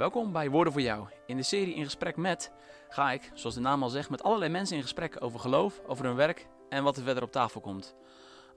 Welkom 0.00 0.32
bij 0.32 0.50
Woorden 0.50 0.72
voor 0.72 0.82
Jou. 0.82 1.06
In 1.26 1.36
de 1.36 1.42
serie 1.42 1.74
In 1.74 1.84
Gesprek 1.84 2.16
met 2.16 2.52
ga 2.88 3.12
ik, 3.12 3.30
zoals 3.34 3.54
de 3.54 3.60
naam 3.60 3.82
al 3.82 3.88
zegt, 3.88 4.10
met 4.10 4.22
allerlei 4.22 4.50
mensen 4.50 4.76
in 4.76 4.82
gesprek 4.82 5.16
over 5.18 5.40
geloof, 5.40 5.80
over 5.86 6.04
hun 6.04 6.14
werk 6.14 6.46
en 6.68 6.82
wat 6.82 6.96
er 6.96 7.02
verder 7.02 7.22
op 7.22 7.32
tafel 7.32 7.60
komt. 7.60 7.94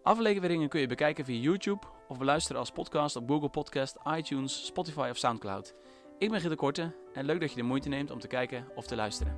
Afleveringen 0.03 0.69
kun 0.69 0.79
je 0.79 0.87
bekijken 0.87 1.25
via 1.25 1.41
YouTube 1.41 1.85
of 2.07 2.17
beluisteren 2.17 2.59
als 2.59 2.71
podcast 2.71 3.15
op 3.15 3.29
Google 3.29 3.49
Podcast, 3.49 3.97
iTunes, 4.17 4.65
Spotify 4.65 5.07
of 5.11 5.17
Soundcloud. 5.17 5.73
Ik 6.17 6.29
ben 6.29 6.39
Gitte 6.39 6.55
Korte 6.55 6.91
en 7.13 7.25
leuk 7.25 7.39
dat 7.39 7.49
je 7.49 7.55
de 7.55 7.63
moeite 7.63 7.89
neemt 7.89 8.11
om 8.11 8.19
te 8.19 8.27
kijken 8.27 8.65
of 8.75 8.85
te 8.85 8.95
luisteren. 8.95 9.35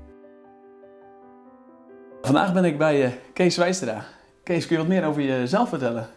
Vandaag 2.22 2.54
ben 2.54 2.66
ik 2.66 2.78
bij 2.78 3.06
uh, 3.06 3.12
Kees 3.34 3.58
Wijstra. 3.58 4.06
Kees, 4.44 4.68
kun 4.68 4.76
je 4.76 4.82
wat 4.82 4.92
meer 4.92 5.06
over 5.06 5.22
jezelf 5.22 5.70
vertellen? 5.70 6.10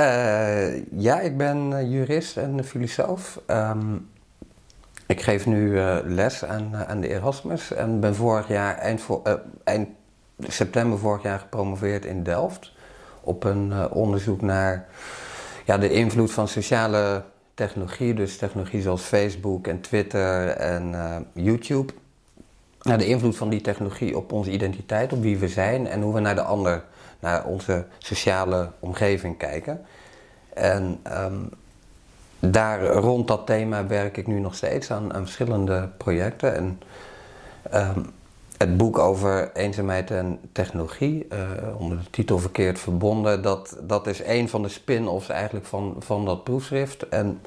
Uh, 0.00 0.86
ja, 1.00 1.20
ik 1.20 1.36
ben 1.36 1.90
jurist 1.90 2.36
en 2.36 2.64
filosoof. 2.64 3.40
Um, 3.46 4.12
ik 5.06 5.22
geef 5.22 5.46
nu 5.46 5.70
uh, 5.70 5.96
les 6.04 6.44
aan, 6.44 6.76
aan 6.86 7.00
de 7.00 7.08
Erasmus 7.08 7.72
en 7.72 8.00
ben 8.00 8.14
vorig 8.14 8.48
jaar, 8.48 8.78
eind, 8.78 9.02
eind 9.64 9.88
september 10.38 10.98
vorig 10.98 11.22
jaar 11.22 11.38
gepromoveerd 11.38 12.04
in 12.04 12.22
Delft. 12.22 12.72
Op 13.20 13.44
een 13.44 13.90
onderzoek 13.90 14.40
naar 14.40 14.86
ja, 15.64 15.78
de 15.78 15.90
invloed 15.90 16.32
van 16.32 16.48
sociale 16.48 17.22
technologie, 17.54 18.14
dus 18.14 18.36
technologie 18.36 18.82
zoals 18.82 19.02
Facebook 19.02 19.66
en 19.66 19.80
Twitter 19.80 20.48
en 20.48 20.94
YouTube. 21.32 21.92
Nou, 22.82 22.98
de 22.98 23.06
invloed 23.06 23.36
van 23.36 23.48
die 23.48 23.60
technologie 23.60 24.16
op 24.16 24.32
onze 24.32 24.50
identiteit, 24.50 25.12
op 25.12 25.22
wie 25.22 25.38
we 25.38 25.48
zijn 25.48 25.86
en 25.86 26.00
hoe 26.00 26.14
we 26.14 26.20
naar 26.20 26.34
de 26.34 26.42
ander 26.42 26.84
naar 27.20 27.44
onze 27.44 27.86
sociale 27.98 28.70
omgeving 28.78 29.36
kijken. 29.36 29.84
En 30.54 31.00
um, 31.12 31.50
daar 32.50 32.86
rond 32.86 33.28
dat 33.28 33.46
thema 33.46 33.86
werk 33.86 34.16
ik 34.16 34.26
nu 34.26 34.40
nog 34.40 34.54
steeds 34.54 34.90
aan, 34.90 35.10
verschillende 35.12 35.88
projecten. 35.96 36.54
En 36.54 36.80
um, 37.74 38.12
het 38.56 38.76
boek 38.76 38.98
over 38.98 39.50
eenzaamheid 39.52 40.10
en 40.10 40.38
technologie, 40.52 41.26
uh, 41.32 41.38
onder 41.78 41.98
de 41.98 42.10
titel 42.10 42.38
Verkeerd 42.38 42.78
Verbonden, 42.78 43.42
dat, 43.42 43.76
dat 43.82 44.06
is 44.06 44.22
een 44.24 44.48
van 44.48 44.62
de 44.62 44.68
spin-offs 44.68 45.28
eigenlijk 45.28 45.66
van, 45.66 45.96
van 45.98 46.24
dat 46.24 46.44
proefschrift. 46.44 47.08
En 47.08 47.40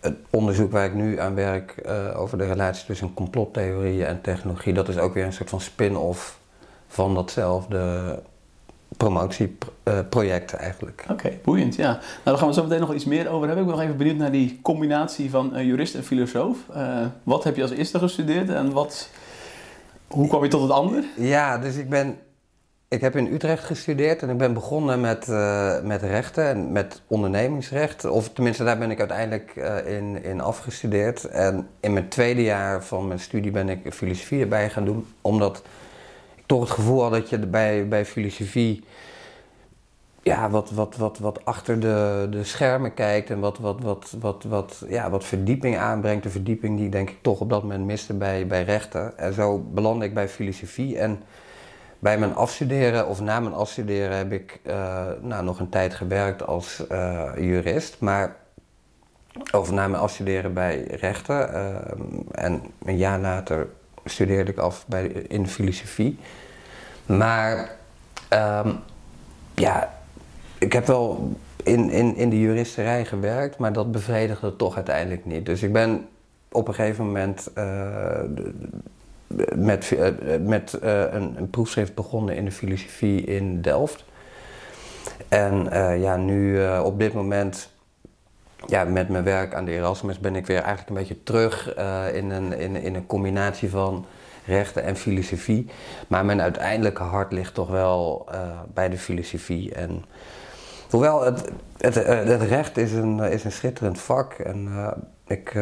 het 0.00 0.16
onderzoek 0.30 0.72
waar 0.72 0.84
ik 0.84 0.94
nu 0.94 1.20
aan 1.20 1.34
werk 1.34 1.74
uh, 1.86 2.20
over 2.20 2.38
de 2.38 2.46
relatie 2.46 2.86
tussen 2.86 3.14
complottheorieën 3.14 4.06
en 4.06 4.20
technologie, 4.20 4.72
dat 4.72 4.88
is 4.88 4.98
ook 4.98 5.14
weer 5.14 5.24
een 5.24 5.32
soort 5.32 5.50
van 5.50 5.60
spin-off 5.60 6.38
van 6.88 7.14
datzelfde 7.14 8.22
promotieproject 9.00 10.52
eigenlijk. 10.52 11.04
Oké, 11.10 11.32
boeiend, 11.44 11.76
ja. 11.76 11.90
Nou, 11.90 12.00
daar 12.24 12.36
gaan 12.36 12.48
we 12.48 12.54
zo 12.54 12.62
meteen 12.62 12.80
nog 12.80 12.94
iets 12.94 13.04
meer 13.04 13.28
over 13.28 13.46
hebben. 13.46 13.64
Ik 13.64 13.70
ben 13.70 13.78
nog 13.78 13.84
even 13.84 13.96
benieuwd 13.96 14.16
naar 14.16 14.30
die 14.32 14.58
combinatie 14.62 15.30
van 15.30 15.56
uh, 15.56 15.64
jurist 15.64 15.94
en 15.94 16.04
filosoof. 16.04 16.56
Uh, 16.76 17.06
wat 17.22 17.44
heb 17.44 17.56
je 17.56 17.62
als 17.62 17.70
eerste 17.70 17.98
gestudeerd 17.98 18.48
en 18.48 18.72
wat, 18.72 19.10
hoe 20.08 20.28
kwam 20.28 20.42
je 20.42 20.48
tot 20.48 20.62
het 20.62 20.70
ander? 20.70 21.04
Ja, 21.16 21.58
dus 21.58 21.76
ik 21.76 21.88
ben... 21.88 22.18
Ik 22.88 23.00
heb 23.00 23.16
in 23.16 23.32
Utrecht 23.32 23.64
gestudeerd 23.64 24.22
en 24.22 24.28
ik 24.28 24.38
ben 24.38 24.54
begonnen 24.54 25.00
met, 25.00 25.26
uh, 25.28 25.80
met 25.82 26.02
rechten 26.02 26.48
en 26.48 26.72
met 26.72 27.02
ondernemingsrecht. 27.06 28.04
Of 28.04 28.28
tenminste, 28.28 28.64
daar 28.64 28.78
ben 28.78 28.90
ik 28.90 28.98
uiteindelijk 28.98 29.54
in, 29.86 30.24
in 30.24 30.40
afgestudeerd. 30.40 31.24
En 31.24 31.68
in 31.80 31.92
mijn 31.92 32.08
tweede 32.08 32.42
jaar 32.42 32.84
van 32.84 33.06
mijn 33.06 33.20
studie 33.20 33.50
ben 33.50 33.68
ik 33.68 33.92
filosofie 33.92 34.40
erbij 34.40 34.70
gaan 34.70 34.84
doen, 34.84 35.06
omdat 35.20 35.62
toch 36.50 36.60
het 36.60 36.70
gevoel 36.70 37.02
had 37.02 37.12
dat 37.12 37.28
je 37.28 37.38
bij, 37.38 37.88
bij 37.88 38.04
filosofie 38.04 38.84
ja, 40.22 40.50
wat, 40.50 40.70
wat, 40.70 40.96
wat, 40.96 41.18
wat 41.18 41.44
achter 41.44 41.80
de, 41.80 42.26
de 42.30 42.44
schermen 42.44 42.94
kijkt 42.94 43.30
en 43.30 43.40
wat, 43.40 43.58
wat, 43.58 43.80
wat, 43.80 44.16
wat, 44.20 44.44
wat, 44.44 44.84
ja, 44.88 45.10
wat 45.10 45.24
verdieping 45.24 45.76
aanbrengt. 45.76 46.22
De 46.22 46.30
verdieping 46.30 46.78
die 46.78 46.88
denk 46.88 47.10
ik 47.10 47.18
toch 47.22 47.40
op 47.40 47.50
dat 47.50 47.62
moment 47.62 47.84
miste 47.84 48.14
bij, 48.14 48.46
bij 48.46 48.62
rechten. 48.62 49.18
En 49.18 49.32
zo 49.32 49.58
belandde 49.58 50.04
ik 50.04 50.14
bij 50.14 50.28
filosofie. 50.28 50.98
En 50.98 51.22
bij 51.98 52.18
mijn 52.18 52.34
afstuderen 52.34 53.06
of 53.06 53.20
na 53.20 53.40
mijn 53.40 53.54
afstuderen 53.54 54.16
heb 54.16 54.32
ik 54.32 54.60
uh, 54.66 55.06
nou, 55.20 55.44
nog 55.44 55.60
een 55.60 55.68
tijd 55.68 55.94
gewerkt 55.94 56.46
als 56.46 56.84
uh, 56.92 57.30
jurist. 57.36 58.00
Maar 58.00 58.36
over 59.52 59.74
na 59.74 59.88
mijn 59.88 60.02
afstuderen 60.02 60.54
bij 60.54 60.82
rechten. 60.82 61.50
Uh, 61.52 62.44
en 62.44 62.62
een 62.84 62.96
jaar 62.96 63.20
later 63.20 63.68
studeerde 64.04 64.50
ik 64.50 64.58
af 64.58 64.84
bij, 64.86 65.06
in 65.06 65.48
filosofie. 65.48 66.18
Maar 67.06 67.76
um, 68.32 68.78
ja, 69.54 69.94
ik 70.58 70.72
heb 70.72 70.86
wel 70.86 71.36
in, 71.64 71.90
in, 71.90 72.16
in 72.16 72.30
de 72.30 72.40
juristerij 72.40 73.04
gewerkt, 73.04 73.58
maar 73.58 73.72
dat 73.72 73.92
bevredigde 73.92 74.56
toch 74.56 74.76
uiteindelijk 74.76 75.24
niet. 75.24 75.46
Dus 75.46 75.62
ik 75.62 75.72
ben 75.72 76.08
op 76.52 76.68
een 76.68 76.74
gegeven 76.74 77.06
moment 77.06 77.50
uh, 77.58 78.20
met, 79.54 79.90
uh, 79.90 80.08
met 80.40 80.78
uh, 80.82 81.00
een, 81.12 81.34
een, 81.36 81.50
proefschrift 81.50 81.94
begonnen 81.94 82.36
in 82.36 82.44
de 82.44 82.52
filosofie 82.52 83.24
in 83.24 83.60
Delft. 83.60 84.04
En 85.28 85.68
ja, 86.00 86.16
nu 86.16 86.68
op 86.78 86.98
dit 86.98 87.12
moment 87.12 87.69
ja, 88.66 88.84
met 88.84 89.08
mijn 89.08 89.24
werk 89.24 89.54
aan 89.54 89.64
de 89.64 89.72
Erasmus 89.72 90.18
ben 90.18 90.36
ik 90.36 90.46
weer 90.46 90.62
eigenlijk 90.62 90.88
een 90.88 90.94
beetje 90.94 91.22
terug 91.22 91.74
in, 92.14 92.30
een, 92.30 92.58
in, 92.58 92.76
in 92.76 92.94
een 92.94 93.06
combinatie 93.06 93.70
van 93.70 94.06
rechten 94.46 94.82
en 94.82 94.96
filosofie. 94.96 95.66
Maar 96.08 96.24
mijn 96.24 96.40
uiteindelijke 96.40 97.02
hart 97.02 97.32
ligt 97.32 97.54
toch 97.54 97.68
wel 97.68 98.26
uh, 98.32 98.40
bij 98.74 98.88
de 98.88 98.98
filosofie. 98.98 99.74
En 99.74 100.04
hoewel 100.90 101.22
het, 101.22 101.50
het, 101.76 101.96
eh, 101.96 102.24
het, 102.24 102.42
recht 102.42 102.76
is 102.76 102.92
een, 102.92 103.20
is 103.20 103.44
een 103.44 103.52
schitterend 103.52 104.00
vak. 104.00 104.32
En 104.32 104.66
uh, 104.68 104.88
ik, 105.26 105.52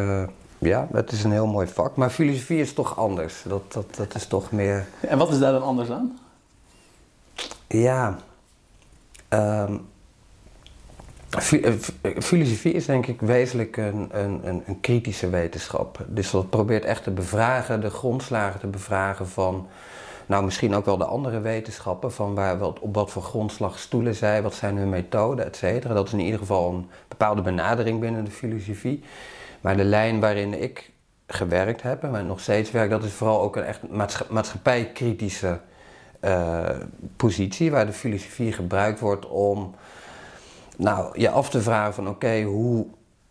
ja, 0.58 0.88
het 0.92 1.12
is 1.12 1.24
een 1.24 1.32
heel 1.32 1.46
mooi 1.46 1.66
vak. 1.66 1.96
Maar 1.96 2.10
filosofie 2.10 2.60
is 2.60 2.72
toch 2.72 2.98
anders. 2.98 3.42
Dat, 3.42 3.72
dat, 3.72 3.94
dat 3.94 4.14
is 4.14 4.26
toch 4.26 4.52
meer... 4.52 4.86
En 5.00 5.18
wat 5.18 5.30
is 5.30 5.38
daar 5.38 5.52
dan 5.52 5.62
anders 5.62 5.90
aan? 5.90 6.18
Ja... 7.66 8.18
Um, 9.30 9.86
Filosofie 12.18 12.72
is 12.72 12.86
denk 12.86 13.06
ik 13.06 13.20
wezenlijk 13.20 13.76
een, 13.76 14.08
een, 14.10 14.62
een, 14.66 14.80
kritische 14.80 15.30
wetenschap. 15.30 16.04
Dus 16.06 16.30
dat 16.30 16.50
probeert 16.50 16.84
echt 16.84 17.02
te 17.02 17.10
bevragen, 17.10 17.80
de 17.80 17.90
grondslagen 17.90 18.60
te 18.60 18.66
bevragen 18.66 19.28
van, 19.28 19.66
nou 20.26 20.44
misschien 20.44 20.74
ook 20.74 20.84
wel 20.84 20.98
de 20.98 21.04
andere 21.04 21.40
wetenschappen, 21.40 22.12
van 22.12 22.34
waar, 22.34 22.58
wat, 22.58 22.78
op 22.78 22.94
wat 22.94 23.10
voor 23.10 23.22
grondslag 23.22 23.78
stoelen 23.78 24.14
zij, 24.14 24.42
wat 24.42 24.54
zijn 24.54 24.76
hun 24.76 24.88
methoden, 24.88 25.44
et 25.44 25.56
cetera. 25.56 25.94
Dat 25.94 26.06
is 26.06 26.12
in 26.12 26.20
ieder 26.20 26.38
geval 26.38 26.72
een 26.72 26.86
bepaalde 27.08 27.42
benadering 27.42 28.00
binnen 28.00 28.24
de 28.24 28.30
filosofie. 28.30 29.02
Maar 29.60 29.76
de 29.76 29.84
lijn 29.84 30.20
waarin 30.20 30.62
ik 30.62 30.90
gewerkt 31.26 31.82
heb 31.82 32.04
en 32.04 32.26
nog 32.26 32.40
steeds 32.40 32.70
werk, 32.70 32.90
dat 32.90 33.04
is 33.04 33.12
vooral 33.12 33.40
ook 33.40 33.56
een 33.56 33.64
echt 33.64 33.80
maatschappijkritische 34.28 35.60
uh, 36.20 36.68
positie, 37.16 37.70
waar 37.70 37.86
de 37.86 37.92
filosofie 37.92 38.52
gebruikt 38.52 39.00
wordt 39.00 39.28
om 39.28 39.74
nou, 40.78 41.20
je 41.20 41.30
af 41.30 41.50
te 41.50 41.62
vragen 41.62 41.94
van 41.94 42.08
oké, 42.08 42.42
hoe 42.42 42.86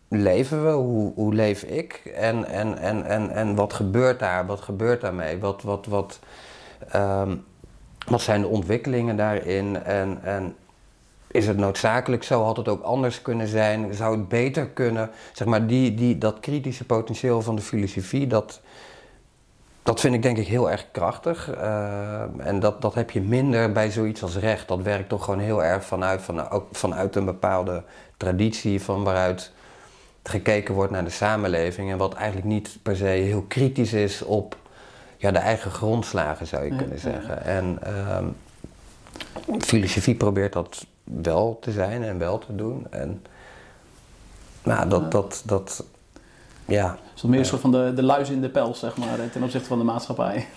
leven 0.08 0.66
we? 0.66 0.72
Hoe, 0.72 1.14
hoe 1.16 1.34
leef 1.34 1.64
ik? 1.64 2.02
En, 2.16 2.46
en, 2.46 2.78
en, 2.78 3.06
en, 3.06 3.32
en 3.32 3.56
wat 3.56 3.74
gebeurt 3.74 4.20
daar? 4.20 4.46
Wat 4.46 4.62
gebeurt 4.62 5.02
daarmee? 5.02 5.40
Wat, 5.40 5.62
wat, 5.62 5.86
wat, 5.86 6.20
um, 6.96 7.44
wat 8.08 8.22
zijn 8.22 8.42
de 8.42 8.48
ontwikkelingen 8.48 9.18
daarin? 9.18 9.84
En, 9.84 10.20
en 10.24 10.56
is 11.28 11.48
het 11.48 11.58
noodzakelijk 11.58 12.24
zo? 12.24 12.44
Had 12.44 12.58
het 12.58 12.68
ook 12.68 12.84
anders 12.84 13.22
kunnen 13.22 13.48
zijn? 13.48 13.94
Zou 13.94 14.18
het 14.18 14.28
beter 14.28 14.68
kunnen? 14.68 15.10
Zeg 15.34 15.48
maar, 15.48 15.68
die, 15.68 15.94
die, 15.94 16.18
dat 16.18 16.40
kritische 16.40 16.86
potentieel 16.86 17.42
van 17.42 17.56
de 17.56 17.62
filosofie, 17.62 18.28
dat, 18.28 18.62
dat 19.88 20.00
vind 20.00 20.14
ik 20.14 20.22
denk 20.22 20.38
ik 20.38 20.48
heel 20.48 20.72
erg 20.72 20.86
krachtig. 20.92 21.56
Uh, 21.56 22.22
en 22.38 22.60
dat, 22.60 22.82
dat 22.82 22.94
heb 22.94 23.12
je 23.12 23.22
minder 23.22 23.72
bij 23.72 23.92
zoiets 23.92 24.24
als 24.24 24.38
recht. 24.38 24.68
Dat 24.68 24.82
werkt 24.82 25.10
toch 25.10 25.24
gewoon 25.24 25.40
heel 25.40 25.64
erg 25.64 25.86
vanuit, 25.86 26.22
van, 26.22 26.50
ook 26.50 26.68
vanuit 26.72 27.16
een 27.16 27.26
bepaalde 27.26 27.84
traditie 28.18 28.82
van 28.82 29.04
waaruit 29.04 29.52
gekeken 30.24 30.74
wordt 30.74 30.92
naar 30.92 31.04
de 31.04 31.10
samenleving. 31.10 31.92
En 31.92 31.98
wat 31.98 32.14
eigenlijk 32.14 32.48
niet 32.48 32.78
per 32.82 32.96
se 32.96 33.06
heel 33.06 33.46
kritisch 33.48 33.94
is 33.94 34.22
op 34.22 34.58
ja, 35.18 35.32
de 35.32 35.40
eigen 35.40 35.72
grondslagen, 35.72 36.48
zou 36.48 36.64
je 36.64 36.76
kunnen 36.76 37.00
zeggen. 37.00 37.44
En 37.44 37.80
uh, 37.88 38.18
filosofie 39.60 40.16
probeert 40.16 40.54
dat 40.54 40.86
wel 41.04 41.58
te 41.62 41.72
zijn 41.72 42.04
en 42.04 42.18
wel 42.18 42.38
te 42.38 42.56
doen. 42.56 42.88
En 42.90 43.26
nou, 44.64 44.90
dat, 44.90 45.12
dat, 45.12 45.44
dat, 45.46 45.84
ja. 46.68 46.98
Is 47.16 47.22
dat 47.22 47.30
meer 47.30 47.40
een 47.40 47.46
soort 47.46 47.62
van 47.62 47.72
de, 47.72 47.92
de 47.96 48.04
luis 48.04 48.30
in 48.30 48.42
de 48.42 48.50
pels, 48.50 48.80
zeg 48.80 48.98
maar, 48.98 49.30
ten 49.32 49.44
opzichte 49.44 49.68
van 49.68 49.78
de 49.78 49.84
maatschappij? 49.84 50.48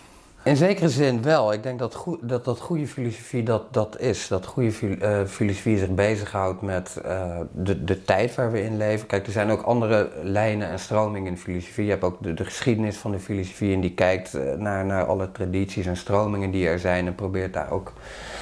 In 0.43 0.57
zekere 0.57 0.89
zin 0.89 1.23
wel. 1.23 1.53
Ik 1.53 1.63
denk 1.63 1.79
dat 1.79 1.95
goed, 1.95 2.19
dat, 2.23 2.45
dat 2.45 2.61
goede 2.61 2.87
filosofie 2.87 3.43
dat, 3.43 3.63
dat 3.71 4.01
is. 4.01 4.29
Dat 4.29 4.47
goede 4.47 4.73
uh, 4.83 5.25
filosofie 5.27 5.79
zich 5.79 5.95
bezighoudt 5.95 6.63
met 6.63 7.01
uh, 7.07 7.39
de, 7.53 7.85
de 7.85 8.03
tijd 8.03 8.35
waar 8.35 8.53
we 8.53 8.63
in 8.63 8.77
leven. 8.77 9.07
Kijk, 9.07 9.27
er 9.27 9.33
zijn 9.33 9.51
ook 9.51 9.63
andere 9.63 10.11
lijnen 10.23 10.69
en 10.69 10.79
stromingen 10.79 11.27
in 11.27 11.35
de 11.35 11.41
filosofie. 11.41 11.85
Je 11.85 11.91
hebt 11.91 12.05
ook 12.05 12.23
de, 12.23 12.35
de 12.35 12.45
geschiedenis 12.45 12.97
van 12.97 13.11
de 13.11 13.19
filosofie 13.19 13.75
en 13.75 13.81
die 13.81 13.95
kijkt 13.95 14.35
uh, 14.35 14.55
naar, 14.55 14.87
naar 14.87 15.05
alle 15.05 15.33
tradities 15.33 15.87
en 15.87 15.97
stromingen 15.97 16.51
die 16.51 16.69
er 16.69 16.79
zijn 16.79 17.07
en 17.07 17.15
probeert 17.15 17.53
daar 17.53 17.71
ook 17.71 17.93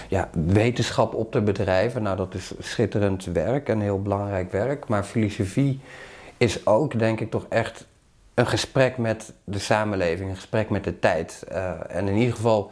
ja, 0.08 0.30
wetenschap 0.46 1.14
op 1.14 1.32
te 1.32 1.40
bedrijven. 1.40 2.02
Nou, 2.02 2.16
dat 2.16 2.34
is 2.34 2.52
schitterend 2.58 3.24
werk 3.24 3.68
en 3.68 3.80
heel 3.80 4.02
belangrijk 4.02 4.52
werk. 4.52 4.88
Maar 4.88 5.04
filosofie 5.04 5.80
is 6.38 6.66
ook, 6.66 6.98
denk 6.98 7.20
ik, 7.20 7.30
toch 7.30 7.46
echt 7.48 7.86
een 8.34 8.46
gesprek 8.46 8.98
met 8.98 9.32
de 9.44 9.58
samenleving, 9.58 10.30
een 10.30 10.36
gesprek 10.36 10.70
met 10.70 10.84
de 10.84 10.98
tijd. 10.98 11.44
Uh, 11.52 11.70
en 11.88 12.08
in 12.08 12.16
ieder 12.16 12.34
geval 12.34 12.70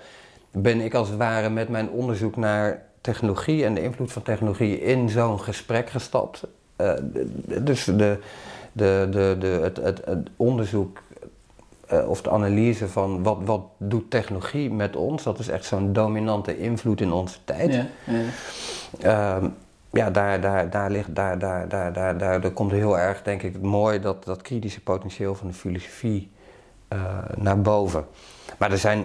ben 0.50 0.80
ik 0.80 0.94
als 0.94 1.08
het 1.08 1.18
ware 1.18 1.50
met 1.50 1.68
mijn 1.68 1.90
onderzoek 1.90 2.36
naar 2.36 2.82
technologie 3.00 3.64
en 3.64 3.74
de 3.74 3.82
invloed 3.82 4.12
van 4.12 4.22
technologie 4.22 4.80
in 4.80 5.08
zo'n 5.08 5.40
gesprek 5.40 5.90
gestapt. 5.90 6.46
Uh, 6.80 6.92
dus 7.60 7.84
de, 7.84 8.18
de, 8.72 9.08
de, 9.10 9.36
de, 9.38 9.46
het, 9.46 9.76
het, 9.76 10.02
het 10.04 10.28
onderzoek 10.36 11.02
uh, 11.92 12.08
of 12.08 12.22
de 12.22 12.30
analyse 12.30 12.88
van 12.88 13.22
wat, 13.22 13.38
wat 13.44 13.62
doet 13.78 14.10
technologie 14.10 14.70
met 14.70 14.96
ons, 14.96 15.22
dat 15.22 15.38
is 15.38 15.48
echt 15.48 15.64
zo'n 15.64 15.92
dominante 15.92 16.58
invloed 16.58 17.00
in 17.00 17.12
onze 17.12 17.38
tijd. 17.44 17.74
Ja, 17.74 17.86
ja. 18.98 19.38
Uh, 19.40 19.48
ja, 19.96 20.10
daar, 20.10 20.40
daar, 20.40 20.70
daar, 20.70 20.90
ligt, 20.90 21.14
daar, 21.14 21.38
daar, 21.38 21.68
daar, 21.68 21.92
daar, 21.92 22.18
daar, 22.18 22.50
komt 22.50 22.70
heel 22.70 22.98
erg, 22.98 23.22
denk 23.22 23.42
ik, 23.42 23.60
mooi 23.60 24.00
dat, 24.00 24.24
dat 24.24 24.42
kritische 24.42 24.82
potentieel 24.82 25.34
van 25.34 25.46
de 25.46 25.52
filosofie 25.52 26.30
uh, 26.92 26.98
naar 27.36 27.60
boven. 27.60 28.06
Maar 28.58 28.70
er 28.70 28.78
zijn 28.78 29.04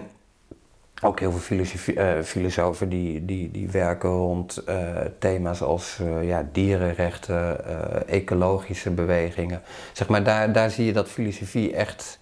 ook 1.02 1.20
heel 1.20 1.32
veel 1.32 1.64
uh, 1.86 2.22
filosofen 2.22 2.88
die, 2.88 3.24
die, 3.24 3.50
die 3.50 3.70
werken 3.70 4.10
rond 4.10 4.62
uh, 4.68 4.76
thema's 5.18 5.62
als 5.62 6.00
ja, 6.22 6.48
dierenrechten, 6.52 7.66
ecologische 8.08 8.90
bewegingen. 8.90 9.62
Zeg 9.92 10.08
maar, 10.08 10.22
daar, 10.22 10.52
daar 10.52 10.70
zie 10.70 10.84
je 10.86 10.92
dat 10.92 11.08
filosofie 11.08 11.74
echt 11.74 12.20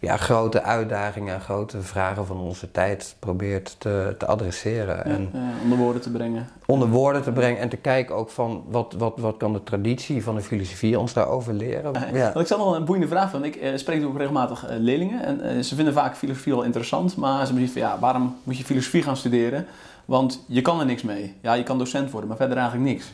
ja, 0.00 0.16
grote 0.16 0.62
uitdagingen 0.62 1.34
en 1.34 1.40
grote 1.40 1.82
vragen 1.82 2.26
van 2.26 2.36
onze 2.36 2.70
tijd 2.70 3.16
probeert 3.18 3.76
te, 3.78 4.14
te 4.18 4.26
adresseren. 4.26 5.04
en 5.04 5.30
onder 5.62 5.78
woorden 5.78 6.02
te 6.02 6.10
brengen. 6.10 6.48
Onder 6.66 6.88
woorden 6.88 7.22
te 7.22 7.32
brengen 7.32 7.60
en 7.60 7.68
te 7.68 7.76
kijken 7.76 8.14
ook 8.14 8.30
van 8.30 8.64
wat, 8.68 8.94
wat, 8.98 9.18
wat 9.18 9.36
kan 9.36 9.52
de 9.52 9.62
traditie 9.62 10.22
van 10.22 10.34
de 10.34 10.40
filosofie 10.40 10.98
ons 10.98 11.12
daarover 11.12 11.52
leren. 11.52 11.92
Ja. 12.12 12.34
Ik 12.34 12.46
zal 12.46 12.58
nog 12.58 12.74
een 12.74 12.84
boeiende 12.84 13.08
vraag 13.08 13.30
van. 13.30 13.44
Ik 13.44 13.56
uh, 13.56 13.76
spreek 13.76 14.04
ook 14.04 14.16
regelmatig 14.16 14.70
uh, 14.70 14.76
leerlingen 14.78 15.42
en 15.42 15.64
ze 15.64 15.74
vinden 15.74 15.94
vaak 15.94 16.16
filosofie 16.16 16.52
wel 16.52 16.62
interessant, 16.62 17.16
maar 17.16 17.46
ze 17.46 17.52
zeggen 17.52 17.72
van 17.72 17.82
ja, 17.82 17.98
waarom 17.98 18.36
moet 18.42 18.58
je 18.58 18.64
filosofie 18.64 19.02
gaan 19.02 19.16
studeren? 19.16 19.66
Want 20.04 20.44
je 20.46 20.62
kan 20.62 20.80
er 20.80 20.86
niks 20.86 21.02
mee. 21.02 21.34
Ja, 21.42 21.52
je 21.52 21.62
kan 21.62 21.78
docent 21.78 22.10
worden, 22.10 22.28
maar 22.28 22.38
verder 22.38 22.56
eigenlijk 22.56 22.90
niks. 22.90 23.12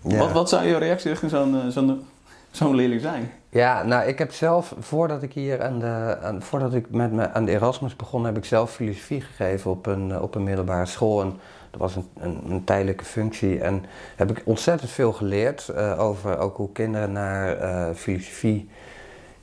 Wat, 0.00 0.32
wat 0.32 0.48
zou 0.48 0.66
je 0.66 0.76
reactie 0.76 1.10
richting 1.10 1.30
zo'n 1.30 1.70
zo'n 1.70 2.02
zo'n 2.50 2.74
leerling 2.74 3.00
zijn? 3.00 3.30
Ja, 3.48 3.82
nou, 3.82 4.08
ik 4.08 4.18
heb 4.18 4.32
zelf, 4.32 4.74
voordat 4.78 5.22
ik 5.22 5.32
hier 5.32 5.62
aan 5.62 5.78
de, 5.78 6.16
voordat 6.38 6.74
ik 6.74 6.90
met 6.90 7.12
me 7.12 7.30
aan 7.32 7.44
de 7.44 7.52
Erasmus 7.52 7.96
begon, 7.96 8.24
heb 8.24 8.36
ik 8.36 8.44
zelf 8.44 8.72
filosofie 8.72 9.20
gegeven 9.20 9.70
op 9.70 9.86
een, 9.86 10.20
op 10.20 10.34
een 10.34 10.44
middelbare 10.44 10.86
school. 10.86 11.20
En 11.20 11.38
dat 11.70 11.80
was 11.80 11.96
een, 11.96 12.40
een, 12.48 12.64
tijdelijke 12.64 13.04
functie. 13.04 13.60
En 13.60 13.84
heb 14.16 14.30
ik 14.30 14.42
ontzettend 14.44 14.90
veel 14.90 15.12
geleerd 15.12 15.70
uh, 15.70 16.00
over 16.00 16.38
ook 16.38 16.56
hoe 16.56 16.72
kinderen 16.72 17.12
naar 17.12 17.62
uh, 17.62 17.94
filosofie 17.94 18.68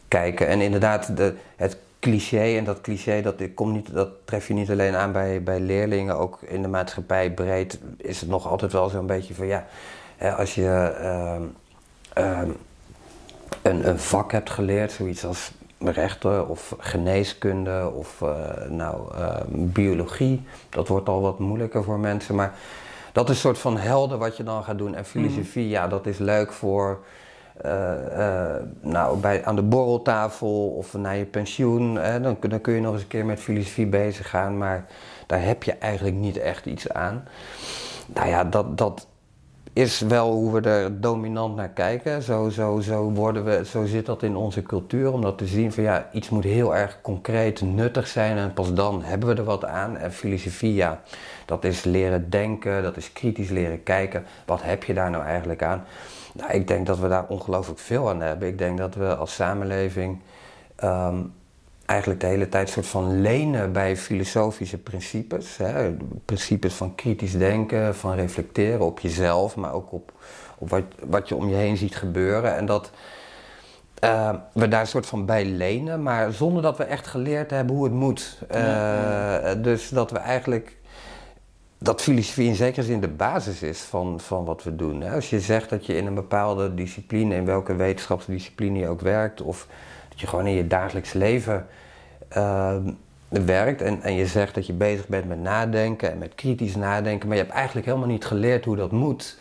kijken. 0.07 0.47
En 0.47 0.61
inderdaad, 0.61 1.17
de, 1.17 1.33
het 1.55 1.77
cliché, 1.99 2.57
en 2.57 2.63
dat 2.63 2.81
cliché 2.81 3.21
dat, 3.21 3.35
komt 3.53 3.73
niet, 3.73 3.93
dat 3.93 4.09
tref 4.25 4.47
je 4.47 4.53
niet 4.53 4.71
alleen 4.71 4.95
aan 4.95 5.11
bij, 5.11 5.43
bij 5.43 5.59
leerlingen, 5.59 6.17
ook 6.17 6.39
in 6.41 6.61
de 6.61 6.67
maatschappij 6.67 7.31
breed 7.31 7.79
is 7.97 8.19
het 8.19 8.29
nog 8.29 8.47
altijd 8.47 8.71
wel 8.71 8.89
zo'n 8.89 9.07
beetje 9.07 9.33
van 9.33 9.47
ja, 9.47 9.65
als 10.37 10.55
je. 10.55 10.95
Uh, 12.17 12.41
een, 13.61 13.87
een 13.87 13.99
vak 13.99 14.31
hebt 14.31 14.49
geleerd, 14.49 14.91
zoiets 14.91 15.25
als 15.25 15.51
rechten 15.79 16.47
of 16.47 16.75
geneeskunde 16.77 17.91
of 17.95 18.21
uh, 18.21 18.29
nou, 18.69 19.15
uh, 19.15 19.35
biologie, 19.49 20.43
dat 20.69 20.87
wordt 20.87 21.09
al 21.09 21.21
wat 21.21 21.39
moeilijker 21.39 21.83
voor 21.83 21.99
mensen. 21.99 22.35
Maar 22.35 22.53
dat 23.11 23.29
is 23.29 23.35
een 23.35 23.41
soort 23.41 23.57
van 23.57 23.77
helden 23.77 24.19
wat 24.19 24.37
je 24.37 24.43
dan 24.43 24.63
gaat 24.63 24.77
doen. 24.77 24.95
En 24.95 25.05
filosofie, 25.05 25.65
mm. 25.65 25.69
ja, 25.69 25.87
dat 25.87 26.05
is 26.05 26.17
leuk 26.17 26.51
voor 26.51 26.99
uh, 27.65 27.91
nou, 28.81 29.17
bij, 29.17 29.45
aan 29.45 29.55
de 29.55 29.61
borreltafel 29.61 30.67
of 30.67 30.93
na 30.93 31.11
je 31.11 31.25
pensioen. 31.25 31.95
Hè, 31.95 32.21
dan, 32.21 32.37
dan 32.39 32.61
kun 32.61 32.73
je 32.73 32.81
nog 32.81 32.93
eens 32.93 33.01
een 33.01 33.07
keer 33.07 33.25
met 33.25 33.39
filosofie 33.39 33.87
bezig 33.87 34.29
gaan, 34.29 34.57
maar 34.57 34.85
daar 35.25 35.43
heb 35.43 35.63
je 35.63 35.73
eigenlijk 35.73 36.15
niet 36.15 36.37
echt 36.37 36.65
iets 36.65 36.89
aan. 36.89 37.27
Nou 38.13 38.27
ja, 38.27 38.43
dat, 38.43 38.77
dat, 38.77 39.07
is 39.77 39.99
wel 39.99 40.31
hoe 40.31 40.61
we 40.61 40.69
er 40.69 41.01
dominant 41.01 41.55
naar 41.55 41.69
kijken. 41.69 42.21
Zo, 42.21 42.49
zo, 42.49 42.79
zo, 42.79 43.11
worden 43.11 43.45
we, 43.45 43.65
zo 43.65 43.85
zit 43.85 44.05
dat 44.05 44.23
in 44.23 44.35
onze 44.35 44.63
cultuur, 44.63 45.11
om 45.11 45.21
dat 45.21 45.37
te 45.37 45.47
zien 45.47 45.71
van 45.73 45.83
ja, 45.83 46.09
iets 46.11 46.29
moet 46.29 46.43
heel 46.43 46.75
erg 46.75 46.99
concreet 47.01 47.61
nuttig 47.61 48.07
zijn 48.07 48.37
en 48.37 48.53
pas 48.53 48.73
dan 48.73 49.03
hebben 49.03 49.29
we 49.29 49.35
er 49.35 49.43
wat 49.43 49.65
aan. 49.65 49.97
En 49.97 50.13
filosofie, 50.13 50.73
ja, 50.73 51.01
dat 51.45 51.63
is 51.63 51.83
leren 51.83 52.29
denken, 52.29 52.83
dat 52.83 52.97
is 52.97 53.13
kritisch 53.13 53.49
leren 53.49 53.83
kijken. 53.83 54.25
Wat 54.45 54.63
heb 54.63 54.83
je 54.83 54.93
daar 54.93 55.09
nou 55.09 55.23
eigenlijk 55.23 55.63
aan? 55.63 55.83
Nou, 56.33 56.51
ik 56.51 56.67
denk 56.67 56.85
dat 56.85 56.99
we 56.99 57.07
daar 57.07 57.25
ongelooflijk 57.27 57.79
veel 57.79 58.09
aan 58.09 58.21
hebben. 58.21 58.47
Ik 58.47 58.57
denk 58.57 58.77
dat 58.77 58.95
we 58.95 59.15
als 59.15 59.35
samenleving 59.35 60.21
um, 60.83 61.33
eigenlijk 61.87 62.19
de 62.19 62.27
hele 62.27 62.49
tijd 62.49 62.69
soort 62.69 62.87
van 62.87 63.21
lenen 63.21 63.71
bij 63.71 63.97
filosofische 63.97 64.77
principes. 64.77 65.57
Hè? 65.57 65.95
Principes 66.25 66.73
van 66.73 66.95
kritisch 66.95 67.37
denken, 67.37 67.95
van 67.95 68.15
reflecteren 68.15 68.85
op 68.85 68.99
jezelf, 68.99 69.55
maar 69.55 69.73
ook 69.73 69.91
op, 69.91 70.11
op 70.57 70.69
wat, 70.69 70.83
wat 71.05 71.29
je 71.29 71.35
om 71.35 71.49
je 71.49 71.55
heen 71.55 71.77
ziet 71.77 71.95
gebeuren. 71.95 72.55
En 72.55 72.65
dat 72.65 72.91
uh, 74.03 74.33
we 74.53 74.67
daar 74.67 74.81
een 74.81 74.87
soort 74.87 75.05
van 75.05 75.25
bij 75.25 75.45
lenen, 75.45 76.03
maar 76.03 76.31
zonder 76.31 76.61
dat 76.61 76.77
we 76.77 76.83
echt 76.83 77.07
geleerd 77.07 77.51
hebben 77.51 77.75
hoe 77.75 77.83
het 77.83 77.93
moet. 77.93 78.39
Uh, 78.51 79.51
Dus 79.57 79.89
dat 79.89 80.11
we 80.11 80.17
eigenlijk. 80.17 80.75
Dat 81.79 82.01
filosofie 82.01 82.47
in 82.47 82.55
zekere 82.55 82.85
zin 82.85 82.99
de 82.99 83.07
basis 83.07 83.61
is 83.61 83.79
van, 83.79 84.19
van 84.19 84.45
wat 84.45 84.63
we 84.63 84.75
doen. 84.75 85.03
Als 85.03 85.29
je 85.29 85.39
zegt 85.39 85.69
dat 85.69 85.85
je 85.85 85.95
in 85.95 86.05
een 86.05 86.13
bepaalde 86.13 86.73
discipline, 86.73 87.35
in 87.35 87.45
welke 87.45 87.75
wetenschapsdiscipline 87.75 88.79
je 88.79 88.87
ook 88.87 89.01
werkt, 89.01 89.41
of 89.41 89.67
dat 90.17 90.25
je 90.25 90.35
gewoon 90.35 90.47
in 90.47 90.55
je 90.55 90.67
dagelijks 90.67 91.13
leven 91.13 91.67
uh, 92.37 92.75
werkt 93.29 93.81
en, 93.81 94.01
en 94.01 94.13
je 94.13 94.25
zegt 94.25 94.55
dat 94.55 94.65
je 94.65 94.73
bezig 94.73 95.07
bent 95.07 95.27
met 95.27 95.41
nadenken 95.41 96.11
en 96.11 96.17
met 96.17 96.35
kritisch 96.35 96.75
nadenken, 96.75 97.27
maar 97.27 97.37
je 97.37 97.43
hebt 97.43 97.55
eigenlijk 97.55 97.85
helemaal 97.85 98.07
niet 98.07 98.25
geleerd 98.25 98.65
hoe 98.65 98.75
dat 98.75 98.91
moet. 98.91 99.37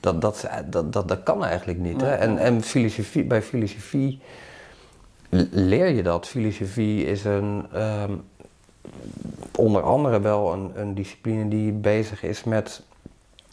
Dat, 0.00 0.20
dat, 0.20 0.48
dat, 0.70 0.92
dat, 0.92 1.08
dat 1.08 1.22
kan 1.22 1.44
eigenlijk 1.44 1.78
niet. 1.78 2.00
Hè? 2.00 2.14
En, 2.14 2.38
en 2.38 2.62
filosofie, 2.62 3.24
bij 3.24 3.42
filosofie 3.42 4.20
leer 5.50 5.88
je 5.88 6.02
dat. 6.02 6.26
Filosofie 6.26 7.06
is 7.06 7.24
een, 7.24 7.66
um, 7.74 8.22
onder 9.56 9.82
andere 9.82 10.20
wel 10.20 10.52
een, 10.52 10.70
een 10.74 10.94
discipline 10.94 11.48
die 11.48 11.72
bezig 11.72 12.22
is 12.22 12.44
met 12.44 12.82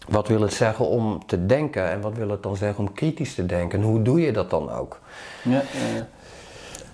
wat 0.08 0.28
wil 0.28 0.42
het 0.42 0.54
zeggen 0.54 0.88
om 0.88 1.26
te 1.26 1.46
denken 1.46 1.90
en 1.90 2.02
wat 2.02 2.14
wil 2.14 2.30
het 2.30 2.44
dan 2.44 2.56
zeggen 2.56 2.88
om 2.88 2.94
kritisch 2.94 3.36
te 3.36 3.46
denken. 3.46 3.80
En 3.80 3.86
hoe 3.86 4.02
doe 4.02 4.22
je 4.22 4.32
dat 4.32 4.50
dan 4.50 4.72
ook? 4.72 5.00
Ja, 5.44 5.62
ja. 5.95 6.07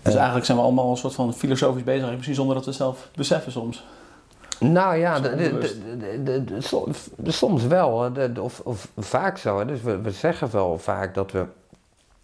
Dus 0.06 0.16
eigenlijk 0.16 0.46
zijn 0.46 0.58
we 0.58 0.64
allemaal 0.64 0.92
een 0.92 0.98
soort 0.98 1.14
van 1.14 1.34
filosofisch 1.34 1.84
bezig, 1.84 2.12
misschien 2.12 2.36
zonder 2.36 2.56
dat 2.56 2.64
we 2.64 2.70
het 2.70 2.80
zelf 2.80 3.10
beseffen 3.16 3.52
soms. 3.52 3.86
Nou 4.60 4.96
ja, 4.96 5.20
soms 7.28 7.68
wel, 7.68 8.12
of, 8.40 8.60
of, 8.60 8.88
vaak 8.98 9.38
zo. 9.38 9.66
Dus 9.66 9.82
we, 9.82 10.02
we, 10.02 10.12
zeggen 10.12 10.52
wel 10.52 10.78
vaak 10.78 11.14
dat 11.14 11.32
we 11.32 11.46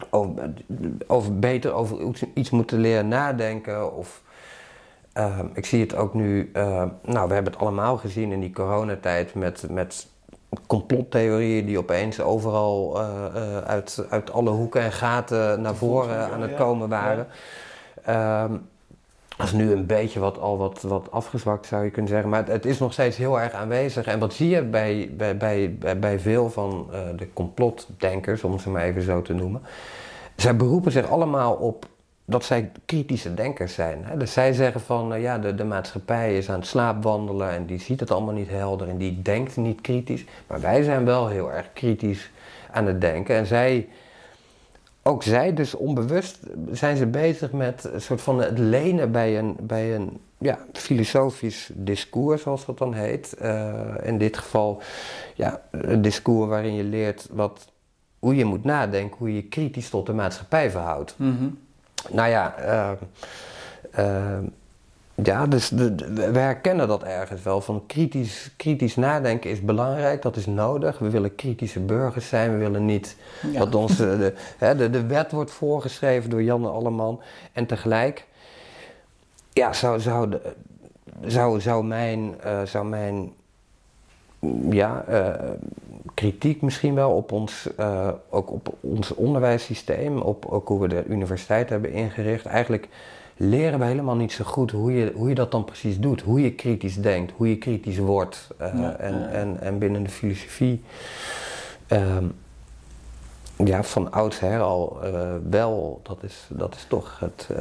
over, 0.10 0.54
over 1.08 1.40
beter 1.40 1.74
over 1.74 1.98
iets 2.34 2.50
moeten 2.50 2.80
leren 2.80 3.08
nadenken. 3.08 3.96
Of, 3.96 4.22
uh, 5.14 5.40
ik 5.54 5.66
zie 5.66 5.82
het 5.82 5.96
ook 5.96 6.14
nu, 6.14 6.52
uh, 6.54 6.84
nou 7.04 7.28
we 7.28 7.34
hebben 7.34 7.52
het 7.52 7.62
allemaal 7.62 7.98
gezien 7.98 8.32
in 8.32 8.40
die 8.40 8.54
coronatijd 8.54 9.34
met, 9.34 9.66
met 9.70 10.08
complottheorieën 10.68 11.66
die 11.66 11.78
opeens 11.78 12.22
overal 12.22 13.02
uh, 13.02 13.58
uit, 13.58 14.06
uit 14.10 14.32
alle 14.32 14.50
hoeken 14.50 14.82
en 14.82 14.92
gaten 14.92 15.62
naar 15.62 15.76
voren 15.76 16.32
aan 16.32 16.42
het 16.42 16.56
komen 16.56 16.90
waren. 16.90 17.28
Um, 18.10 18.70
dat 19.42 19.50
is 19.50 19.56
nu 19.56 19.72
een 19.72 19.86
beetje 19.86 20.20
wat, 20.20 20.40
al 20.40 20.58
wat, 20.58 20.82
wat 20.82 21.12
afgezwakt 21.12 21.66
zou 21.66 21.84
je 21.84 21.90
kunnen 21.90 22.12
zeggen, 22.12 22.30
maar 22.30 22.48
het, 22.48 22.66
is 22.66 22.80
nog 22.80 22.94
steeds 22.94 23.18
heel 23.18 23.40
erg 23.40 23.52
aanwezig. 23.52 24.06
En 24.06 24.20
wat 24.20 24.34
zie 24.34 24.50
je 24.50 24.64
bij, 24.64 25.10
bij, 25.18 25.38
bij, 25.38 26.00
bij, 26.00 26.20
veel 26.20 26.50
van 26.50 26.88
uh, 26.92 27.00
de 27.16 27.34
complotdenkers, 27.34 28.44
om 28.44 28.60
ze 28.60 28.70
maar 28.70 28.84
even 28.84 29.02
zo 29.02 29.22
te 29.22 29.34
noemen? 29.34 29.62
Zij 30.36 30.56
beroepen 30.56 30.92
zich 30.92 31.10
allemaal 31.10 31.54
op 31.54 31.86
dat 32.26 32.44
zij 32.44 32.72
kritische 32.86 33.34
denkers 33.34 33.74
zijn. 33.74 34.06
Hè? 34.06 34.18
Dus 34.18 34.34
zij 34.34 34.54
zeggen 34.54 34.82
van 34.82 35.14
uh, 35.14 35.22
ja, 35.22 35.38
de, 35.38 35.56
de 35.56 35.64
maatschappij 35.64 36.38
is 36.38 36.50
aan 36.50 36.60
het 36.60 36.68
slaapwandelen 36.68 37.50
en 37.50 37.66
die 37.66 37.80
ziet 37.80 38.00
het 38.00 38.12
allemaal 38.12 38.34
niet 38.34 38.50
helder 38.50 38.90
en 38.90 38.98
die 38.98 39.22
denkt 39.22 39.58
niet 39.58 39.82
kritisch. 39.82 40.26
Maar 40.48 40.62
wij 40.62 40.84
zijn 40.84 41.06
wel 41.06 41.28
heel 41.28 41.52
erg 41.52 41.70
kritisch 41.74 42.32
aan 42.72 42.86
het 42.86 43.02
denken. 43.02 43.36
En 43.36 43.46
zij 43.46 43.88
ook 45.04 45.24
zij 45.24 45.54
dus 45.54 45.76
onbewust 45.76 46.40
zijn 46.72 46.98
ze 46.98 47.06
bezig 47.06 47.52
met 47.52 47.90
een 47.94 48.02
soort 48.02 48.22
van 48.22 48.42
het 48.42 48.58
lenen 48.58 49.12
bij 49.12 49.38
een, 49.40 49.56
bij 49.60 49.96
een 49.96 50.20
ja, 50.38 50.60
filosofisch 50.74 51.70
discours, 51.74 52.42
zoals 52.42 52.66
dat 52.66 52.78
dan 52.78 52.94
heet. 52.94 53.36
Uh, 53.42 53.96
in 54.04 54.18
dit 54.18 54.38
geval 54.38 54.82
ja, 55.36 55.62
een 55.72 56.02
discours 56.02 56.50
waarin 56.50 56.74
je 56.74 56.84
leert 56.84 57.28
wat, 57.32 57.72
hoe 58.20 58.36
je 58.36 58.46
moet 58.46 58.64
nadenken, 58.64 59.18
hoe 59.18 59.36
je 59.36 59.44
kritisch 59.44 59.90
tot 59.90 60.06
de 60.06 60.14
maatschappij 60.14 60.72
verhoudt. 60.72 61.16
Mm 61.18 61.58
Nou 62.10 62.30
ja, 62.30 62.56
uh, 62.60 62.92
uh, 64.00 64.38
Ja, 65.24 65.48
dus 65.48 65.70
de, 65.70 65.96
we 66.14 66.40
herkennen 66.40 66.88
dat 66.88 67.04
ergens 67.04 67.44
wel. 67.44 67.62
Van 67.62 67.84
kritisch, 67.88 68.52
kritisch 68.58 68.96
nadenken 68.96 69.50
is 69.50 69.62
belangrijk, 69.62 70.22
dat 70.22 70.36
is 70.36 70.46
nodig. 70.46 71.00
We 71.00 71.10
willen 71.10 71.36
kritische 71.36 71.80
burgers 71.80 72.28
zijn, 72.28 72.52
we 72.52 72.58
willen 72.58 72.86
niet 72.86 73.16
dat 73.54 73.76
onze, 73.76 74.18
de, 74.18 74.34
hè, 74.58 74.76
de, 74.76 74.90
de 74.90 75.06
wet 75.06 75.32
wordt 75.32 75.52
voorgeschreven 75.52 76.30
door 76.30 76.44
Janne 76.44 76.68
Alleman. 76.68 77.22
En 77.54 77.66
tegelijk, 77.66 78.28
ja, 79.54 79.74
zou, 79.74 80.00
zou, 80.00 80.30
de, 80.30 80.42
zou, 81.26 81.62
zou 81.62 81.84
mijn, 81.84 82.36
uh, 82.46 82.62
zou 82.64 82.86
mijn 82.86 83.34
ja, 84.70 85.06
uh, 85.10 85.30
kritiek 86.14 86.62
misschien 86.62 86.96
wel 86.96 87.12
op 87.12 87.32
ons, 87.32 87.70
uh, 87.80 88.10
ook 88.30 88.52
op 88.52 88.76
ons 88.80 89.14
onderwijssysteem, 89.14 90.18
op 90.18 90.46
ook 90.46 90.68
hoe 90.68 90.82
we 90.82 90.88
de 90.88 91.04
universiteit 91.08 91.70
hebben 91.70 91.92
ingericht, 91.92 92.46
eigenlijk 92.46 92.88
leren 93.42 93.80
we 93.80 93.86
helemaal 93.86 94.16
niet 94.16 94.32
zo 94.32 94.44
goed 94.44 94.72
hoe 94.72 94.94
je, 94.94 95.12
hoe 95.16 95.30
je 95.30 95.36
dat 95.36 95.52
dan 95.52 95.66
precies 95.66 96.00
doet. 96.00 96.22
Hoe 96.22 96.42
je 96.42 96.52
kritisch 96.52 96.96
denkt, 96.96 97.34
hoe 97.36 97.50
je 97.50 97.58
kritisch 97.58 97.98
wordt. 97.98 98.48
Uh, 98.62 98.68
en, 99.00 99.32
En, 99.32 99.58
en 99.62 99.78
binnen 99.78 100.04
de 100.04 100.10
filosofie, 100.10 100.84
um, 101.88 102.34
ja, 103.56 103.84
van 103.84 104.12
oudsher 104.12 104.60
al 104.60 105.00
uh, 105.04 105.34
wel, 105.50 106.00
dat 106.04 106.24
is, 106.24 106.46
dat 106.50 106.76
is 106.76 106.86
toch 106.88 107.20
het, 107.20 107.48
uh, 107.52 107.58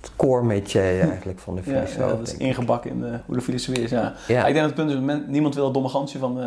het 0.00 0.10
core 0.16 0.42
métier 0.42 1.00
eigenlijk 1.10 1.38
van 1.38 1.54
de 1.54 1.62
filosofie. 1.62 2.00
Ja, 2.00 2.08
ja, 2.08 2.16
dat 2.16 2.28
is 2.28 2.36
ingebakken 2.36 2.90
in 2.90 3.00
de, 3.00 3.18
hoe 3.26 3.34
de 3.34 3.42
filosofie 3.42 3.82
is, 3.82 3.90
ja. 3.90 4.14
ja. 4.28 4.46
Ik 4.46 4.54
denk 4.54 4.68
dat 4.68 4.76
het 4.76 4.86
punt 4.86 4.90
is, 4.90 4.98
men, 4.98 5.24
niemand 5.28 5.54
wil 5.54 5.64
het 5.64 5.74
domme 5.74 5.88
gansje 5.88 6.18
van, 6.18 6.40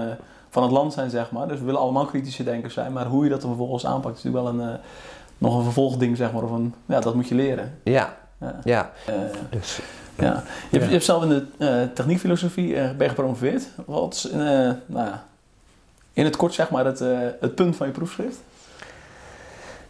van 0.49 0.63
het 0.63 0.71
land 0.71 0.93
zijn, 0.93 1.09
zeg 1.09 1.31
maar. 1.31 1.47
Dus 1.47 1.59
we 1.59 1.65
willen 1.65 1.79
allemaal 1.79 2.05
kritische 2.05 2.43
denkers 2.43 2.73
zijn, 2.73 2.93
maar 2.93 3.05
hoe 3.05 3.23
je 3.23 3.29
dat 3.29 3.41
dan 3.41 3.49
vervolgens 3.49 3.85
aanpakt 3.85 4.17
is 4.17 4.23
natuurlijk 4.23 4.55
wel 4.55 4.65
een, 4.65 4.79
nog 5.37 5.57
een 5.57 5.63
vervolgding, 5.63 6.17
zeg 6.17 6.31
maar. 6.31 6.43
Of 6.43 6.51
een, 6.51 6.73
ja, 6.85 6.99
dat 6.99 7.15
moet 7.15 7.27
je 7.27 7.35
leren. 7.35 7.79
Ja, 7.83 8.17
ja. 8.63 8.91
Uh, 9.09 9.15
dus, 9.49 9.79
ja. 10.17 10.43
Je, 10.69 10.77
hebt, 10.77 10.85
je 10.85 10.91
hebt 10.91 11.03
zelf 11.03 11.23
in 11.23 11.29
de 11.29 11.45
uh, 11.57 11.93
techniekfilosofie 11.93 12.75
uh, 12.75 12.91
ben 12.91 13.09
gepromoveerd. 13.09 13.67
Wat 13.85 14.13
is 14.13 14.25
in, 14.25 14.39
nou, 14.85 15.11
in 16.13 16.25
het 16.25 16.35
kort 16.35 16.53
zeg 16.53 16.69
maar 16.69 16.85
het, 16.85 16.99
het 17.39 17.55
punt 17.55 17.75
van 17.75 17.87
je 17.87 17.93
proefschrift? 17.93 18.37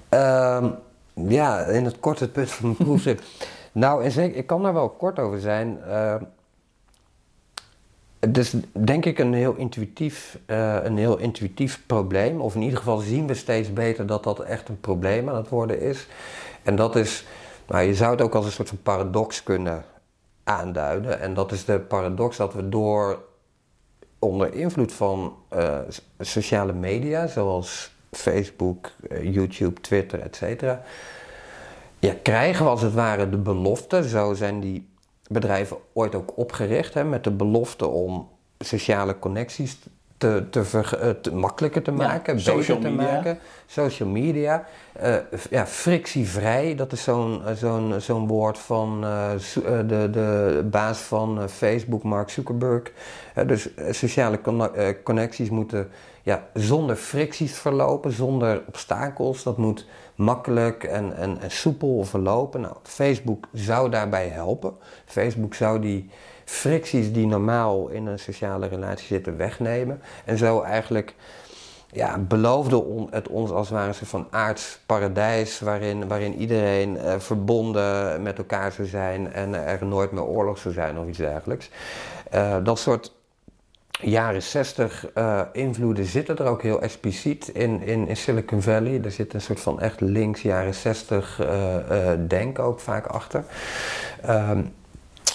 Um, 0.09 0.75
ja, 1.13 1.59
in 1.59 1.85
het 1.85 1.99
kort 1.99 2.19
het 2.19 2.31
punt 2.31 2.51
van 2.51 2.65
mijn 2.65 2.89
proefschrift. 2.89 3.23
nou, 3.71 4.03
en 4.03 4.11
zeker, 4.11 4.37
ik 4.37 4.47
kan 4.47 4.63
daar 4.63 4.73
wel 4.73 4.89
kort 4.89 5.19
over 5.19 5.39
zijn. 5.39 5.79
het 8.19 8.37
is 8.37 8.53
denk 8.71 9.05
ik 9.05 9.19
een 9.19 9.33
heel, 9.33 9.55
intuïtief, 9.55 10.39
een 10.83 10.97
heel 10.97 11.17
intuïtief 11.17 11.81
probleem. 11.85 12.41
Of 12.41 12.55
in 12.55 12.61
ieder 12.61 12.77
geval 12.77 12.97
zien 12.97 13.27
we 13.27 13.33
steeds 13.33 13.73
beter 13.73 14.05
dat 14.05 14.23
dat 14.23 14.39
echt 14.39 14.69
een 14.69 14.79
probleem 14.79 15.29
aan 15.29 15.35
het 15.35 15.49
worden 15.49 15.81
is. 15.81 16.07
En 16.63 16.75
dat 16.75 16.95
is 16.95 17.25
nou, 17.67 17.83
je 17.83 17.95
zou 17.95 18.11
het 18.11 18.21
ook 18.21 18.35
als 18.35 18.45
een 18.45 18.51
soort 18.51 18.69
van 18.69 18.81
paradox 18.83 19.43
kunnen 19.43 19.85
aanduiden. 20.43 21.19
En 21.19 21.33
dat 21.33 21.51
is 21.51 21.65
de 21.65 21.79
paradox 21.79 22.37
dat 22.37 22.53
we 22.53 22.69
door 22.69 23.23
onder 24.19 24.53
invloed 24.53 24.93
van 24.93 25.35
uh, 25.53 25.79
sociale 26.19 26.73
media, 26.73 27.27
zoals 27.27 27.91
Facebook, 28.11 28.91
uh, 29.11 29.33
YouTube, 29.33 29.81
Twitter, 29.81 30.19
etc. 30.19 30.61
Ja, 31.99 32.15
krijgen 32.23 32.65
we 32.65 32.71
als 32.71 32.81
het 32.81 32.93
ware 32.93 33.29
de 33.29 33.37
belofte, 33.37 34.09
zo 34.09 34.33
zijn 34.33 34.59
die 34.59 34.89
bedrijven 35.27 35.77
ooit 35.93 36.15
ook 36.15 36.37
opgericht, 36.37 36.93
hè, 36.93 37.03
met 37.03 37.23
de 37.23 37.31
belofte 37.31 37.87
om 37.87 38.29
sociale 38.59 39.19
connecties 39.19 39.77
te, 40.23 40.43
te, 40.49 40.81
eh, 40.99 41.09
te 41.09 41.35
makkelijker 41.35 41.81
te 41.81 41.91
maken, 41.91 42.37
ja, 42.37 42.55
beter 42.55 42.79
te 42.79 42.89
media. 42.89 43.11
maken. 43.13 43.39
Social 43.65 44.09
media. 44.09 44.65
Uh, 45.03 45.15
ja, 45.49 45.65
frictievrij, 45.67 46.75
dat 46.75 46.91
is 46.91 47.03
zo'n 47.03 47.41
eh, 47.45 47.53
zo'n 47.55 47.93
zo'n 47.97 48.27
woord 48.27 48.57
van 48.57 49.03
uh, 49.03 49.31
de, 49.87 50.09
de 50.11 50.61
baas 50.71 50.97
van 50.97 51.49
Facebook, 51.49 52.03
Mark 52.03 52.29
Zuckerberg. 52.29 52.91
dus 53.45 53.69
sociale 53.91 54.39
connecties 55.03 55.49
moeten 55.49 55.89
ja, 56.21 56.47
zonder 56.53 56.95
fricties 56.95 57.57
verlopen, 57.57 58.11
zonder 58.11 58.61
obstakels. 58.67 59.43
Dat 59.43 59.57
moet 59.57 59.87
makkelijk 60.15 60.83
en, 60.83 61.17
en, 61.17 61.41
en 61.41 61.51
soepel 61.51 62.03
verlopen. 62.03 62.61
Nou, 62.61 62.75
Facebook 62.83 63.47
zou 63.53 63.89
daarbij 63.89 64.27
helpen. 64.27 64.73
Facebook 65.05 65.53
zou 65.53 65.79
die 65.79 66.09
fricties 66.45 67.13
die 67.13 67.27
normaal 67.27 67.87
in 67.87 68.05
een 68.05 68.19
sociale 68.19 68.67
relatie 68.67 69.07
zitten 69.07 69.37
wegnemen. 69.37 70.01
En 70.25 70.37
zo 70.37 70.61
eigenlijk 70.61 71.15
ja, 71.93 72.17
beloofde 72.17 73.07
het 73.09 73.27
ons 73.27 73.51
als 73.51 73.69
het 73.69 73.77
ware 73.77 73.93
een 73.99 74.07
van 74.07 74.27
aards 74.29 74.79
paradijs 74.85 75.59
waarin, 75.59 76.07
waarin 76.07 76.35
iedereen 76.35 76.95
uh, 76.95 77.19
verbonden 77.19 78.21
met 78.21 78.37
elkaar 78.37 78.71
zou 78.71 78.87
zijn 78.87 79.33
en 79.33 79.53
er 79.53 79.85
nooit 79.85 80.11
meer 80.11 80.23
oorlog 80.23 80.57
zou 80.57 80.73
zijn 80.73 80.97
of 80.97 81.07
iets 81.07 81.17
dergelijks. 81.17 81.69
Uh, 82.33 82.57
dat 82.63 82.79
soort 82.79 83.13
jaren 84.01 84.43
60 84.43 85.09
uh, 85.15 85.39
eh, 85.39 85.47
invloeden 85.51 86.05
zitten 86.05 86.37
er 86.37 86.45
ook 86.45 86.61
heel 86.61 86.81
expliciet 86.81 87.47
in, 87.47 87.81
in, 87.81 88.07
in 88.07 88.17
Silicon 88.17 88.61
Valley. 88.61 89.01
Er 89.03 89.11
zit 89.11 89.33
een 89.33 89.41
soort 89.41 89.59
van 89.59 89.79
echt 89.79 90.01
links 90.01 90.41
jaren 90.41 90.73
60 90.73 91.41
denk 92.27 92.59
ook 92.59 92.79
vaak 92.79 93.05
achter. 93.05 93.43
Ehm, 94.21 94.61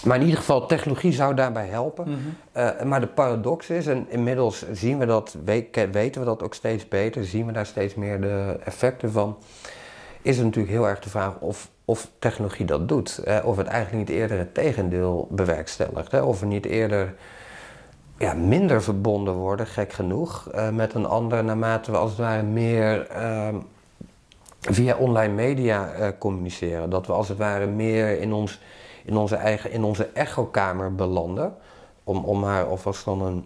maar 0.05 0.17
in 0.17 0.23
ieder 0.23 0.39
geval, 0.39 0.67
technologie 0.67 1.13
zou 1.13 1.35
daarbij 1.35 1.67
helpen. 1.67 2.11
Mhm. 2.11 2.19
Eh, 2.53 2.83
maar 2.83 3.01
de 3.01 3.07
paradox 3.07 3.71
is, 3.71 3.87
en 3.87 4.07
inmiddels 4.09 4.65
zien 4.73 4.99
we 4.99 5.07
dat, 5.07 5.37
weten 5.45 6.21
we 6.21 6.25
dat 6.25 6.43
ook 6.43 6.55
steeds 6.55 6.89
beter, 6.89 7.25
zien 7.25 7.47
we 7.47 7.53
daar 7.53 7.67
steeds 7.67 7.95
meer 7.95 8.21
de 8.21 8.57
effecten 8.65 9.13
van, 9.13 9.37
is 10.23 10.37
het 10.37 10.45
natuurlijk 10.45 10.75
heel 10.75 10.89
erg 10.89 11.01
de 11.01 11.11
vraag 11.11 11.39
of, 11.39 11.71
of 11.85 12.09
technologie 12.19 12.67
dat 12.67 12.89
doet. 12.89 13.23
of 13.45 13.57
het 13.57 13.67
eigenlijk 13.67 14.09
niet 14.09 14.19
eerder 14.19 14.39
het 14.39 14.55
tegendeel 14.55 15.29
bewerkstelligt. 15.31 16.13
Hè? 16.13 16.21
Of 16.21 16.41
we 16.41 16.47
niet 16.47 16.67
eerder 16.67 17.15
ja, 18.19 18.35
minder 18.35 18.83
verbonden 18.83 19.35
worden, 19.35 19.67
gek 19.67 19.93
genoeg, 19.93 20.49
uh, 20.55 20.69
met 20.71 20.95
een 20.95 21.07
ander 21.07 21.45
naarmate 21.45 21.91
we 21.91 21.97
als 21.97 22.11
het 22.11 22.19
ware 22.19 22.43
meer 22.43 23.07
uh, 23.17 23.49
via 24.61 24.97
online 24.97 25.35
media 25.35 25.99
uh, 25.99 26.09
communiceren. 26.19 26.91
Dat 26.91 27.07
we 27.07 27.13
als 27.13 27.29
het 27.29 27.39
ware 27.39 27.67
meer 27.67 28.21
in 28.21 28.33
ons 28.33 28.61
in 29.09 29.17
onze 29.17 29.37
eigen, 29.37 29.71
in 29.71 29.85
onze 29.85 30.09
echokamer 30.15 30.95
belanden. 30.95 31.57
Om, 32.05 32.25
om 32.25 32.45
haar 32.45 32.65
alvast 32.65 33.05
dan 33.05 33.23
een, 33.23 33.45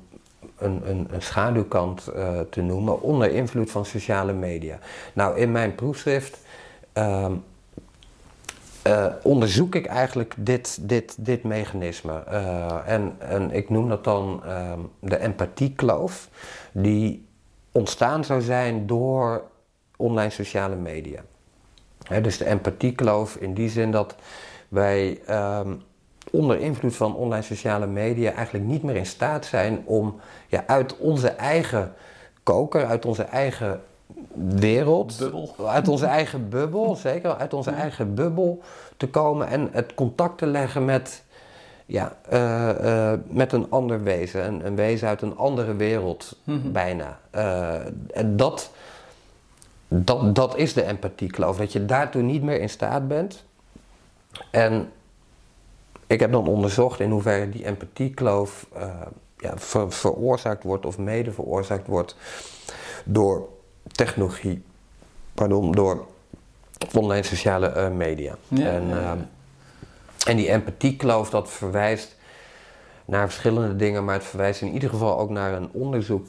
een, 0.59 1.07
een, 1.11 1.23
schaduwkant 1.23 2.09
uh, 2.17 2.41
te 2.51 2.63
noemen, 2.63 3.03
onder 3.03 3.31
invloed 3.31 3.71
van 3.71 3.85
sociale 3.85 4.33
media. 4.33 4.79
Nou, 5.13 5.39
in 5.39 5.53
mijn 5.53 5.75
proefschrift 5.75 6.39
uh, 6.95 7.27
uh, 8.87 9.07
onderzoek 9.23 9.75
ik 9.75 9.87
eigenlijk 9.87 10.35
dit, 10.37 10.79
dit, 10.89 11.17
dit 11.19 11.43
mechanisme. 11.43 12.25
Uh, 12.29 12.77
en, 12.87 13.17
en 13.19 13.51
ik 13.51 13.71
noem 13.71 13.89
dat 13.89 14.05
dan 14.05 14.43
ehm, 14.45 14.81
de 14.99 15.19
empathiekloof, 15.19 16.29
die 16.73 17.27
ontstaan 17.73 18.25
zou 18.25 18.41
zijn 18.41 18.87
door 18.87 19.43
online 19.97 20.31
sociale 20.31 20.77
media. 20.77 21.21
dus 22.23 22.39
de 22.39 22.47
empathiekloof 22.47 23.37
in 23.37 23.55
die 23.55 23.69
zin 23.69 23.91
dat 23.91 24.15
wij 24.73 25.21
um, 25.31 25.83
onder 26.31 26.61
invloed 26.61 26.97
van 26.97 27.15
online 27.17 27.43
sociale 27.43 27.87
media 27.87 28.33
eigenlijk 28.33 28.65
niet 28.65 28.83
meer 28.83 28.97
in 28.97 29.07
staat 29.07 29.47
zijn 29.47 29.83
om 29.85 30.21
ja, 30.49 30.65
uit 30.67 30.97
onze 30.97 31.29
eigen 31.29 31.93
koker, 32.43 32.87
uit 32.87 33.07
onze 33.07 33.23
eigen 33.23 33.81
wereld, 34.35 35.19
bubbel. 35.19 35.55
uit 35.67 35.89
onze 35.89 36.07
eigen 36.07 36.49
bubbel, 36.49 36.97
zeker 37.09 37.37
uit 37.37 37.55
onze 37.55 37.71
eigen 37.71 38.15
bubbel 38.15 38.63
te 38.97 39.09
komen 39.09 39.47
en 39.47 39.69
het 39.73 39.95
contact 39.95 40.39
te 40.39 40.47
leggen 40.47 40.85
met, 40.85 41.23
ja, 41.87 42.17
uh, 42.33 42.69
uh, 42.83 43.13
met 43.27 43.53
een 43.53 43.67
ander 43.71 44.03
wezen, 44.03 44.47
een, 44.47 44.67
een, 44.67 44.77
wezen 44.77 45.09
uit 45.09 45.23
een 45.23 45.37
andere 45.37 45.77
wereld 45.77 46.37
mm-hmm. 46.45 46.73
bijna. 46.73 47.19
Uh, 47.35 47.75
en 48.13 48.37
dat, 48.37 48.71
dat, 49.89 50.35
dat 50.35 50.57
is 50.57 50.73
de 50.73 50.85
empathiekloof, 50.85 51.57
dat 51.57 51.73
je 51.73 51.85
daartoe 51.85 52.23
niet 52.23 52.43
meer 52.43 52.61
in 52.61 52.71
staat 52.71 53.09
bent 53.09 53.45
en 54.51 54.93
ik 56.07 56.21
heb 56.21 56.33
dan 56.33 56.47
onderzocht 56.47 57.01
in 57.01 57.11
hoeverre 57.11 57.49
die 57.49 57.65
empathiekloof 57.65 58.67
uh, 58.77 59.01
ja, 59.37 59.59
ver, 59.59 59.93
veroorzaakt 59.93 60.63
wordt 60.63 60.87
of 60.87 60.99
mede 60.99 61.33
veroorzaakt 61.33 61.87
wordt 61.87 62.17
door 63.05 63.49
technologie, 63.83 64.63
pardon, 65.35 65.73
door 65.73 66.07
online 66.95 67.23
sociale 67.23 67.73
uh, 67.77 67.89
media. 67.91 68.37
Ja, 68.49 68.67
en, 68.67 68.89
ja. 68.89 68.95
Uh, 68.95 69.21
en 70.27 70.37
die 70.37 70.49
empathiekloof 70.49 71.31
dat 71.31 71.51
verwijst 71.51 72.17
naar 73.05 73.29
verschillende 73.29 73.77
dingen, 73.77 74.05
maar 74.05 74.15
het 74.15 74.25
verwijst 74.25 74.61
in 74.61 74.73
ieder 74.73 74.89
geval 74.89 75.19
ook 75.19 75.31
naar 75.31 75.53
een 75.53 75.69
onderzoek 75.73 76.27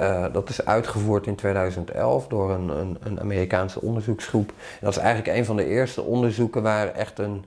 uh, 0.00 0.24
dat 0.32 0.48
is 0.48 0.64
uitgevoerd 0.64 1.26
in 1.26 1.34
2011 1.34 2.26
door 2.26 2.50
een, 2.50 2.68
een, 2.68 2.96
een, 3.02 3.20
Amerikaanse 3.20 3.80
onderzoeksgroep. 3.80 4.48
En 4.48 4.54
dat 4.80 4.96
is 4.96 5.02
eigenlijk 5.02 5.38
een 5.38 5.44
van 5.44 5.56
de 5.56 5.66
eerste 5.66 6.02
onderzoeken 6.02 6.62
waar 6.62 6.92
echt 6.92 7.18
een 7.18 7.44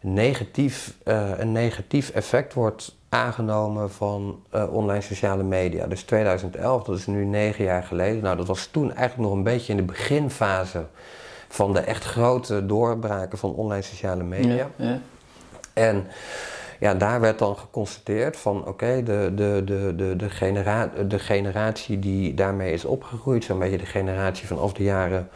negatief, 0.00 0.94
uh, 1.04 1.30
een 1.38 1.52
negatief 1.52 2.10
effect 2.10 2.54
wordt 2.54 2.96
aangenomen 3.08 3.90
van 3.90 4.42
uh, 4.54 4.72
online 4.72 5.00
sociale 5.00 5.42
media. 5.42 5.86
Dus 5.86 6.02
2011, 6.02 6.82
dat 6.82 6.98
is 6.98 7.06
nu 7.06 7.24
negen 7.24 7.64
jaar 7.64 7.82
geleden. 7.82 8.22
Nou, 8.22 8.36
dat 8.36 8.46
was 8.46 8.66
toen 8.66 8.94
eigenlijk 8.94 9.28
nog 9.28 9.38
een 9.38 9.44
beetje 9.44 9.72
in 9.72 9.78
de 9.78 9.92
beginfase 9.92 10.84
van 11.48 11.72
de 11.72 11.80
echt 11.80 12.04
grote 12.04 12.66
doorbraken 12.66 13.38
van 13.38 13.54
online 13.54 13.82
sociale 13.82 14.24
media. 14.24 14.54
Ja, 14.54 14.70
ja. 14.76 15.00
En 15.72 16.06
ja, 16.78 16.94
daar 16.94 17.20
werd 17.20 17.38
dan 17.38 17.56
geconstateerd 17.56 18.36
van 18.36 18.66
oké, 18.66 19.02
de, 19.02 19.32
de, 19.34 19.62
de, 19.64 19.92
de, 19.96 20.16
de, 20.16 20.30
genera 20.30 20.90
de 21.08 21.18
generatie 21.18 21.98
die 21.98 22.34
daarmee 22.34 22.72
is 22.72 22.84
opgegroeid, 22.84 23.44
zo'n 23.44 23.58
beetje 23.58 23.78
de 23.78 23.86
generatie 23.86 24.46
vanaf 24.46 24.72
de 24.72 24.82
jaren 24.82 25.28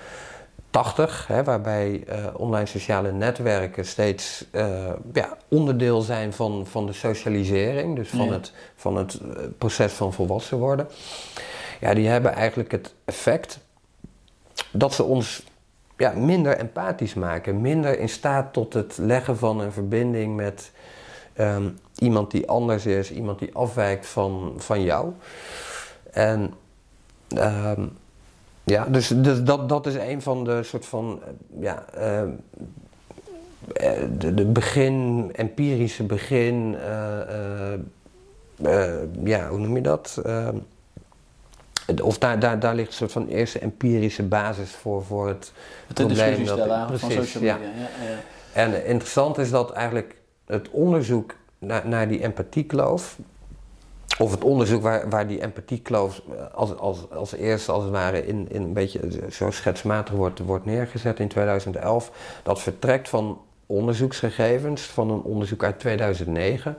80, 0.72 1.26
hè, 1.26 1.44
waarbij 1.44 2.04
uh, 2.08 2.26
online 2.36 2.66
sociale 2.66 3.12
netwerken 3.12 3.86
steeds 3.86 4.44
uh, 4.52 4.90
ja, 5.12 5.36
onderdeel 5.48 6.00
zijn 6.00 6.32
van, 6.32 6.66
van 6.66 6.86
de 6.86 6.92
socialisering, 6.92 7.96
dus 7.96 8.08
van, 8.08 8.26
Ja. 8.26 8.32
het, 8.32 8.52
van 8.74 8.96
het 8.96 9.14
eh, 9.14 9.42
proces 9.58 9.92
van 9.92 10.12
volwassen 10.12 10.58
worden. 10.58 10.88
Ja, 11.80 11.94
die 11.94 12.08
hebben 12.08 12.32
eigenlijk 12.32 12.70
het 12.70 12.94
effect 13.04 13.58
dat 14.70 14.94
ze 14.94 15.02
ons 15.02 15.46
ja, 15.96 16.12
minder 16.12 16.58
empathisch 16.58 17.14
maken, 17.14 17.60
minder 17.60 17.98
in 17.98 18.08
staat 18.08 18.52
tot 18.52 18.72
het 18.72 18.98
leggen 18.98 19.38
van 19.38 19.60
een 19.60 19.72
verbinding 19.72 20.36
met 20.36 20.72
ehm, 21.34 21.68
iemand 21.98 22.30
die 22.30 22.48
anders 22.48 22.86
is, 22.86 23.10
iemand 23.12 23.38
die 23.38 23.54
afwijkt 23.54 24.06
van, 24.06 24.54
van 24.56 24.82
jou. 24.82 25.12
En 26.10 26.54
ehm, 27.36 27.86
ja, 28.64 28.84
dus, 28.84 29.08
dus 29.08 29.42
dat, 29.42 29.68
dat 29.68 29.86
is 29.86 29.94
een 29.94 30.22
van 30.22 30.44
de 30.44 30.62
soort 30.62 30.86
van, 30.86 31.20
eh, 31.22 31.62
ja, 31.62 31.84
ehm, 31.94 32.28
eh, 33.72 33.92
de, 34.18 34.34
de 34.34 34.44
begin, 34.44 35.30
empirische 35.34 36.02
begin, 36.04 36.76
eh, 36.78 37.72
ja, 39.24 39.48
hoe 39.48 39.58
noem 39.58 39.76
je 39.76 39.82
dat? 39.82 40.22
Of 42.02 42.18
daar, 42.18 42.38
daar, 42.38 42.58
daar 42.60 42.74
ligt 42.74 42.88
een 42.88 42.94
soort 42.94 43.12
van 43.12 43.28
eerste 43.28 43.58
empirische 43.58 44.22
basis 44.22 44.70
voor, 44.70 45.04
voor 45.04 45.28
het 45.28 45.52
Het 45.86 45.96
probleem 45.96 46.44
dat- 46.44 46.58
stellen 46.58 46.98
van 46.98 47.10
social 47.10 47.42
ja. 47.44 47.56
media. 47.56 47.70
Ja. 47.70 48.04
Ja, 48.10 48.18
En 48.62 48.86
interessant 48.86 49.38
is 49.38 49.50
dat 49.50 49.72
eigenlijk 49.72 50.16
het 50.52 50.70
onderzoek 50.70 51.34
naar, 51.58 51.88
naar 51.88 52.08
die 52.08 52.22
empathiekloof, 52.22 53.18
of 54.18 54.30
het 54.30 54.44
onderzoek 54.44 54.82
waar, 54.82 55.08
waar 55.08 55.26
die 55.26 55.40
empathiekloof 55.40 56.22
eh, 56.30 56.54
als, 56.54 56.76
als, 56.76 57.10
als 57.10 57.32
eerste 57.32 57.72
als 57.72 57.82
het 57.82 57.92
ware 57.92 58.26
in, 58.26 58.46
in 58.50 58.62
een 58.62 58.72
beetje 58.72 59.00
zo 59.30 59.50
schetsmatig 59.50 60.14
wordt, 60.14 60.38
wordt 60.38 60.64
neergezet 60.64 61.18
in 61.18 61.28
2011, 61.28 62.10
dat 62.42 62.60
vertrekt 62.60 63.08
van 63.08 63.40
onderzoeksgegevens 63.66 64.82
van 64.82 65.10
een 65.10 65.22
onderzoek 65.22 65.64
uit 65.64 65.78
2009, 65.78 66.76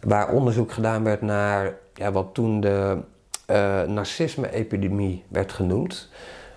waar 0.00 0.32
onderzoek 0.32 0.72
gedaan 0.72 1.04
werd 1.04 1.20
naar 1.20 1.74
ja, 1.94 2.12
wat 2.12 2.28
toen 2.32 2.60
de 2.60 2.98
eh, 3.46 3.82
narcisme-epidemie 3.82 5.24
werd 5.28 5.52
genoemd. 5.52 6.08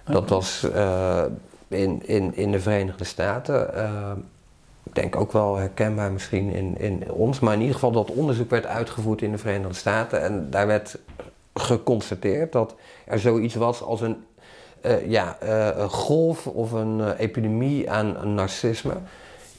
Dat 0.03 0.29
was 0.29 0.69
eh, 0.73 1.23
in, 1.67 2.07
in, 2.07 2.35
in 2.35 2.51
de 2.51 2.59
Verenigde 2.59 3.03
Staten. 3.03 3.73
Denk 4.95 5.15
ook 5.15 5.31
wel 5.31 5.55
herkenbaar 5.55 6.11
misschien 6.11 6.49
in, 6.53 6.77
in 6.77 7.11
ons. 7.11 7.39
Maar 7.39 7.53
in 7.53 7.59
ieder 7.59 7.73
geval 7.73 7.91
dat 7.91 8.11
onderzoek 8.11 8.49
werd 8.49 8.65
uitgevoerd 8.65 9.21
in 9.21 9.31
de 9.31 9.37
Verenigde 9.37 9.73
Staten. 9.73 10.21
En 10.21 10.47
daar 10.49 10.67
werd 10.67 10.97
geconstateerd 11.53 12.51
dat 12.51 12.75
er 13.05 13.19
zoiets 13.19 13.55
was 13.55 13.81
als 13.81 14.01
een, 14.01 14.23
eh, 14.81 15.09
ja, 15.09 15.37
eh, 15.39 15.69
een 15.77 15.89
golf 15.89 16.47
of 16.47 16.71
een 16.71 17.01
eh, 17.01 17.09
epidemie 17.19 17.91
aan, 17.91 18.33
narcisme. 18.33 18.93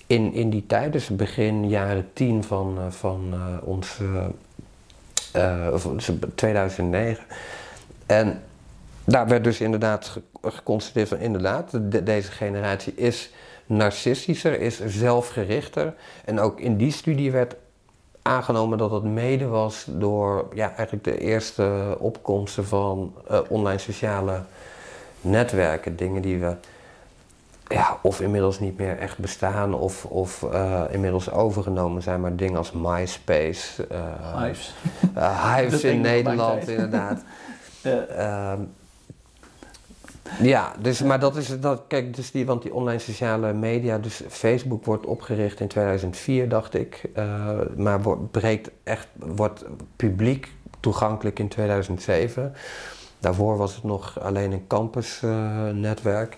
In, 0.07 0.33
in 0.33 0.51
die 0.51 0.67
tijd, 0.67 0.93
dus 0.93 1.09
begin 1.09 1.69
jaren 1.69 2.09
10 2.13 2.45
van, 2.45 2.79
van 2.89 3.35
ons, 3.63 3.99
eh, 5.33 5.67
eh, 5.67 5.73
of 5.73 5.89
2009. 6.35 7.25
En 8.07 8.43
daar 9.05 9.29
werd 9.29 9.45
dus 9.45 9.61
inderdaad 9.61 10.07
ge- 10.07 10.23
geconstateerd 10.43 11.09
van 11.09 11.19
inderdaad, 11.19 11.71
de- 11.91 12.03
deze 12.03 12.31
generatie 12.33 12.95
is 12.95 13.31
narcistischer, 13.67 14.61
is 14.61 14.87
zelfgerichter. 14.87 15.95
En 16.25 16.41
ook 16.41 16.61
in 16.61 16.77
die 16.77 16.93
studie 16.93 17.31
werd 17.31 17.57
aangenomen 18.23 18.79
dat 18.79 18.91
dat 18.91 19.05
mede 19.05 19.47
was 19.47 19.87
door 19.89 20.49
ja, 20.55 20.75
eigenlijk 20.77 21.05
de 21.05 21.19
eerste 21.19 21.97
opkomsten 21.99 22.67
van 22.67 23.15
eh, 23.29 23.41
online 23.49 23.79
sociale 23.79 24.41
netwerken. 25.21 25.97
Dingen 25.97 26.23
die 26.23 26.39
we 26.39 26.57
ja, 27.69 27.99
of 28.03 28.21
inmiddels 28.21 28.61
niet 28.61 28.79
meer 28.79 28.99
echt 28.99 29.19
bestaan 29.19 29.75
of, 29.75 30.05
of 30.05 30.43
eh, 30.43 30.83
inmiddels 30.91 31.31
overgenomen 31.31 32.03
zijn, 32.03 32.21
maar 32.21 32.37
dingen 32.37 32.57
als 32.57 32.73
MySpace, 32.73 33.87
eh, 33.87 34.43
Hives. 35.55 35.85
in 35.93 36.01
Nederland 36.01 36.69
inderdaad. 36.69 37.23
Ja. 40.43 40.73
Dus, 40.79 41.03
maar 41.03 41.21
dat 41.21 41.37
is 41.37 41.61
dat. 41.61 41.83
Kijk, 41.89 42.17
dus 42.17 42.31
die, 42.31 42.47
want 42.47 42.63
die 42.63 42.75
online 42.75 42.99
sociale 42.99 43.53
media, 43.53 43.99
dus 43.99 44.23
Facebook 44.29 44.85
wordt 44.85 45.07
opgericht 45.07 45.61
in 45.61 45.69
2004, 45.69 46.49
dacht 46.49 46.75
ik. 46.75 47.03
eh, 47.15 47.49
maar 47.77 48.03
wordt, 48.03 48.31
breekt 48.31 48.71
echt, 48.85 49.09
wordt 49.15 49.65
publiek 49.97 50.49
toegankelijk 50.81 51.39
in 51.39 51.49
2007. 51.49 52.55
Daarvoor 53.19 53.57
was 53.57 53.75
het 53.75 53.85
nog 53.85 54.21
alleen 54.21 54.53
een 54.53 54.67
campusnetwerk. 54.67 56.37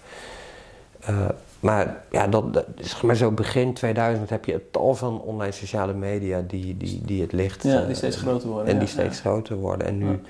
Eh, 1.01 1.29
maar 1.61 2.03
ja, 2.11 2.27
dat, 2.27 2.55
dat 2.55 2.67
is 2.77 3.01
maar 3.01 3.17
zo 3.17 3.31
begin 3.31 3.75
2000 3.75 4.31
heb 4.31 4.45
je 4.45 4.53
het 4.53 4.73
tal 4.73 4.95
van 4.95 5.21
online 5.21 5.53
sociale 5.53 5.95
media 5.95 6.43
die, 6.47 6.77
die, 6.77 7.01
die 7.05 7.23
het 7.23 7.33
licht. 7.33 7.63
ja, 7.63 7.81
eh, 7.81 7.87
die 7.87 7.95
steeds 7.95 8.17
groter 8.17 8.49
worden. 8.49 8.67
en 8.67 8.73
ja, 8.75 8.79
die 8.79 8.89
steeds 8.89 9.17
ja. 9.17 9.23
groter 9.23 9.57
worden. 9.57 9.87
En 9.87 9.99
nu 9.99 10.21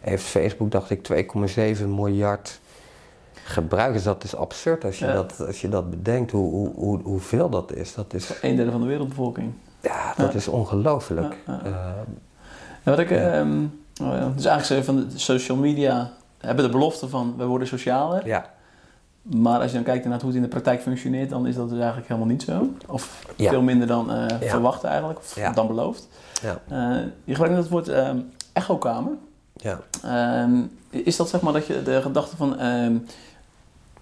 heeft 0.00 0.24
Facebook, 0.24 0.70
dacht 0.70 0.90
ik, 0.90 1.08
2,7 1.78 1.86
miljard 1.86 2.60
gebruikers. 3.46 4.02
Dat 4.02 4.24
is 4.24 4.36
absurd 4.36 4.84
als 4.84 4.98
je, 4.98 5.06
Ja. 5.06 5.12
dat, 5.12 5.46
als 5.46 5.60
je 5.60 5.68
dat 5.68 5.90
bedenkt, 5.90 6.30
hoe, 6.30 6.50
hoe, 6.50 6.70
hoe, 6.74 7.00
hoeveel 7.02 7.48
dat 7.48 7.72
is. 7.72 7.94
Dat 7.94 8.14
is, 8.14 8.30
Een 8.42 8.56
derde 8.56 8.70
van 8.70 8.80
de 8.80 8.86
wereldbevolking. 8.86 9.52
ja, 9.80 10.14
dat 10.16 10.32
Ja. 10.32 10.38
is 10.38 10.48
ongelooflijk. 10.48 11.36
Ja, 11.46 11.60
Ja, 11.64 12.90
wat 12.92 12.98
ik, 12.98 13.10
Ja. 13.10 13.16
ehm, 13.32 13.58
oh 14.02 14.12
ja, 14.12 14.32
dus 14.36 14.44
eigenlijk 14.44 14.84
van 14.84 14.96
de 14.96 15.06
social 15.18 15.56
media 15.56 16.10
hebben 16.38 16.64
de 16.64 16.70
belofte 16.70 17.08
van 17.08 17.34
we 17.36 17.44
worden 17.44 17.68
socialer. 17.68 18.26
ja, 18.26 18.50
Maar 19.22 19.60
als 19.60 19.68
je 19.70 19.74
dan 19.76 19.84
kijkt 19.84 20.04
naar 20.04 20.18
hoe 20.18 20.26
het 20.26 20.36
in 20.36 20.42
de 20.42 20.48
praktijk 20.48 20.80
functioneert, 20.82 21.30
dan 21.30 21.46
is 21.46 21.54
dat 21.54 21.68
dus 21.68 21.78
eigenlijk 21.78 22.08
helemaal 22.08 22.28
niet 22.28 22.42
zo. 22.42 22.68
Of 22.86 23.26
veel 23.38 23.62
minder 23.62 23.86
dan 23.86 24.10
eh, 24.12 24.26
verwacht 24.40 24.84
eigenlijk, 24.84 25.18
of 25.18 25.34
dan 25.54 25.66
beloofd. 25.66 26.08
ja, 26.42 26.60
Eh, 26.68 27.02
je 27.24 27.34
gebruikt 27.34 27.56
het 27.58 27.68
woord 27.68 27.88
ehm, 27.88 28.18
echokamer. 28.52 29.12
ja. 29.56 29.80
Is 30.90 31.16
dat 31.16 31.28
zeg 31.28 31.40
maar 31.40 31.52
dat 31.52 31.66
je 31.66 31.82
de 31.82 32.02
gedachte 32.02 32.36
van 32.36 32.58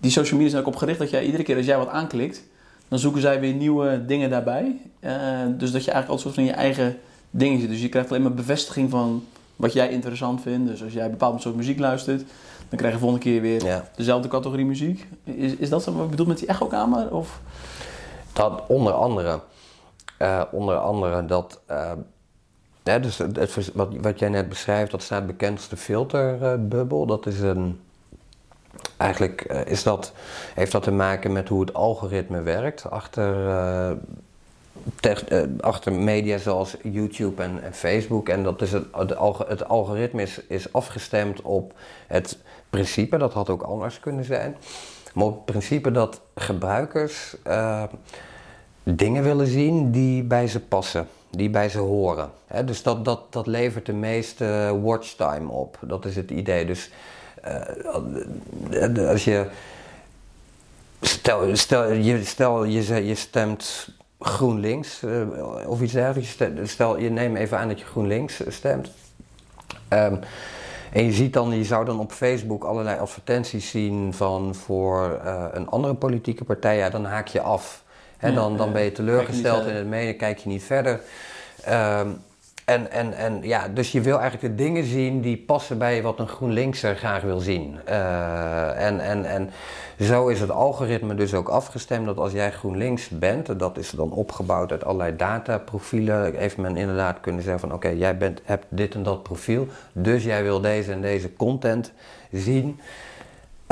die 0.04 0.12
social 0.12 0.36
media 0.36 0.50
zijn 0.50 0.62
ook 0.62 0.72
op 0.72 0.76
gericht 0.76 0.98
dat 0.98 1.10
jij 1.10 1.24
iedere 1.24 1.42
keer 1.42 1.56
als 1.56 1.66
jij 1.66 1.78
wat 1.78 1.88
aanklikt, 1.88 2.42
dan 2.88 2.98
zoeken 2.98 3.20
zij 3.20 3.40
weer 3.40 3.54
nieuwe 3.54 4.04
dingen 4.06 4.30
daarbij. 4.30 4.80
Eh, 5.00 5.12
dus 5.48 5.72
dat 5.72 5.84
je 5.84 5.90
eigenlijk 5.90 6.08
altijd 6.08 6.20
soort 6.20 6.34
van 6.34 6.44
je 6.44 6.52
eigen 6.52 6.98
dingen 7.30 7.60
zit. 7.60 7.68
Dus 7.68 7.80
je 7.80 7.88
krijgt 7.88 8.10
alleen 8.10 8.22
maar 8.22 8.34
bevestiging 8.34 8.90
van 8.90 9.24
wat 9.56 9.72
jij 9.72 9.88
interessant 9.88 10.40
vindt. 10.42 10.70
Dus 10.70 10.82
als 10.82 10.92
jij 10.92 11.04
een 11.04 11.10
bepaald 11.10 11.42
soort 11.42 11.56
muziek 11.56 11.78
luistert, 11.78 12.24
dan 12.68 12.78
krijg 12.78 12.92
je 12.92 12.98
volgende 12.98 13.24
keer 13.24 13.40
weer 13.40 13.64
ja. 13.64 13.88
dezelfde 13.96 14.28
categorie 14.28 14.64
muziek. 14.64 15.06
Is, 15.24 15.56
is 15.56 15.68
dat 15.68 15.84
wat 15.84 16.04
ik 16.04 16.10
bedoel 16.10 16.26
met 16.26 16.38
die 16.38 16.48
echokamer? 16.48 17.14
Of? 17.14 17.40
Dat 18.32 18.62
onder 18.66 18.92
andere, 18.92 19.40
eh, 20.18 20.42
onder 20.50 20.76
andere 20.76 21.24
dat, 21.24 21.60
eh, 21.66 21.92
dus 22.82 23.18
het, 23.18 23.36
het 23.36 23.50
vers- 23.50 23.72
wat, 23.74 23.88
wat 24.00 24.18
jij 24.18 24.28
net 24.28 24.48
beschrijft, 24.48 24.90
dat 24.90 25.02
staat 25.02 25.26
bekend 25.26 25.58
als 25.58 25.68
de 25.68 25.76
filterbubbel. 25.76 27.06
dat 27.06 27.26
is 27.26 27.40
een, 27.40 27.80
eigenlijk 28.96 29.40
eh, 29.40 29.66
is 29.66 29.82
dat, 29.82 30.12
heeft 30.54 30.72
dat 30.72 30.82
te 30.82 30.90
maken 30.90 31.32
met 31.32 31.48
hoe 31.48 31.60
het 31.60 31.74
algoritme 31.74 32.42
werkt 32.42 32.90
achter, 32.90 33.48
eh, 33.48 33.90
eh, 35.10 35.48
achter 35.60 35.92
media 35.92 36.38
zoals 36.38 36.76
YouTube 36.82 37.42
en, 37.42 37.60
Facebook. 37.72 38.28
En 38.28 38.42
dat 38.42 38.62
is 38.62 38.72
het, 38.72 38.84
het, 38.92 39.16
alg- 39.16 39.48
het 39.48 39.68
algoritme 39.68 40.22
is, 40.22 40.40
is 40.48 40.72
afgestemd 40.72 41.42
op 41.42 41.72
het 42.06 42.38
principe, 42.70 43.16
dat 43.16 43.32
had 43.32 43.50
ook 43.50 43.62
anders 43.62 44.00
kunnen 44.00 44.24
zijn. 44.24 44.56
Maar 45.14 45.26
op 45.26 45.34
het 45.34 45.44
principe 45.44 45.90
dat 45.90 46.20
gebruikers 46.34 47.36
dingen 48.82 49.22
willen 49.22 49.46
zien 49.46 49.90
die 49.90 50.22
bij 50.22 50.46
ze 50.46 50.60
passen, 50.60 51.08
die 51.30 51.50
bij 51.50 51.68
ze 51.68 51.78
horen. 51.78 52.30
Dus 52.64 52.82
dat, 52.82 53.04
dat, 53.04 53.20
dat 53.32 53.46
levert 53.46 53.86
de 53.86 53.92
meeste 53.92 54.78
watchtime 54.82 55.50
op. 55.50 55.78
Dat 55.80 56.04
is 56.04 56.16
het 56.16 56.30
idee. 56.30 56.66
Dus 56.66 56.90
eh, 57.44 59.08
als 59.08 59.24
je. 59.24 59.46
Stel, 61.00 61.56
stel, 61.56 61.92
je, 61.92 62.24
stel 62.24 62.64
je, 62.64 63.06
je 63.06 63.14
stemt 63.14 63.88
GroenLinks 64.20 65.02
eh, 65.02 65.68
of 65.68 65.82
iets 65.82 65.92
dergelijks. 65.92 66.30
Stel, 66.30 66.50
stel, 66.62 66.98
je 66.98 67.10
neemt 67.10 67.36
even 67.36 67.58
aan 67.58 67.68
dat 67.68 67.78
je 67.78 67.84
GroenLinks 67.84 68.40
stemt. 68.48 68.90
Ehm, 69.88 70.16
en 70.92 71.04
je 71.04 71.12
ziet 71.12 71.32
dan, 71.32 71.56
je 71.56 71.64
zou 71.64 71.84
dan 71.84 72.00
op 72.00 72.12
Facebook 72.12 72.64
allerlei 72.64 72.98
advertenties 72.98 73.70
zien 73.70 74.14
van 74.14 74.54
voor 74.54 75.20
eh, 75.24 75.44
een 75.52 75.68
andere 75.68 75.94
politieke 75.94 76.44
partij, 76.44 76.76
ja, 76.76 76.90
dan 76.90 77.04
haak 77.04 77.26
je 77.26 77.40
af. 77.40 77.82
Ja, 78.20 78.30
dan, 78.30 78.56
dan 78.56 78.72
ben 78.72 78.82
je 78.82 78.92
teleurgesteld 78.92 79.66
in 79.66 79.74
het 79.74 79.86
mede, 79.86 80.14
kijk 80.14 80.38
je 80.38 80.48
niet 80.48 80.62
verder. 80.62 81.00
Ehm, 81.62 82.08
en, 82.64 82.90
en, 82.90 83.12
en 83.12 83.42
ja, 83.42 83.68
dus 83.68 83.92
je 83.92 84.00
wil 84.00 84.20
eigenlijk 84.20 84.56
de 84.56 84.64
dingen 84.64 84.84
zien 84.84 85.20
die 85.20 85.36
passen 85.36 85.78
bij 85.78 86.02
wat 86.02 86.18
een 86.18 86.28
GroenLinkser 86.28 86.96
graag 86.96 87.22
wil 87.22 87.38
zien. 87.38 87.78
Uh, 87.88 88.86
en, 88.86 89.00
en, 89.00 89.24
en 89.24 89.50
zo 89.98 90.28
is 90.28 90.40
het 90.40 90.50
algoritme 90.50 91.14
dus 91.14 91.34
ook 91.34 91.48
afgestemd 91.48 92.06
dat 92.06 92.18
als 92.18 92.32
jij 92.32 92.52
GroenLinks 92.52 93.08
bent, 93.08 93.58
dat 93.58 93.78
is 93.78 93.90
dan 93.90 94.10
opgebouwd 94.10 94.70
uit 94.70 94.84
allerlei 94.84 95.16
dataprofielen, 95.16 96.34
heeft 96.36 96.56
men 96.56 96.76
inderdaad 96.76 97.20
kunnen 97.20 97.42
zeggen 97.42 97.60
van 97.60 97.72
oké, 97.72 97.88
jij 97.88 98.16
bent, 98.16 98.40
hebt 98.44 98.66
dit 98.68 98.94
en 98.94 99.02
dat 99.02 99.22
profiel, 99.22 99.66
dus 99.92 100.24
jij 100.24 100.42
wil 100.42 100.60
deze 100.60 100.92
en 100.92 101.00
deze 101.00 101.32
content 101.32 101.92
zien. 102.30 102.80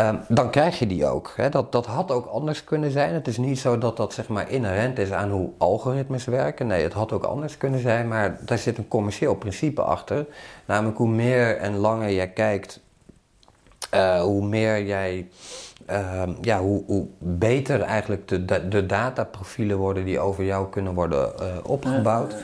Um, 0.09 0.21
dan 0.29 0.51
krijg 0.51 0.79
je 0.79 0.87
die 0.87 1.07
ook. 1.07 1.33
Hè. 1.37 1.49
Dat, 1.49 1.73
dat 1.73 1.87
had 1.87 2.11
ook 2.11 2.27
anders 2.27 2.65
kunnen 2.65 2.91
zijn. 2.91 3.15
Het 3.15 3.29
is 3.29 3.37
niet 3.37 3.59
zo 3.59 3.79
dat 3.79 3.97
dat 3.97 4.12
zeg 4.12 4.29
maar 4.29 4.51
inherent 4.51 4.99
is 4.99 5.12
aan 5.12 5.31
hoe 5.31 5.51
algoritmes 5.59 6.25
werken. 6.25 6.67
Nee, 6.67 6.83
het 6.83 6.93
had 6.93 7.12
ook 7.12 7.25
anders 7.25 7.57
kunnen 7.57 7.81
zijn, 7.81 8.09
maar 8.09 8.38
daar 8.41 8.59
zit 8.59 8.79
een 8.79 8.88
commercieel 8.88 9.35
principe 9.35 9.83
achter. 9.83 10.27
Namelijk 10.65 10.99
hoe 10.99 11.09
meer 11.09 11.57
en 11.57 11.77
langer 11.77 12.12
jij 12.12 12.29
kijkt, 12.29 12.81
uh, 13.95 14.21
hoe 14.21 14.45
meer 14.45 14.85
jij, 14.85 15.29
uh, 15.91 16.23
ja, 16.41 16.61
hoe, 16.61 16.83
hoe 16.87 17.07
beter 17.19 17.81
eigenlijk 17.81 18.29
de, 18.29 18.69
de 18.69 18.87
dataprofielen 18.87 19.77
worden 19.77 20.05
die 20.05 20.21
over 20.21 20.45
jou 20.45 20.69
kunnen 20.69 20.95
worden 20.95 21.33
uh, 21.41 21.47
opgebouwd. 21.62 22.35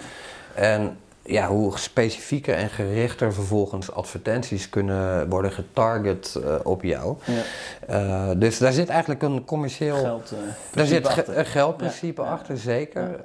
En 0.55 0.97
ja, 1.29 1.49
hoe 1.49 1.79
specifieker 1.79 2.55
en 2.55 2.69
gerichter 2.69 3.33
vervolgens 3.35 3.93
advertenties 3.93 4.69
kunnen 4.69 5.29
worden 5.29 5.53
getarget 5.53 6.39
uh, 6.39 6.55
op 6.63 6.83
jou. 6.83 7.17
Ja. 7.25 8.31
Uh, 8.31 8.41
dus 8.41 8.59
daar 8.59 8.73
zit 8.73 8.89
eigenlijk 8.89 9.23
een 9.23 9.45
commercieel. 9.45 9.97
Geld, 9.97 10.33
uh, 10.33 10.39
daar 10.73 10.87
zit 10.87 11.29
een 11.29 11.47
geldprincipe 11.47 12.23
ja. 12.23 12.29
achter, 12.29 12.57
zeker. 12.57 13.21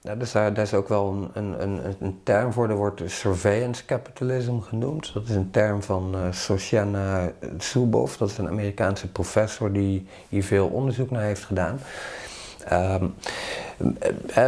Ja. 0.00 0.14
dus 0.14 0.32
daar, 0.32 0.54
daar, 0.54 0.64
is 0.64 0.74
ook 0.74 0.88
wel 0.88 1.30
een, 1.32 1.44
een, 1.44 1.62
een, 1.62 1.96
een, 2.00 2.20
term 2.22 2.52
voor, 2.52 2.68
dat 2.68 2.76
wordt 2.76 3.02
surveillance 3.06 3.84
capitalism 3.84 4.58
genoemd. 4.58 5.10
Dat 5.14 5.28
is 5.28 5.34
een 5.34 5.50
term 5.50 5.82
van 5.82 6.14
uh, 6.14 6.20
Soshana 6.32 7.32
Zuboff, 7.58 8.16
dat 8.16 8.30
is 8.30 8.38
een 8.38 8.48
Amerikaanse 8.48 9.08
professor 9.08 9.72
die 9.72 10.06
hier 10.28 10.44
veel 10.44 10.66
onderzoek 10.66 11.10
naar 11.10 11.22
heeft 11.22 11.44
gedaan. 11.44 11.78
Um, 12.72 13.14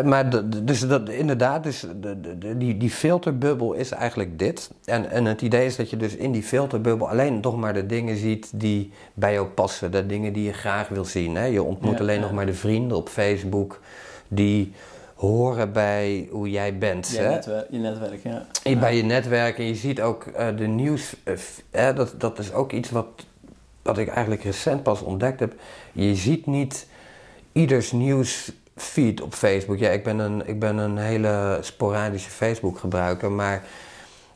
maar 0.05 0.31
dus 0.65 0.81
dat, 0.81 1.09
inderdaad, 1.09 1.63
dus 1.63 1.87
de, 2.01 2.39
de, 2.39 2.57
die, 2.57 2.77
die 2.77 2.91
filterbubbel 2.91 3.73
is 3.73 3.91
eigenlijk 3.91 4.39
dit. 4.39 4.71
En, 4.85 5.11
en 5.11 5.25
het 5.25 5.43
idee 5.43 5.67
is 5.67 5.77
dat 5.77 5.91
je 5.91 5.97
dus 5.97 6.17
in 6.17 6.33
die 6.33 6.43
filterbubbel 6.43 7.09
alleen 7.09 7.41
nog 7.41 7.57
maar 7.57 7.75
de 7.75 7.87
dingen 7.87 8.17
ziet 8.17 8.51
die 8.55 8.93
bij 9.15 9.33
jou 9.33 9.47
passen. 9.47 9.91
De 9.91 10.07
dingen 10.07 10.33
die 10.33 10.45
je 10.45 10.53
graag 10.53 10.89
wil 10.89 11.05
zien. 11.05 11.37
Hè? 11.37 11.45
Je 11.45 11.63
ontmoet 11.63 12.01
alleen 12.01 12.21
nog 12.21 12.33
maar 12.33 12.47
de 12.47 12.55
vrienden 12.55 12.97
op 12.97 13.09
Facebook 13.09 13.81
die 14.29 14.73
horen 15.15 15.73
bij 15.73 16.29
hoe 16.31 16.51
jij 16.51 16.79
bent. 16.79 17.09
Je, 17.09 17.19
hè? 17.19 17.29
Netwerk, 17.29 17.67
je 17.71 17.79
netwerk, 17.79 18.23
ja. 18.23 18.77
Bij 18.77 18.97
je 18.97 19.03
netwerk 19.03 19.59
en 19.59 19.65
je 19.65 19.75
ziet 19.75 20.01
ook 20.01 20.27
uh, 20.27 20.47
de 20.57 20.67
nieuws. 20.67 21.17
Uh, 21.71 21.95
dat, 21.95 22.15
dat 22.19 22.39
is 22.39 22.53
ook 22.53 22.73
iets 22.73 22.91
wat, 22.91 23.07
wat 23.83 23.99
ik 23.99 24.09
eigenlijk 24.09 24.43
recent 24.43 24.83
pas 24.83 25.03
ontdekt 25.03 25.41
heb. 25.41 25.55
Je 25.93 26.15
ziet 26.15 26.47
niet 26.47 26.87
ieders 27.59 27.93
nieuwsfeed 27.93 29.21
op 29.21 29.35
Facebook. 29.35 29.79
Ja, 29.79 29.91
ik 29.91 30.05
ben 30.05 30.19
een, 30.19 30.49
ik 30.49 30.59
ben 30.59 30.77
een 30.77 30.99
hele 30.99 31.59
sporadische 31.61 32.31
Facebook 32.31 32.79
gebruiker, 32.79 33.33
maar 33.33 33.65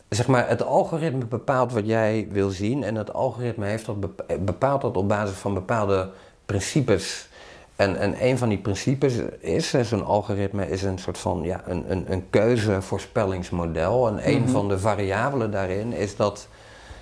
zeg 0.08 0.26
maar, 0.26 0.48
het 0.48 0.62
algoritme 0.62 1.24
bepaalt 1.24 1.72
wat 1.72 1.86
jij 1.86 2.26
wil 2.30 2.50
zien 2.50 2.82
en 2.82 2.94
het 2.94 3.12
algoritme 3.12 3.66
heeft 3.66 3.86
dat 3.86 3.96
bepaalt 4.44 4.80
dat 4.80 4.96
op 4.96 5.08
basis 5.08 5.36
van 5.36 5.54
bepaalde 5.54 6.10
principes. 6.46 7.28
En, 7.76 7.96
en 7.96 8.26
een 8.26 8.38
van 8.38 8.48
die 8.48 8.58
principes 8.58 9.14
is, 9.40 9.74
zo'n 9.82 10.04
algoritme 10.04 10.68
is 10.68 10.82
een 10.82 10.98
soort 10.98 11.18
van 11.18 11.42
ja, 11.42 11.62
een, 11.66 11.84
een, 11.88 12.12
een 12.12 12.30
keuzevoorspellingsmodel. 12.30 14.08
En 14.08 14.28
een 14.28 14.48
van 14.48 14.68
de 14.68 14.78
variabelen 14.78 15.50
daarin 15.50 15.92
is 15.92 16.16
dat 16.16 16.48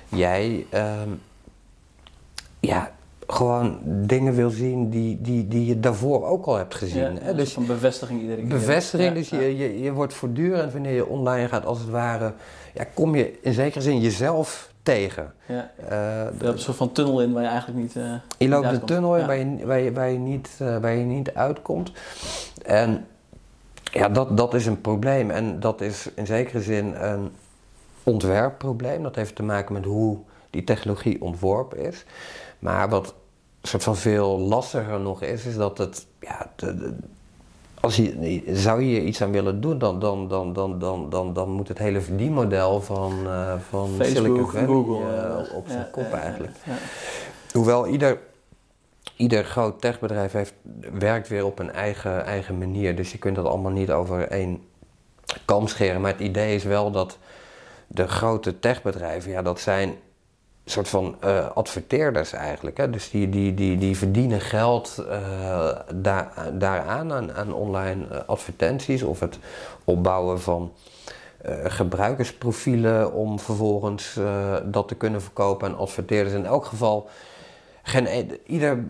jij 0.08 0.66
um, 0.74 1.20
ja, 2.60 2.92
gewoon 3.32 3.78
dingen 3.84 4.34
wil 4.34 4.50
zien 4.50 4.90
die, 4.90 5.20
die, 5.20 5.48
die 5.48 5.66
je 5.66 5.80
daarvoor 5.80 6.26
ook 6.26 6.46
al 6.46 6.56
hebt 6.56 6.74
gezien. 6.74 7.18
Ja, 7.24 7.32
Dus 7.32 7.52
van 7.52 7.66
bevestiging 7.66 8.20
iedere 8.20 8.40
keer. 8.40 8.48
Bevestiging, 8.48 9.08
ja, 9.08 9.14
dus 9.14 9.28
je, 9.28 9.56
je, 9.56 9.80
je 9.80 9.92
wordt 9.92 10.14
voortdurend 10.14 10.72
wanneer 10.72 10.94
je 10.94 11.06
online 11.06 11.48
gaat, 11.48 11.66
als 11.66 11.78
het 11.78 11.88
ware, 11.88 12.32
ja, 12.74 12.84
kom 12.94 13.14
je 13.14 13.38
in 13.42 13.52
zekere 13.52 13.82
zin 13.82 14.00
jezelf 14.00 14.72
tegen. 14.82 15.32
Ja. 15.46 15.70
Uh, 15.80 15.88
je 15.88 16.44
hebt 16.44 16.44
een 16.44 16.58
soort 16.58 16.76
van 16.76 16.92
tunnel 16.92 17.22
in 17.22 17.32
waar 17.32 17.42
je 17.42 17.48
eigenlijk 17.48 17.78
niet. 17.78 17.94
Uh, 17.94 18.12
je 18.38 18.48
loopt 18.48 18.70
de 18.70 18.84
tunnel 18.84 19.16
in 19.16 19.26
waar, 19.26 19.36
je, 19.36 19.66
waar, 19.66 19.80
je, 19.80 19.92
waar, 19.92 20.10
je 20.10 20.18
niet, 20.18 20.58
uh, 20.62 20.76
waar 20.76 20.94
je 20.94 21.04
niet 21.04 21.34
uitkomt. 21.34 21.92
En 22.62 23.06
ja, 23.82 24.08
dat, 24.08 24.36
dat 24.36 24.54
is 24.54 24.66
een 24.66 24.80
probleem. 24.80 25.30
En 25.30 25.60
dat 25.60 25.80
is 25.80 26.08
in 26.14 26.26
zekere 26.26 26.62
zin 26.62 26.94
een 26.94 27.30
ontwerpprobleem. 28.02 29.02
Dat 29.02 29.16
heeft 29.16 29.34
te 29.34 29.42
maken 29.42 29.72
met 29.72 29.84
hoe 29.84 30.18
die 30.50 30.64
technologie 30.64 31.22
ontworpen 31.22 31.78
is. 31.78 32.04
Maar 32.58 32.88
wat 32.88 33.14
soort 33.62 33.82
van 33.82 33.96
veel 33.96 34.38
lastiger 34.38 35.00
nog 35.00 35.22
is, 35.22 35.44
is 35.44 35.56
dat 35.56 35.78
het, 35.78 36.06
ja, 36.20 36.50
de, 36.56 36.94
als 37.80 37.96
je, 37.96 38.42
zou 38.52 38.82
je 38.82 39.04
iets 39.04 39.22
aan 39.22 39.30
willen 39.30 39.60
doen, 39.60 39.78
dan, 39.78 39.98
dan, 39.98 40.28
dan, 40.28 40.52
dan, 40.52 40.78
dan, 40.78 41.10
dan, 41.10 41.32
dan 41.32 41.50
moet 41.50 41.68
het 41.68 41.78
hele 41.78 42.00
verdienmodel 42.00 42.80
van, 42.80 43.12
uh, 43.24 43.54
van 43.68 43.88
Facebook, 43.88 44.24
Silicon 44.24 44.50
Valley 44.50 44.66
Google, 44.66 45.46
uh, 45.48 45.56
op 45.56 45.64
zijn 45.66 45.78
ja, 45.78 45.88
kop 45.92 46.12
eigenlijk. 46.12 46.52
Ja, 46.64 46.74
Hoewel 47.52 47.86
ieder, 47.86 48.18
ieder 49.16 49.44
groot 49.44 49.80
techbedrijf 49.80 50.32
heeft, 50.32 50.54
werkt 50.98 51.28
weer 51.28 51.44
op 51.44 51.58
een 51.58 51.72
eigen, 51.72 52.24
eigen 52.24 52.58
manier, 52.58 52.96
dus 52.96 53.12
je 53.12 53.18
kunt 53.18 53.36
dat 53.36 53.44
allemaal 53.44 53.72
niet 53.72 53.90
over 53.90 54.28
één 54.28 54.62
kam 55.44 55.66
scheren. 55.66 56.00
Maar 56.00 56.12
het 56.12 56.20
idee 56.20 56.54
is 56.54 56.64
wel 56.64 56.90
dat 56.90 57.18
de 57.86 58.08
grote 58.08 58.58
techbedrijven, 58.58 59.30
ja, 59.30 59.42
dat 59.42 59.60
zijn 59.60 59.94
soort 60.70 60.88
van 60.88 61.16
uh, 61.24 61.50
adverteerders 61.50 62.32
eigenlijk. 62.32 62.76
Hè? 62.76 62.90
Dus 62.90 63.10
die, 63.10 63.28
die, 63.28 63.54
die, 63.54 63.78
die 63.78 63.96
verdienen 63.96 64.40
geld 64.40 65.04
daar, 65.94 66.32
daaraan, 66.52 67.12
aan, 67.12 67.32
aan 67.32 67.52
online 67.52 68.04
uh, 68.12 68.18
advertenties 68.26 69.02
of 69.02 69.20
het 69.20 69.38
opbouwen 69.84 70.40
van 70.40 70.72
gebruikersprofielen 71.64 73.12
om 73.12 73.38
vervolgens 73.38 74.18
dat 74.64 74.88
te 74.88 74.94
kunnen 74.94 75.22
verkopen 75.22 75.68
aan 75.68 75.78
adverteerders. 75.78 76.34
In 76.34 76.46
elk 76.46 76.64
geval, 76.64 77.08
geen, 77.82 78.06
e-, 78.06 78.38
ieder, 78.46 78.84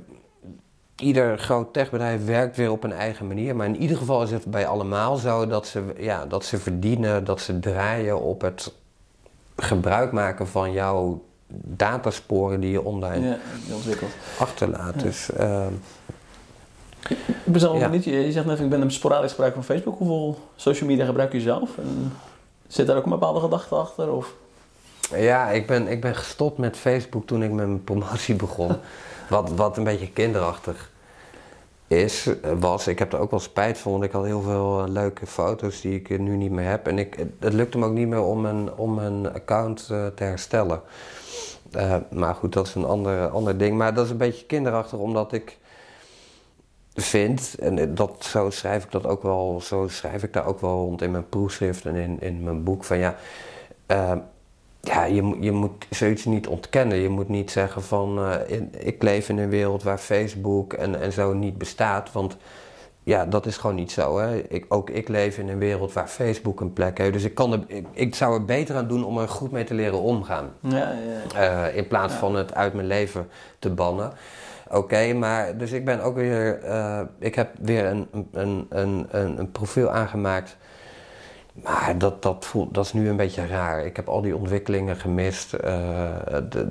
ieder 0.97 1.39
groot 1.39 1.73
techbedrijf 1.73 2.25
werkt 2.25 2.57
weer 2.57 2.71
op 2.71 2.85
een 2.85 2.93
eigen 2.93 3.27
manier. 3.27 3.57
Maar 3.57 3.67
in 3.67 3.77
ieder 3.77 3.97
geval 3.97 4.23
is 4.23 4.31
het 4.31 4.45
bij 4.45 4.67
allemaal 4.67 5.17
zo 5.17 5.47
dat 5.47 5.67
ze, 5.67 5.83
ja, 5.99 6.27
dat 6.27 6.45
ze 6.45 6.59
verdienen, 6.59 7.25
dat 7.25 7.41
ze 7.41 7.59
draaien 7.59 8.21
op 8.21 8.41
het 8.41 8.73
gebruik 9.57 10.13
maken 10.13 10.49
van 10.49 10.73
jouw 10.73 11.23
datasporen 11.53 12.61
die 12.61 12.71
je 12.71 12.85
online 12.85 13.27
ja, 13.27 13.75
ontwikkelt. 13.75 14.11
achterlaat. 14.39 14.95
Ja. 14.97 15.03
Dus, 15.03 15.31
uh, 15.41 15.67
ik 17.09 17.53
ben 17.53 17.61
zelf 17.61 17.91
niet, 17.91 18.05
je 18.05 18.33
zegt 18.33 18.47
net, 18.47 18.61
ik 18.61 18.69
ben 18.69 18.81
een 18.81 18.91
sporadisch 18.91 19.31
gebruiker 19.31 19.63
van 19.63 19.75
Facebook. 19.75 19.99
Hoeveel 19.99 20.39
social 20.57 20.89
media 20.89 21.05
gebruik 21.05 21.33
je 21.33 21.41
zelf? 21.41 21.79
En 21.79 22.13
zit 22.67 22.87
daar 22.87 22.97
ook 22.97 23.05
een 23.05 23.11
bepaalde 23.11 23.41
gedachte 23.41 23.75
achter? 23.75 24.13
Of? 24.13 24.35
Ja, 25.17 25.49
ik 25.49 25.67
ben, 25.67 25.89
ik 25.89 26.01
ben 26.01 26.15
gestopt 26.15 26.59
met 26.59 26.77
Facebook 26.77 27.27
toen 27.27 27.43
ik 27.43 27.51
met 27.51 27.67
mijn 27.67 27.85
promotie 27.85 28.35
begon. 28.35 28.77
wat, 29.29 29.51
wat 29.51 29.77
een 29.77 29.85
beetje 29.85 30.11
kinderachtig 30.11 30.91
is, 31.87 32.29
was. 32.59 32.87
Ik 32.87 32.99
heb 32.99 33.13
er 33.13 33.19
ook 33.19 33.31
wel 33.31 33.41
spijt 33.41 33.79
van, 33.79 33.93
want 33.93 34.05
ik 34.05 34.13
had 34.13 34.25
heel 34.25 34.43
veel 34.43 34.85
leuke 34.89 35.27
foto's 35.27 35.81
die 35.81 35.95
ik 35.95 36.19
nu 36.19 36.37
niet 36.37 36.51
meer 36.51 36.69
heb. 36.69 36.87
En 36.87 36.99
ik, 36.99 37.27
het 37.39 37.53
lukte 37.53 37.79
me 37.79 37.87
ook 37.87 37.93
niet 37.93 38.09
meer 38.09 38.23
om 38.23 38.45
een, 38.45 38.75
om 38.75 38.99
een 38.99 39.33
account 39.33 39.89
uh, 39.93 40.07
te 40.07 40.25
herstellen. 40.25 40.81
Uh, 41.77 41.97
maar 42.11 42.35
goed, 42.35 42.53
dat 42.53 42.67
is 42.67 42.75
een 42.75 42.85
ander, 42.85 43.29
ander 43.29 43.59
ding. 43.59 43.77
Maar 43.77 43.95
dat 43.95 44.05
is 44.05 44.11
een 44.11 44.17
beetje 44.17 44.47
kinderachtig, 44.47 44.99
omdat 44.99 45.33
ik 45.33 45.59
vind, 46.95 47.55
en 47.59 47.95
dat, 47.95 48.25
zo 48.25 48.51
schrijf 48.51 48.85
ik 48.85 48.91
dat 48.91 49.07
ook 49.07 49.23
wel, 49.23 49.61
zo 49.61 49.89
schrijf 49.89 50.23
ik 50.23 50.33
daar 50.33 50.47
ook 50.47 50.61
wel 50.61 50.83
rond 50.83 51.03
in 51.03 51.11
mijn 51.11 51.29
proefschrift 51.29 51.87
en 51.87 51.95
in, 51.95 52.21
in 52.21 52.43
mijn 52.45 52.65
boek 52.65 52.85
van 52.85 52.99
ja, 52.99 53.17
uh, 53.87 54.13
ja 54.81 55.05
je, 55.05 55.37
je 55.41 55.53
moet 55.53 55.87
zoiets 55.91 56.25
niet 56.25 56.47
ontkennen. 56.47 56.99
Je 56.99 57.09
moet 57.09 57.29
niet 57.29 57.51
zeggen 57.51 57.83
van 57.83 58.33
in, 58.47 58.73
ik 58.79 59.03
leef 59.03 59.29
in 59.29 59.39
een 59.39 59.49
wereld 59.49 59.83
waar 59.83 59.99
Facebook 59.99 60.73
en, 60.73 61.01
en 61.01 61.13
zo 61.13 61.33
niet 61.33 61.59
bestaat, 61.59 62.13
want 62.13 62.37
ja, 63.03 63.27
dat 63.27 63.47
is 63.47 63.57
gewoon 63.57 63.77
niet 63.77 63.93
zo. 63.93 64.19
Hè. 64.19 64.37
Ik, 64.37 64.65
ook 64.69 64.91
ik 64.91 65.09
leef 65.09 65.39
in 65.39 65.49
een 65.49 65.59
wereld 65.59 65.93
waar 65.93 66.09
Facebook 66.09 66.61
een 66.61 66.73
plek 66.73 66.99
heeft. 66.99 67.13
Dus 67.13 67.25
ik, 67.25 67.35
kan 67.35 67.53
er, 67.53 67.61
ik, 67.67 67.87
ik 67.93 68.15
zou 68.15 68.35
er 68.35 68.45
beter 68.45 68.77
aan 68.77 68.89
doen 68.89 69.05
om 69.05 69.19
er 69.19 69.29
goed 69.29 69.51
mee 69.51 69.65
te 69.65 69.75
leren 69.75 70.01
omgaan. 70.01 70.51
Ja, 70.61 70.95
ja. 71.35 71.69
Uh, 71.69 71.77
in 71.77 71.87
plaats 71.87 72.15
van 72.15 72.35
het 72.35 72.55
uit 72.55 72.75
mijn 72.75 72.87
leven 72.87 73.29
te 73.59 73.71
bannen. 73.71 74.13
Oké, 74.69 74.79
okay, 74.79 75.13
maar 75.13 75.57
dus 75.57 75.73
ik 75.73 75.85
ben 75.85 76.01
ook 76.01 76.15
weer. 76.15 76.65
Uh, 76.65 77.01
ik 77.19 77.35
heb 77.35 77.51
weer 77.61 77.85
een, 77.85 78.09
een, 78.33 78.67
een, 78.69 79.07
een, 79.11 79.39
een 79.39 79.51
profiel 79.51 79.91
aangemaakt. 79.91 80.57
Maar 81.53 81.95
dat, 81.99 82.23
dat, 82.23 82.45
voelt, 82.45 82.75
dat 82.75 82.85
is 82.85 82.93
nu 82.93 83.09
een 83.09 83.17
beetje 83.17 83.47
raar. 83.47 83.85
Ik 83.85 83.97
heb 83.97 84.09
al 84.09 84.21
die 84.21 84.37
ontwikkelingen 84.37 84.97
gemist. 84.97 85.55
Uh, 85.55 85.61
de, 86.49 86.69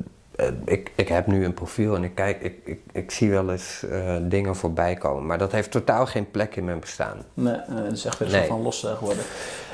ik, 0.65 0.91
ik 0.95 1.07
heb 1.07 1.27
nu 1.27 1.45
een 1.45 1.53
profiel 1.53 1.95
en 1.95 2.03
ik 2.03 2.15
kijk, 2.15 2.41
ik, 2.41 2.55
ik, 2.63 2.79
ik 2.91 3.11
zie 3.11 3.29
wel 3.29 3.51
eens 3.51 3.85
dingen 4.21 4.55
voorbij 4.55 4.95
komen. 4.95 5.25
Maar 5.25 5.37
dat 5.37 5.51
heeft 5.51 5.71
totaal 5.71 6.05
geen 6.05 6.31
plek 6.31 6.55
in 6.55 6.65
mijn 6.65 6.79
bestaan. 6.79 7.17
Nee, 7.33 7.57
het 7.69 7.91
is 7.91 8.05
echt 8.05 8.19
weer 8.19 8.29
nee. 8.29 8.47
van 8.47 8.61
los 8.61 8.87
geworden. 8.97 9.23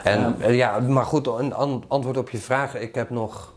En 0.04 0.36
ehm, 0.42 0.52
ja, 0.52 0.80
maar 0.80 1.06
goed, 1.06 1.28
een 1.28 1.54
antwoord 1.88 2.18
op 2.18 2.30
je 2.30 2.38
vraag. 2.38 2.76
Ik 2.76 2.96
heb 2.96 3.10
nog 3.10 3.54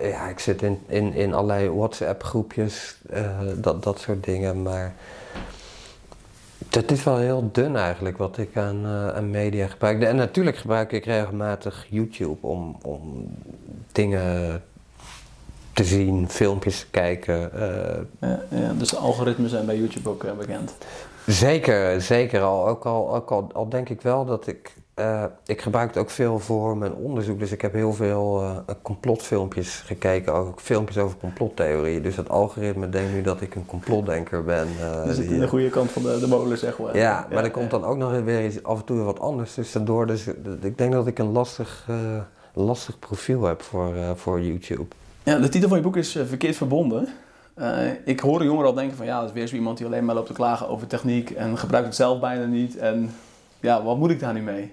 ja, 0.00 0.28
ik 0.28 0.38
zit 0.38 0.62
in, 0.62 0.82
in, 0.86 1.14
in 1.14 1.34
allerlei 1.34 1.70
WhatsApp-groepjes, 1.70 2.96
dat, 3.56 3.82
dat 3.82 3.98
soort 3.98 4.24
dingen. 4.24 4.62
Maar 4.62 4.94
het 6.70 6.90
is 6.90 7.04
wel 7.04 7.16
heel 7.16 7.48
dun 7.52 7.76
eigenlijk 7.76 8.18
wat 8.18 8.38
ik 8.38 8.56
aan, 8.56 8.84
uh, 8.84 9.08
aan 9.08 9.30
media 9.30 9.66
gebruik. 9.66 10.02
En 10.02 10.16
natuurlijk 10.16 10.56
gebruik 10.56 10.92
ik 10.92 11.04
regelmatig 11.04 11.86
YouTube 11.88 12.46
om, 12.46 12.76
om 12.82 13.28
dingen 13.92 14.62
te 15.82 15.86
zien, 15.86 16.28
filmpjes 16.28 16.80
te 16.80 16.86
kijken. 16.90 17.50
Uh, 17.54 17.60
ja, 18.20 18.42
ja, 18.48 18.72
dus 18.72 18.88
de 18.88 18.96
algoritmes 18.96 19.50
zijn 19.50 19.66
bij 19.66 19.76
YouTube 19.78 20.08
ook 20.08 20.24
uh, 20.24 20.32
bekend. 20.32 20.74
Zeker, 21.26 22.00
zeker 22.00 22.40
al. 22.40 22.68
Ook 22.68 22.86
al, 22.86 23.14
ook 23.14 23.30
al, 23.30 23.50
al 23.52 23.68
denk 23.68 23.88
ik 23.88 24.02
wel 24.02 24.24
dat 24.24 24.46
ik 24.46 24.74
uh, 24.96 25.24
ik 25.46 25.60
gebruik 25.60 25.88
het 25.88 25.98
ook 25.98 26.10
veel 26.10 26.38
voor 26.38 26.76
mijn 26.76 26.94
onderzoek. 26.94 27.38
Dus 27.38 27.52
ik 27.52 27.60
heb 27.60 27.72
heel 27.72 27.92
veel 27.92 28.42
uh, 28.42 28.56
complotfilmpjes 28.82 29.82
gekeken, 29.86 30.34
ook 30.34 30.60
filmpjes 30.60 30.98
over 30.98 31.16
complottheorieën. 31.16 32.02
Dus 32.02 32.16
het 32.16 32.28
algoritme 32.28 32.88
denkt 32.88 33.12
nu 33.12 33.22
dat 33.22 33.40
ik 33.40 33.54
een 33.54 33.66
complotdenker 33.66 34.44
ben. 34.44 34.68
Uh, 34.80 35.06
je 35.06 35.14
zit 35.14 35.30
in 35.30 35.40
de 35.40 35.48
goede 35.48 35.68
kant 35.68 35.90
van 35.90 36.02
de, 36.02 36.18
de 36.20 36.28
molen, 36.28 36.58
zeg 36.58 36.78
maar. 36.78 36.96
Ja, 36.96 37.26
maar 37.32 37.44
er 37.44 37.50
komt 37.50 37.70
dan 37.70 37.84
ook 37.84 37.96
nog 37.96 38.20
weer 38.20 38.60
af 38.62 38.78
en 38.78 38.84
toe 38.84 39.02
wat 39.02 39.20
anders 39.20 39.54
tussendoor. 39.54 40.06
Dus 40.06 40.26
ik 40.60 40.78
denk 40.78 40.92
dat 40.92 41.06
ik 41.06 41.18
een 41.18 41.32
lastig, 41.32 41.86
lastig 42.52 42.98
profiel 42.98 43.44
heb 43.44 43.62
voor, 43.62 43.94
voor 44.16 44.40
YouTube. 44.40 44.86
Ja, 45.30 45.38
de 45.38 45.48
titel 45.48 45.68
van 45.68 45.78
je 45.78 45.84
boek 45.84 45.96
is 45.96 46.12
Verkeerd 46.12 46.56
Verbonden. 46.56 47.08
ik 48.04 48.20
hoor 48.20 48.44
jongeren 48.44 48.66
al 48.66 48.74
denken 48.74 48.96
van 48.96 49.06
ja, 49.06 49.20
dat 49.20 49.28
is 49.28 49.34
weer 49.34 49.46
zo 49.46 49.54
iemand 49.54 49.76
die 49.76 49.86
alleen 49.86 50.04
maar 50.04 50.14
loopt 50.14 50.26
te 50.26 50.32
klagen 50.32 50.68
over 50.68 50.86
techniek 50.86 51.30
en 51.30 51.58
gebruikt 51.58 51.86
het 51.86 51.96
zelf 51.96 52.20
bijna 52.20 52.44
niet. 52.44 52.76
En 52.76 53.14
ja, 53.60 53.82
wat 53.82 53.96
moet 53.96 54.10
ik 54.10 54.20
daar 54.20 54.32
nu 54.32 54.42
mee? 54.42 54.72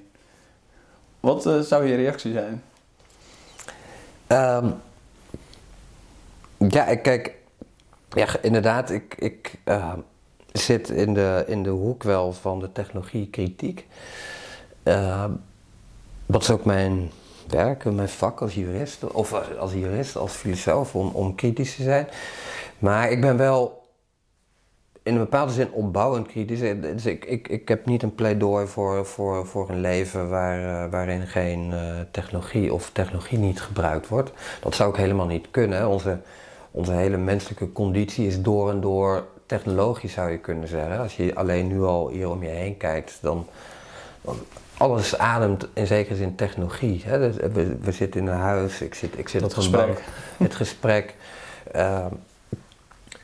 Wat 1.19 1.45
uh, 1.45 1.59
zou 1.59 1.85
je 1.85 1.95
reactie 1.95 2.31
zijn? 2.31 2.63
Um, 4.27 4.75
ja, 6.69 6.95
kijk, 6.95 7.33
ja, 8.09 8.27
inderdaad, 8.41 8.89
ik, 8.89 9.15
ik 9.17 9.59
zit 10.51 10.89
in 10.89 11.13
de, 11.13 11.43
in 11.47 11.63
de 11.63 11.69
hoek 11.69 12.03
wel 12.03 12.33
van 12.33 12.59
de 12.59 12.71
technologiekritiek. 12.71 13.87
Uh, 14.83 15.25
dat 16.25 16.41
is 16.41 16.49
ook 16.49 16.65
mijn 16.65 17.11
werk, 17.49 17.85
mijn 17.85 18.09
vak 18.09 18.41
als 18.41 18.53
jurist, 18.53 19.03
of 19.03 19.33
als 19.59 19.73
jurist, 19.73 20.15
als 20.15 20.33
filosoof, 20.33 20.95
om, 20.95 21.09
om 21.13 21.35
kritisch 21.35 21.75
te 21.75 21.83
zijn. 21.83 22.07
Maar 22.79 23.11
ik 23.11 23.21
ben 23.21 23.37
wel 23.37 23.85
in 25.07 25.13
een 25.13 25.19
bepaalde 25.19 25.53
zin 25.53 25.71
opbouwend 25.71 26.27
kritisch. 26.27 26.61
Eh, 26.61 26.81
dus 26.81 27.05
ik, 27.05 27.25
ik, 27.25 27.47
ik 27.47 27.67
heb 27.67 27.85
niet 27.85 28.03
een 28.03 28.15
pleidooi 28.15 28.67
voor, 28.67 29.05
voor, 29.05 29.47
voor 29.47 29.69
een 29.69 29.81
leven 29.81 30.29
waar, 30.29 30.85
uh, 30.85 30.91
waarin 30.91 31.27
geen 31.27 31.71
uh, 31.71 31.99
technologie 32.11 32.73
of 32.73 32.89
technologie 32.93 33.37
niet 33.37 33.61
gebruikt 33.61 34.07
wordt. 34.07 34.31
Dat 34.61 34.75
zou 34.75 34.89
ook 34.89 34.97
helemaal 34.97 35.25
niet 35.25 35.47
kunnen. 35.51 35.87
Onze, 35.89 36.19
onze 36.71 36.91
hele 36.91 37.17
menselijke 37.17 37.71
conditie 37.71 38.27
is 38.27 38.41
door 38.41 38.69
en 38.69 38.81
door 38.81 39.27
technologisch, 39.45 40.13
zou 40.13 40.31
je 40.31 40.37
kunnen 40.37 40.67
zeggen. 40.67 40.99
Als 40.99 41.15
je 41.15 41.35
alleen 41.35 41.67
nu 41.67 41.81
al 41.81 42.09
hier 42.09 42.29
om 42.29 42.43
je 42.43 42.49
heen 42.49 42.77
kijkt, 42.77 43.17
dan. 43.21 43.47
dan 44.21 44.35
alles 44.77 45.17
ademt 45.17 45.67
in 45.73 45.87
zekere 45.87 46.15
zin 46.15 46.35
technologie. 46.35 47.01
Hè? 47.05 47.19
Dus 47.19 47.35
we, 47.53 47.77
we, 47.81 47.91
zitten 47.91 48.21
in 48.21 48.27
een 48.27 48.39
huis, 48.39 48.81
ik 48.81 48.93
zit, 48.93 49.17
ik 49.17 49.29
zit 49.29 49.43
op 49.43 49.49
een 49.49 49.55
gesprek. 49.55 49.85
bank. 49.85 49.99
Het 50.37 50.55
gesprek. 50.55 51.15
Uh, 51.75 52.05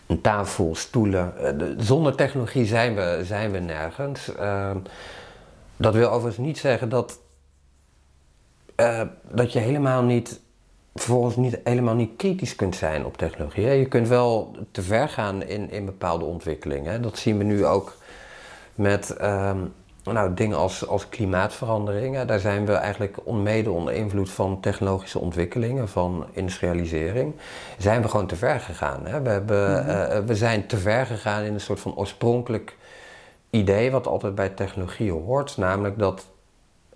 een 0.08 0.22
tafel, 0.22 0.76
stoelen. 0.76 1.38
Eh, 1.38 1.68
zonder 1.78 2.16
technologie 2.16 2.66
zijn 2.66 2.96
we, 2.96 3.22
zijn 3.24 3.52
we 3.52 3.60
nergens. 3.60 4.36
Ehm, 4.36 4.78
dat 5.78 5.94
wil 5.94 6.10
overigens 6.10 6.46
niet 6.46 6.58
zeggen 6.58 6.90
dat, 6.90 7.20
uh, 8.76 9.02
dat 9.32 9.54
je 9.54 9.60
helemaal 9.60 10.04
niet, 10.04 10.40
vervolgens 10.94 11.36
niet, 11.36 11.60
helemaal 11.64 11.96
niet 11.96 12.16
kritisch 12.18 12.56
kunt 12.56 12.76
zijn 12.76 13.06
op 13.06 13.18
technologie. 13.18 13.66
Je 13.66 13.88
kunt 13.88 14.08
wel 14.08 14.56
te 14.72 14.82
ver 14.82 15.10
gaan 15.10 15.44
in, 15.44 15.72
in 15.72 15.86
bepaalde 15.86 16.26
ontwikkelingen. 16.26 17.02
Dat 17.02 17.18
zien 17.18 17.38
we 17.38 17.44
nu 17.44 17.66
ook 17.66 17.98
met 18.76 19.10
ehm, 19.18 19.60
nou, 20.04 20.34
dingen 20.34 20.58
als, 20.58 20.88
als 20.88 21.10
klimaatverandering, 21.10 22.22
daar 22.22 22.40
zijn 22.40 22.66
we 22.66 22.74
eigenlijk 22.74 23.32
mede 23.32 23.72
onder 23.72 23.94
invloed 23.94 24.30
van 24.30 24.60
technologische 24.60 25.20
ontwikkelingen, 25.20 25.90
van 25.90 26.26
industrialisering, 26.32 27.34
zijn 27.78 28.02
we 28.02 28.08
gewoon 28.08 28.28
te 28.28 28.36
ver 28.36 28.60
gegaan. 28.60 29.06
Hè? 29.06 29.22
We, 29.22 29.30
hebben, 29.30 29.72
mhm. 29.72 29.90
eh, 29.90 30.20
we 30.26 30.36
zijn 30.36 30.68
te 30.68 30.78
ver 30.78 31.06
gegaan 31.06 31.44
in 31.44 31.54
een 31.54 31.60
soort 31.60 31.80
van 31.80 31.96
oorspronkelijk 31.96 32.76
idee 33.50 33.92
wat 33.92 34.08
altijd 34.08 34.36
bij 34.36 34.50
technologie 34.50 35.12
hoort, 35.12 35.58
namelijk 35.58 36.00
dat 36.00 36.26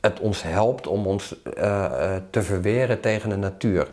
het 0.01 0.19
ons 0.19 0.43
helpt 0.43 0.87
om 0.87 1.07
ons 1.07 1.35
uh, 1.57 2.15
te 2.29 2.41
verweren 2.41 2.99
tegen 2.99 3.29
de 3.29 3.37
natuur. 3.37 3.87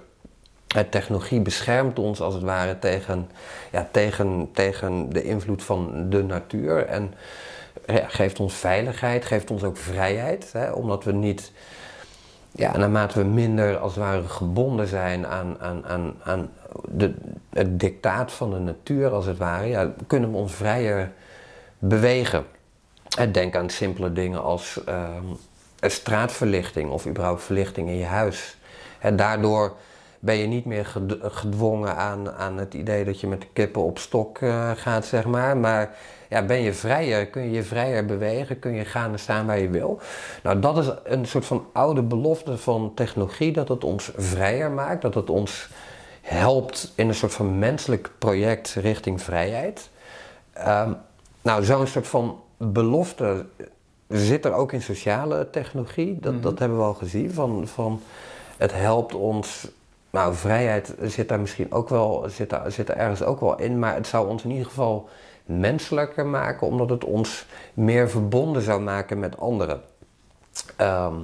technologie 0.91 1.41
beschermt 1.41 1.99
ons 1.99 2.21
als 2.21 2.35
het 2.35 2.43
ware 2.43 2.79
tegen, 2.79 3.31
ja, 3.73 3.89
tegen, 3.91 4.49
tegen 4.53 5.13
de 5.13 5.23
invloed 5.23 5.63
van 5.63 6.07
de 6.11 6.23
natuur. 6.23 6.87
En 6.87 7.15
geeft 7.87 8.41
ons 8.41 8.55
veiligheid, 8.55 9.25
geeft 9.25 9.51
ons 9.51 9.63
ook 9.63 9.77
vrijheid. 9.77 10.53
Hè, 10.53 10.71
omdat 10.71 11.05
we 11.05 11.13
niet, 11.13 11.53
ja, 12.51 12.77
naarmate 12.77 13.19
we 13.19 13.25
minder 13.25 13.79
als 13.79 13.95
het 13.95 14.05
ware 14.05 14.29
gebonden 14.29 14.87
zijn 14.87 15.27
aan, 15.27 15.57
aan, 15.61 15.87
aan, 15.87 16.15
aan 16.23 16.51
de, 16.89 17.15
het 17.51 17.81
dictaat 17.81 18.33
van 18.33 18.51
de 18.51 18.59
natuur, 18.59 19.11
als 19.11 19.27
het 19.27 19.39
ware, 19.39 19.67
ja, 19.67 19.93
kunnen 20.07 20.31
we 20.31 20.37
ons 20.37 20.55
vrijer 20.55 21.13
bewegen. 21.79 22.45
Denk 23.33 23.57
aan 23.57 23.71
simpele 23.71 24.13
dingen 24.13 24.43
als 24.43 24.81
uh, 24.89 25.09
straatverlichting 25.81 26.91
of 26.91 27.07
überhaupt 27.07 27.43
verlichting 27.43 27.89
in 27.89 27.97
je 27.97 28.05
huis. 28.05 28.57
Daardoor 29.15 29.77
ben 30.25 30.37
je 30.37 30.47
niet 30.47 30.65
meer 30.65 30.95
gedwongen 31.23 31.97
aan, 31.97 32.31
aan 32.31 32.59
het 32.59 32.75
idee 32.75 33.05
dat 33.05 33.21
je 33.21 33.27
met 33.27 33.41
de 33.41 33.47
kippen 33.53 33.83
op 33.83 33.99
stok 33.99 34.41
uh, 34.41 34.71
gaat, 34.75 35.07
zeg 35.07 35.25
maar. 35.25 35.57
Maar 35.57 35.97
ja, 36.35 36.43
ben 36.43 36.61
je 36.61 36.73
vrijer, 36.73 37.27
kun 37.27 37.43
je 37.43 37.51
je 37.51 37.63
vrijer 37.63 38.05
bewegen, 38.05 38.59
kun 38.59 38.73
je 38.73 38.85
gaan 38.85 39.13
en 39.13 39.19
staan 39.19 39.47
waar 39.47 39.59
je 39.59 39.69
wil. 39.69 40.01
Nou, 40.43 40.59
dat 40.59 40.79
is 40.79 40.87
een 41.05 41.27
soort 41.27 41.45
van 41.45 41.67
oude 41.73 42.03
belofte 42.03 42.59
van 42.59 42.93
technologie, 42.95 43.53
dat 43.53 43.69
het 43.69 43.85
ons 43.85 44.11
vrijer 44.17 44.71
maakt, 44.71 45.03
dat 45.03 45.15
het 45.15 45.31
ons 45.31 45.69
helpt 46.21 46.93
in 46.95 47.09
een 47.09 47.15
soort 47.15 47.35
van 47.35 47.59
menselijk 47.59 48.11
project 48.19 48.75
richting 48.75 49.23
vrijheid. 49.23 49.91
Um, 50.59 50.97
nou, 51.43 51.65
zo'n 51.65 51.87
soort 51.87 52.07
van 52.07 52.41
belofte 52.57 53.47
zit 54.09 54.45
er 54.45 54.53
ook 54.53 54.73
in 54.73 54.83
sociale 54.83 55.51
technologie. 55.51 56.19
Dat, 56.21 56.33
mhm. 56.33 56.43
dat 56.43 56.59
hebben 56.59 56.79
we 56.79 56.85
al 56.85 56.95
gezien. 56.95 57.33
Van, 57.33 57.67
van 57.67 58.01
het 58.57 58.73
helpt 58.73 59.15
ons. 59.15 59.69
Nou, 60.11 60.35
vrijheid 60.35 60.95
zit 61.03 61.29
daar 61.29 61.41
misschien 61.41 61.73
ook 61.73 61.89
wel, 61.89 62.25
zit, 62.29 62.51
daar, 62.51 62.73
zit 62.73 62.89
er 62.89 62.97
ergens 62.97 63.23
ook 63.23 63.41
wel 63.41 63.59
in, 63.59 63.79
maar 63.79 63.95
het 63.95 64.07
zou 64.07 64.29
ons 64.29 64.45
in 64.45 64.51
ieder 64.51 64.67
geval 64.67 65.09
menselijker 65.45 66.27
maken, 66.27 66.67
omdat 66.67 66.91
het 66.91 67.05
ons 67.05 67.47
meer 67.75 68.11
verbonden 68.11 68.63
zou 68.63 68.81
maken 68.81 69.19
met 69.19 69.39
anderen. 69.39 69.81
Ehm, 70.77 71.15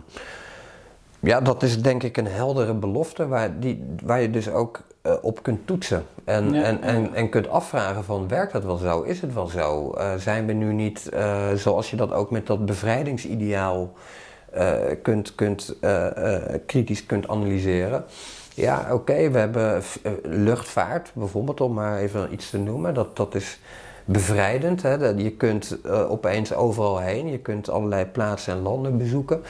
ja, 1.21 1.41
dat 1.41 1.63
is 1.63 1.83
denk 1.83 2.03
ik 2.03 2.17
een 2.17 2.27
heldere 2.27 2.75
belofte 2.75 3.29
waar, 3.29 3.61
die, 3.61 3.85
waar 4.03 4.21
je 4.21 4.31
dus 4.31 4.51
ook 4.51 4.83
uh, 5.03 5.13
op 5.23 5.43
kunt 5.43 5.67
toetsen. 5.67 6.05
En, 6.25 6.55
en, 6.55 6.83
en, 6.83 7.15
en 7.15 7.29
kunt 7.29 7.49
afvragen 7.49 8.05
van 8.05 8.29
werkt 8.29 8.53
dat 8.53 8.65
wel 8.65 8.77
zo? 8.77 9.03
Is 9.03 9.21
het 9.21 9.35
wel 9.35 9.47
zo? 9.47 9.95
Uh, 9.97 10.15
zijn 10.15 10.47
we 10.47 10.53
nu 10.53 10.73
niet, 10.73 11.11
uh, 11.15 11.53
zoals 11.55 11.91
je 11.91 11.97
dat 11.97 12.13
ook 12.13 12.31
met 12.31 12.47
dat 12.47 12.67
bevrijdingsideaal 12.67 13.93
kunt, 15.03 15.35
kunt, 15.35 15.77
kritisch 16.67 17.07
kunt 17.07 17.29
analyseren. 17.29 18.05
Ja, 18.55 18.89
oké, 18.93 19.31
we 19.31 19.39
hebben 19.39 19.83
luchtvaart 20.23 21.11
bijvoorbeeld, 21.15 21.61
om 21.61 21.73
maar 21.73 21.99
even 21.99 22.33
iets 22.33 22.51
te 22.51 22.59
noemen. 22.59 22.95
Dat, 22.95 23.17
dat 23.17 23.35
is 23.35 23.61
bevrijdend. 24.13 24.83
Hè? 24.83 24.95
Je 24.95 25.31
kunt 25.31 25.79
uh, 25.87 26.11
opeens 26.11 26.55
overal 26.55 26.99
heen, 26.99 27.31
je 27.31 27.39
kunt 27.39 27.69
allerlei 27.69 28.05
plaatsen 28.05 28.53
en 28.53 28.63
landen 28.63 28.99
bezoeken. 28.99 29.43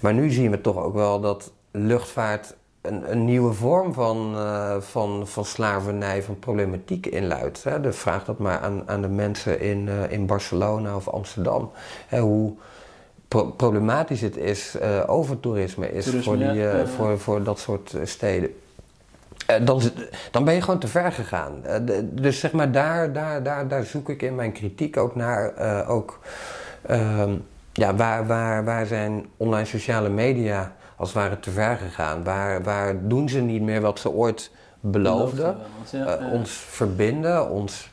Maar 0.00 0.14
nu 0.14 0.30
zien 0.30 0.50
we 0.50 0.60
toch 0.60 0.76
ook 0.76 0.94
wel 0.94 1.20
dat 1.20 1.52
luchtvaart 1.70 2.54
een, 2.80 3.10
een 3.10 3.24
nieuwe 3.24 3.52
vorm 3.52 3.92
van, 3.92 4.34
uh, 4.34 4.76
van, 4.80 5.26
van 5.26 5.44
slavernij, 5.44 6.22
van 6.22 6.38
problematiek 6.38 7.06
inluidt. 7.06 7.64
Hè? 7.64 7.80
De 7.80 7.92
vraag 7.92 8.24
dat 8.24 8.38
maar 8.38 8.58
aan, 8.58 8.82
aan 8.86 9.02
de 9.02 9.08
mensen 9.08 9.60
in, 9.60 9.86
uh, 9.86 10.10
in 10.12 10.26
Barcelona 10.26 10.96
of 10.96 11.08
Amsterdam. 11.08 11.70
Hè? 12.06 12.20
Hoe 12.20 12.52
pro 13.28 13.44
problematisch 13.44 14.20
het 14.20 14.36
is, 14.36 14.76
overtoerisme 15.06 15.92
is 15.92 16.14
voor, 16.20 16.38
die, 16.38 16.64
voor, 16.96 17.18
voor 17.18 17.42
dat 17.42 17.58
soort 17.58 17.96
steden. 18.04 18.54
Eh, 19.46 19.56
dan, 19.66 19.80
dan 20.30 20.44
ben 20.44 20.54
je 20.54 20.62
gewoon 20.62 20.78
te 20.78 20.88
ver 20.88 21.12
gegaan. 21.12 21.64
Eh, 21.64 21.80
dus 22.02 22.40
zeg 22.40 22.52
maar, 22.52 22.72
daar, 22.72 23.12
daar, 23.12 23.42
daar, 23.42 23.68
daar 23.68 23.84
zoek 23.84 24.08
ik 24.08 24.22
in 24.22 24.34
mijn 24.34 24.52
kritiek 24.52 24.96
ook 24.96 25.14
naar. 25.14 25.52
Uh, 25.58 25.90
ook, 25.90 26.18
uh, 26.90 27.22
ja, 27.72 27.94
waar, 27.94 28.26
waar, 28.26 28.64
waar 28.64 28.86
zijn 28.86 29.26
online 29.36 29.66
sociale 29.66 30.08
media 30.08 30.72
als 30.96 31.08
het 31.08 31.18
ware 31.18 31.40
te 31.40 31.50
ver 31.50 31.76
gegaan? 31.76 32.24
Waar, 32.24 32.62
waar 32.62 33.08
doen 33.08 33.28
ze 33.28 33.40
niet 33.40 33.62
meer 33.62 33.80
wat 33.80 33.98
ze 33.98 34.10
ooit 34.10 34.50
beloofde. 34.80 35.36
Beloofde 35.36 35.98
wel, 35.98 36.06
ja, 36.06 36.16
Eh, 36.16 36.20
ja. 36.20 36.30
ons 36.30 36.50
verbinden, 36.50 37.48
ons, 37.50 37.90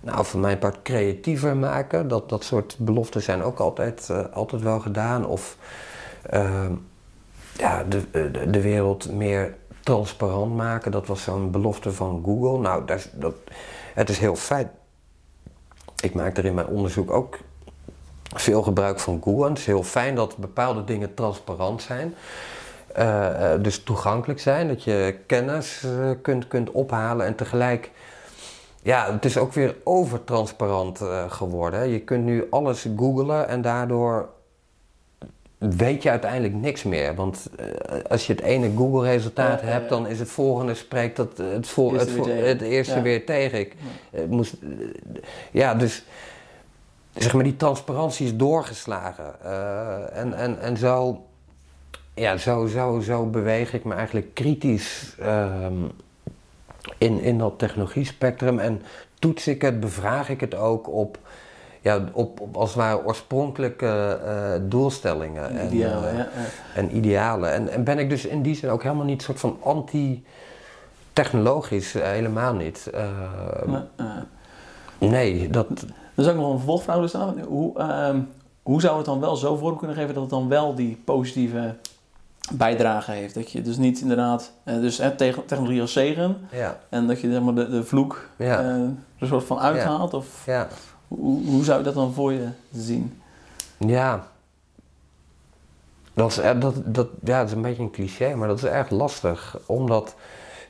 nou 0.00 0.24
voor 0.24 0.40
mijn 0.40 0.58
part 0.58 0.82
creatiever 0.82 1.56
maken. 1.56 2.08
Dat, 2.08 2.28
dat 2.28 2.44
soort 2.44 2.76
beloften 2.78 3.22
zijn 3.22 3.42
ook 3.42 3.58
altijd, 3.58 4.08
eh, 4.10 4.24
altijd 4.32 4.62
wel 4.62 4.80
gedaan. 4.80 5.26
Of 5.26 5.56
ehm, 6.30 6.72
ja, 7.56 7.84
de, 7.88 8.10
de, 8.10 8.50
de 8.50 8.60
wereld 8.60 9.12
meer 9.12 9.54
transparant 9.88 10.56
maken. 10.56 10.90
Dat 10.90 11.06
was 11.06 11.22
zo'n 11.22 11.50
belofte 11.50 11.92
van 11.92 12.22
Google. 12.24 12.58
Nou, 12.58 12.92
is- 12.92 13.10
dat, 13.12 13.34
het 13.94 14.08
is 14.08 14.18
heel 14.18 14.36
fijn. 14.36 14.70
Ik 16.02 16.14
maak 16.14 16.36
er 16.36 16.44
in 16.44 16.54
mijn 16.54 16.66
onderzoek 16.66 17.10
ook 17.10 17.38
veel 18.34 18.62
gebruik 18.62 19.00
van 19.00 19.20
Google. 19.22 19.44
En 19.44 19.48
het 19.50 19.58
is 19.58 19.66
heel 19.66 19.82
fijn 19.82 20.14
dat 20.14 20.36
bepaalde 20.36 20.84
dingen 20.84 21.14
transparant 21.14 21.82
zijn. 21.82 22.14
Eh, 22.94 23.52
eh, 23.52 23.62
dus 23.62 23.82
toegankelijk 23.82 24.40
zijn, 24.40 24.68
dat 24.68 24.84
je 24.84 25.18
kennis 25.26 25.84
eh, 25.84 26.10
kunt, 26.22 26.48
kunt 26.48 26.70
ophalen 26.70 27.26
en 27.26 27.34
tegelijk. 27.34 27.90
Ja, 28.82 29.12
het 29.12 29.24
is 29.24 29.38
ook 29.38 29.52
weer 29.52 29.76
overtransparant 29.84 31.00
geworden. 31.28 31.88
Je 31.88 32.00
kunt 32.00 32.24
nu 32.24 32.46
alles 32.50 32.86
googlen 32.96 33.48
en 33.48 33.62
daardoor 33.62 34.28
weet 35.58 36.02
je 36.02 36.10
uiteindelijk 36.10 36.54
niks 36.54 36.82
meer. 36.82 37.14
Want 37.14 37.48
eh, 37.56 37.66
als 38.08 38.26
je 38.26 38.32
het 38.32 38.42
ene 38.42 38.70
Google-resultaat 38.76 39.60
Ja, 39.60 39.66
hebt, 39.66 39.82
ja. 39.82 39.88
dan 39.88 40.06
is 40.06 40.18
het 40.18 40.28
volgende 40.30 40.74
spreekt 40.74 41.16
dat 41.16 41.36
het, 41.38 41.68
voor, 41.68 41.92
Eerste 41.92 42.06
het, 42.06 42.14
weer 42.14 42.24
voor- 42.24 42.32
tegen. 42.34 42.48
het 42.48 42.60
eerste 42.60 42.94
Ja. 42.94 43.02
weer 43.02 43.26
tegen. 43.26 43.58
Ik 43.58 43.74
eh, 44.10 44.24
moest, 44.28 44.52
eh, 44.62 44.68
ja, 45.50 45.74
dus 45.74 46.04
zeg 47.14 47.34
maar 47.34 47.44
die 47.44 47.56
transparantie 47.56 48.26
is 48.26 48.36
doorgeslagen. 48.36 49.42
En, 50.12 50.34
en, 50.34 50.60
en 50.60 50.76
zo, 50.76 51.24
ja, 52.14 52.36
zo, 52.36 52.66
zo, 52.66 53.00
zo 53.00 53.26
beweeg 53.26 53.72
ik 53.74 53.84
me 53.84 53.94
eigenlijk 53.94 54.34
kritisch 54.34 55.14
ehm, 55.20 55.74
in, 56.98 57.20
in 57.20 57.38
dat 57.38 57.58
technologiespectrum. 57.58 58.58
En 58.58 58.82
toets 59.18 59.46
ik 59.48 59.62
het, 59.62 59.80
bevraag 59.80 60.28
ik 60.28 60.40
het 60.40 60.54
ook 60.54 60.88
op, 60.92 61.18
ja, 61.88 62.04
op, 62.12 62.40
op 62.40 62.56
als 62.56 62.68
het 62.68 62.78
ware 62.78 63.04
oorspronkelijke 63.04 64.18
eh, 64.24 64.52
doelstellingen. 64.62 65.50
En, 65.50 65.66
Idealen, 65.66 66.10
eh, 66.10 66.16
ja, 66.16 66.18
ja. 66.18 66.28
en 66.74 66.96
idealen. 66.96 67.52
En, 67.52 67.68
en 67.68 67.84
ben 67.84 67.98
ik 67.98 68.08
dus 68.08 68.26
in 68.26 68.42
die 68.42 68.54
zin 68.54 68.70
ook 68.70 68.82
helemaal 68.82 69.04
niet 69.04 69.22
soort 69.22 69.40
van 69.40 69.58
anti-technologisch, 69.62 71.94
eh, 71.94 72.08
helemaal 72.08 72.54
niet. 72.54 72.90
Maar, 73.66 73.86
nee, 74.98 75.50
dat, 75.50 75.66
Er 75.70 75.76
is 76.24 76.28
ook 76.28 76.36
nog 76.36 76.50
een 76.50 76.56
vervolgvraag 76.56 77.00
dus 77.00 77.14
aan. 77.14 77.40
Hoe, 77.40 77.78
ehm, 77.78 78.20
hoe 78.62 78.80
zou 78.80 78.96
het 78.96 79.06
dan 79.06 79.20
wel 79.20 79.36
zo 79.36 79.56
vorm 79.56 79.76
kunnen 79.76 79.96
geven 79.96 80.14
dat 80.14 80.22
het 80.22 80.32
dan 80.32 80.48
wel 80.48 80.74
die 80.74 81.00
positieve 81.04 81.74
bijdrage 82.52 83.10
heeft? 83.10 83.34
Dat 83.34 83.50
je 83.50 83.62
dus 83.62 83.76
niet 83.76 84.00
inderdaad, 84.00 84.52
dus 84.64 84.96
tegen- 85.16 85.46
technologie 85.46 85.80
als 85.80 85.92
zegen 85.92 86.36
ja, 86.50 86.78
en 86.88 87.06
dat 87.06 87.20
je 87.20 87.32
zeg 87.32 87.42
maar, 87.42 87.54
de, 87.54 87.68
de 87.68 87.84
vloek 87.84 88.28
er 88.36 88.58
een 88.58 88.98
soort 89.22 89.44
van 89.44 89.58
uithaalt? 89.58 90.14
Of 90.14 90.42
ja. 90.46 90.68
Hoe, 91.08 91.46
hoe 91.46 91.64
zou 91.64 91.78
je 91.78 91.84
dat 91.84 91.94
dan 91.94 92.12
voor 92.12 92.32
je 92.32 92.48
zien? 92.72 93.20
Ja. 93.78 94.26
Dat 96.14 96.30
is, 96.30 96.38
eh, 96.38 96.60
dat, 96.60 96.74
dat, 96.84 97.08
ja, 97.24 97.38
dat 97.38 97.46
is 97.46 97.54
een 97.54 97.62
beetje 97.62 97.82
een 97.82 97.90
cliché, 97.90 98.34
maar 98.34 98.48
dat 98.48 98.58
is 98.58 98.64
erg 98.64 98.90
lastig. 98.90 99.58
Omdat 99.66 100.14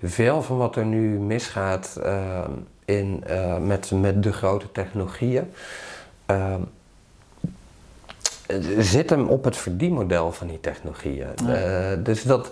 veel 0.03 0.43
van 0.43 0.57
wat 0.57 0.77
er 0.77 0.85
nu 0.85 1.19
misgaat 1.19 1.99
eh, 2.03 2.45
in, 2.85 3.25
eh, 3.27 3.59
met, 3.59 3.91
met 3.91 4.23
de 4.23 4.33
grote 4.33 4.73
technologieën... 4.73 5.53
eh, 6.27 6.55
zit 8.79 9.11
hem 9.11 9.29
op 9.29 9.45
het 9.45 9.57
verdienmodel 9.57 10.33
van 10.33 10.47
die 10.47 10.61
technologieën. 10.61 11.29
Ja. 11.47 11.97
Dus 11.97 12.23
dat... 12.23 12.51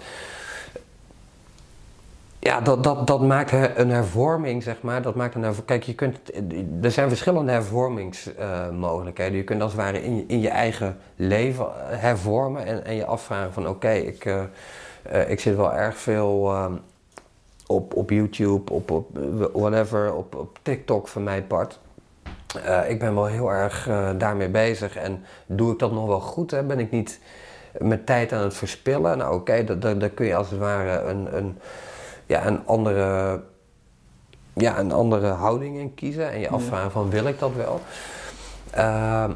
Ja, 2.46 2.60
dat, 2.60 2.84
dat, 2.84 3.06
dat 3.06 3.20
maakt 3.22 3.52
een 3.76 3.90
hervorming, 3.90 4.62
zeg 4.62 4.76
maar. 4.82 5.02
Dat 5.02 5.14
maakt 5.14 5.34
een 5.34 5.42
herv- 5.42 5.64
Kijk, 5.64 5.82
je 5.82 5.94
kunt, 5.94 6.18
er 6.82 6.90
zijn 6.90 7.08
verschillende 7.08 7.52
hervormingsmogelijkheden. 7.52 9.36
je 9.36 9.44
kunt 9.44 9.62
als 9.62 9.72
het 9.72 9.80
ware 9.80 10.02
in 10.02 10.24
in 10.28 10.40
je 10.40 10.48
eigen 10.48 10.96
leven 11.16 11.64
eh, 11.64 11.98
hervormen 11.98 12.64
en, 12.64 12.84
en 12.84 12.94
je 12.94 13.04
afvragen 13.06 13.52
van 13.52 13.68
oké, 13.68 13.90
ik, 13.90 14.24
eh, 14.24 14.42
eh, 15.02 15.30
ik 15.30 15.40
zit 15.40 15.56
wel 15.56 15.72
erg 15.74 15.96
veel 15.96 16.50
ehm, 16.52 16.72
op, 17.66 17.94
op 17.94 18.10
YouTube, 18.10 18.72
op, 18.72 18.90
op 18.90 19.18
whatever, 19.52 20.14
op, 20.14 20.34
op 20.34 20.58
TikTok 20.62 21.08
van 21.08 21.22
mijn 21.22 21.46
part. 21.46 21.78
Ik 22.88 22.98
ben 22.98 23.14
wel 23.14 23.26
heel 23.26 23.52
erg 23.52 23.88
daarmee 24.18 24.48
bezig 24.48 24.96
en 24.96 25.24
doe 25.46 25.72
ik 25.72 25.78
dat 25.78 25.92
nog 25.92 26.06
wel 26.06 26.20
goed? 26.20 26.50
Hè? 26.50 26.62
Ben 26.62 26.78
ik 26.78 26.90
niet 26.90 27.20
mijn 27.78 28.04
tijd 28.04 28.32
aan 28.32 28.42
het 28.42 28.54
verspillen? 28.54 29.18
Nou 29.18 29.34
oké, 29.34 29.64
da- 29.64 29.94
daar 29.94 30.08
kun 30.08 30.26
je 30.26 30.34
als 30.36 30.50
het 30.50 30.58
ware 30.58 31.00
een, 31.02 31.36
een, 31.36 31.58
ja, 32.26 32.46
een, 32.46 32.66
andere, 32.66 33.40
ja, 34.52 34.78
een 34.78 34.92
andere 34.92 35.26
houding 35.26 35.78
in 35.78 35.94
kiezen 35.94 36.30
en 36.30 36.40
je 36.40 36.48
afvragen 36.48 36.90
van 36.90 37.10
wil 37.10 37.26
ik 37.26 37.38
dat 37.38 37.54
wel? 37.54 37.80
Ehm, 38.70 39.30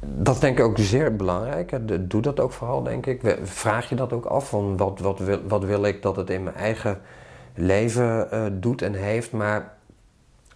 dat 0.00 0.40
denk 0.40 0.58
ik 0.58 0.64
ook 0.64 0.78
zeer 0.78 1.16
belangrijk. 1.16 1.78
Doe 2.10 2.22
dat 2.22 2.40
ook 2.40 2.52
vooral, 2.52 2.82
denk 2.82 3.06
ik. 3.06 3.38
Vraag 3.42 3.88
je 3.88 3.94
dat 3.94 4.12
ook 4.12 4.24
af 4.24 4.48
van 4.48 4.76
wat, 4.76 4.98
wat, 5.00 5.18
wil, 5.18 5.40
wat 5.48 5.64
wil 5.64 5.84
ik 5.84 6.02
dat 6.02 6.16
het 6.16 6.30
in 6.30 6.42
mijn 6.42 6.56
eigen 6.56 7.00
leven 7.54 8.30
eh, 8.30 8.44
doet 8.52 8.82
en 8.82 8.94
heeft. 8.94 9.32
Maar 9.32 9.72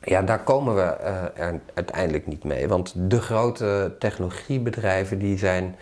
ja, 0.00 0.22
daar 0.22 0.42
komen 0.42 0.74
we 0.74 0.82
eh, 0.82 1.46
er 1.46 1.60
uiteindelijk 1.74 2.26
niet 2.26 2.44
mee. 2.44 2.68
Want 2.68 2.94
de 2.96 3.20
grote 3.20 3.94
technologiebedrijven 3.98 5.18
die 5.18 5.38
zijn... 5.38 5.76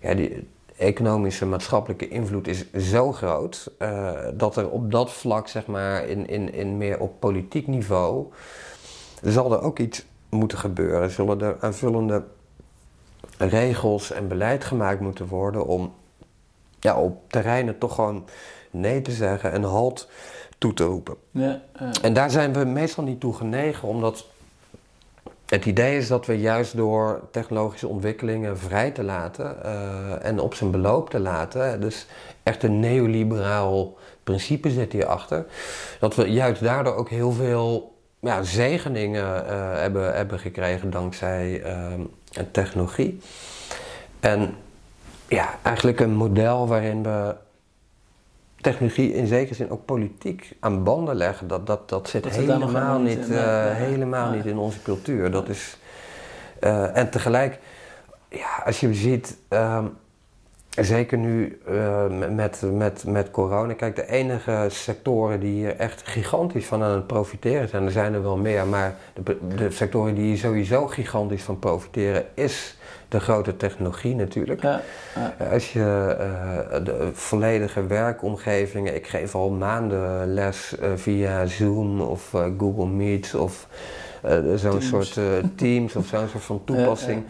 Ja, 0.00 0.14
die 0.14 0.48
economische, 0.78 1.46
maatschappelijke 1.46 2.08
invloed 2.08 2.46
is 2.46 2.72
zo 2.72 3.12
groot... 3.12 3.70
eh, 3.78 4.12
dat 4.34 4.56
er 4.56 4.70
op 4.70 4.90
dat 4.90 5.12
vlak, 5.12 5.48
zeg 5.48 5.66
maar, 5.66 6.06
in, 6.06 6.28
in, 6.28 6.52
in 6.52 6.76
meer 6.76 7.00
op 7.00 7.20
politiek 7.20 7.66
niveau... 7.66 8.26
zal 9.22 9.52
er 9.52 9.62
ook 9.62 9.78
iets 9.78 10.04
moeten 10.28 10.58
gebeuren. 10.58 11.10
Zullen 11.10 11.40
er 11.40 11.56
aanvullende 11.60 12.24
regels 13.38 14.10
en 14.10 14.28
beleid 14.28 14.64
gemaakt 14.64 15.00
moeten 15.00 15.26
worden... 15.26 15.66
om 15.66 15.92
ja, 16.80 17.00
op 17.00 17.30
terreinen 17.30 17.78
toch 17.78 17.94
gewoon 17.94 18.24
nee 18.70 19.02
te 19.02 19.12
zeggen 19.12 19.52
en 19.52 19.62
halt 19.62 20.08
toe 20.58 20.74
te 20.74 20.84
roepen. 20.84 21.16
Ja, 21.30 21.62
En 22.02 22.12
daar 22.12 22.30
zijn 22.30 22.52
we 22.52 22.64
meestal 22.64 23.04
niet 23.04 23.20
toe 23.20 23.34
genegen, 23.34 23.88
omdat 23.88 24.26
het 25.48 25.66
idee 25.66 25.96
is 25.96 26.08
dat 26.08 26.26
we 26.26 26.38
juist 26.38 26.76
door 26.76 27.20
technologische 27.30 27.88
ontwikkelingen 27.88 28.58
vrij 28.58 28.90
te 28.90 29.02
laten 29.02 29.64
eh, 29.64 30.24
en 30.24 30.40
op 30.40 30.54
zijn 30.54 30.70
beloop 30.70 31.10
te 31.10 31.20
laten, 31.20 31.80
dus 31.80 32.06
echt 32.42 32.62
een 32.62 32.80
neoliberaal 32.80 33.96
principe 34.24 34.70
zit 34.70 34.92
hierachter, 34.92 35.46
dat 36.00 36.14
we 36.14 36.30
juist 36.30 36.62
daardoor 36.62 36.94
ook 36.94 37.08
heel 37.08 37.32
veel 37.32 37.96
ja, 38.20 38.42
zegeningen 38.42 39.48
eh, 39.48 39.72
hebben, 39.72 40.14
hebben 40.14 40.38
gekregen 40.38 40.90
dankzij 40.90 41.62
ehm, 41.62 42.00
technologie. 42.50 43.20
En 44.20 44.54
ja, 45.28 45.58
eigenlijk 45.62 46.00
een 46.00 46.14
model 46.14 46.68
waarin 46.68 47.02
we 47.02 47.34
technologie 48.70 49.14
in 49.14 49.26
zekere 49.26 49.54
zin 49.54 49.70
ook 49.70 49.84
politiek 49.84 50.56
aan 50.60 50.84
banden 50.84 51.16
leggen, 51.16 51.48
dat, 51.48 51.66
dat, 51.66 51.88
dat 51.88 52.08
zit 52.08 52.22
Dat 52.22 52.32
helemaal 52.32 52.98
niet, 52.98 53.26
in, 53.26 53.34
eh, 53.34 53.64
nee, 53.64 53.64
nee. 53.64 53.72
helemaal 53.72 54.28
Nee. 54.28 54.36
niet 54.36 54.46
in 54.46 54.58
onze 54.58 54.82
cultuur. 54.82 55.30
Dat 55.30 55.48
is, 55.48 55.78
eh, 56.60 56.96
en 56.96 57.10
tegelijk, 57.10 57.58
ja, 58.28 58.62
als 58.64 58.80
je 58.80 58.94
ziet, 58.94 59.36
ehm, 59.48 59.84
zeker 60.70 61.18
nu 61.18 61.60
eh, 61.66 62.06
met, 62.30 62.62
met, 62.72 63.04
met 63.06 63.30
corona, 63.30 63.72
kijk, 63.72 63.96
de 63.96 64.06
enige 64.10 64.66
sectoren 64.68 65.40
die 65.40 65.52
hier 65.52 65.76
echt 65.76 66.02
gigantisch 66.08 66.66
van 66.66 66.82
aan 66.82 66.94
het 66.94 67.06
profiteren 67.06 67.68
zijn, 67.68 67.84
er 67.84 67.90
zijn 67.90 68.14
er 68.14 68.22
wel 68.22 68.36
meer, 68.36 68.66
maar 68.66 68.96
de, 69.24 69.38
de 69.56 69.70
sectoren 69.70 70.14
die 70.14 70.24
hier 70.24 70.36
sowieso 70.38 70.86
gigantisch 70.86 71.42
van 71.42 71.58
profiteren, 71.58 72.24
is 72.34 72.76
de 73.08 73.20
grote 73.20 73.56
technologie 73.56 74.14
natuurlijk. 74.14 74.62
ja, 74.62 74.80
ja. 75.14 75.34
Ja, 75.38 75.46
Als 75.46 75.72
je 75.72 76.16
eh, 76.70 76.84
de 76.84 77.10
volledige 77.12 77.86
werkomgevingen, 77.86 78.94
ik 78.94 79.06
geef 79.06 79.34
al 79.34 79.50
maanden 79.50 80.34
les 80.34 80.78
eh, 80.78 80.90
via 80.94 81.46
Zoom 81.46 82.00
of 82.00 82.34
eh, 82.34 82.44
Google 82.58 82.86
Meet 82.86 83.34
of 83.34 83.66
eh, 84.22 84.38
zo'n 84.54 84.82
soort 84.82 85.16
eh, 85.16 85.24
Teams 85.54 85.96
of 85.96 86.06
zo'n 86.06 86.28
soort 86.28 86.44
van 86.44 86.64
toepassing. 86.64 87.24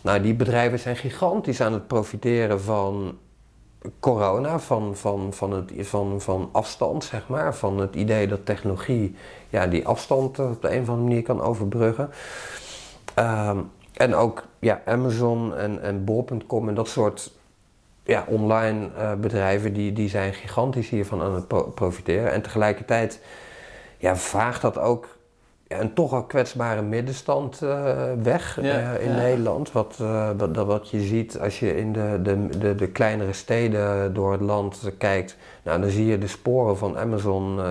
Nou, 0.00 0.20
die 0.20 0.34
bedrijven 0.34 0.78
zijn 0.78 0.96
gigantisch 0.96 1.60
aan 1.60 1.72
het 1.72 1.86
profiteren 1.86 2.60
van 2.60 3.18
corona, 4.00 4.58
van, 4.58 4.96
van, 4.96 5.32
van, 5.32 5.52
het, 5.52 5.72
van, 5.78 6.20
van 6.20 6.48
afstand, 6.52 7.04
zeg 7.04 7.28
maar. 7.28 7.54
Van 7.54 7.78
het 7.78 7.94
idee 7.94 8.26
dat 8.26 8.46
technologie 8.46 9.14
ja, 9.48 9.66
die 9.66 9.86
afstand 9.86 10.38
eh, 10.38 10.50
op 10.50 10.62
de 10.62 10.68
een 10.74 10.80
of 10.82 10.88
andere 10.88 11.08
manier 11.08 11.22
kan 11.22 11.40
overbruggen. 11.40 12.10
Ehm, 13.14 13.58
en 14.00 14.14
ook 14.14 14.44
ja, 14.58 14.82
Amazon 14.84 15.56
en, 15.56 15.82
en 15.82 16.04
Bol.com 16.04 16.68
en 16.68 16.74
dat 16.74 16.88
soort 16.88 17.32
ja, 18.04 18.24
online 18.26 18.88
eh, 18.96 19.14
bedrijven, 19.14 19.72
die, 19.72 19.92
die 19.92 20.08
zijn 20.08 20.34
gigantisch 20.34 20.88
hiervan 20.88 21.22
aan 21.22 21.34
het 21.34 21.48
pro- 21.48 21.70
profiteren. 21.70 22.32
En 22.32 22.42
tegelijkertijd 22.42 23.20
ja, 23.98 24.16
vraagt 24.16 24.62
dat 24.62 24.78
ook 24.78 25.18
een 25.78 25.94
toch 25.94 26.12
al 26.12 26.24
kwetsbare 26.24 26.82
middenstand 26.82 27.60
uh, 27.62 27.92
weg 28.22 28.58
Ja, 28.62 28.94
uh, 28.94 29.04
in 29.04 29.10
ja. 29.10 29.16
Nederland. 29.16 29.72
Wat, 29.72 29.98
uh, 30.00 30.30
wat, 30.36 30.56
wat 30.56 30.90
je 30.90 31.00
ziet 31.00 31.38
als 31.40 31.60
je 31.60 31.76
in 31.76 31.92
de, 31.92 32.18
de, 32.22 32.58
de, 32.58 32.74
de 32.74 32.88
kleinere 32.88 33.32
steden 33.32 34.14
door 34.14 34.32
het 34.32 34.40
land 34.40 34.90
kijkt. 34.98 35.36
Nou, 35.62 35.80
dan 35.80 35.90
zie 35.90 36.06
je 36.06 36.18
de 36.18 36.26
sporen 36.26 36.76
van 36.76 36.98
Amazon 36.98 37.62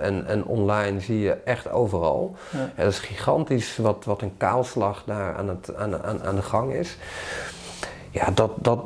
en, 0.00 0.26
en 0.26 0.44
online 0.44 1.00
zie 1.00 1.18
je 1.18 1.32
echt 1.32 1.70
overal. 1.70 2.36
Ja. 2.50 2.70
Dat 2.76 2.92
is 2.92 2.98
gigantisch 2.98 3.76
wat, 3.76 4.04
wat 4.04 4.22
een 4.22 4.36
kaalslag 4.36 5.02
daar 5.06 5.34
aan, 5.34 5.48
het, 5.48 5.74
aan, 5.76 6.02
aan, 6.02 6.22
aan 6.22 6.34
de 6.34 6.42
gang 6.42 6.72
is. 6.72 6.96
Ja, 8.10 8.30
dat, 8.34 8.50
dat, 8.56 8.80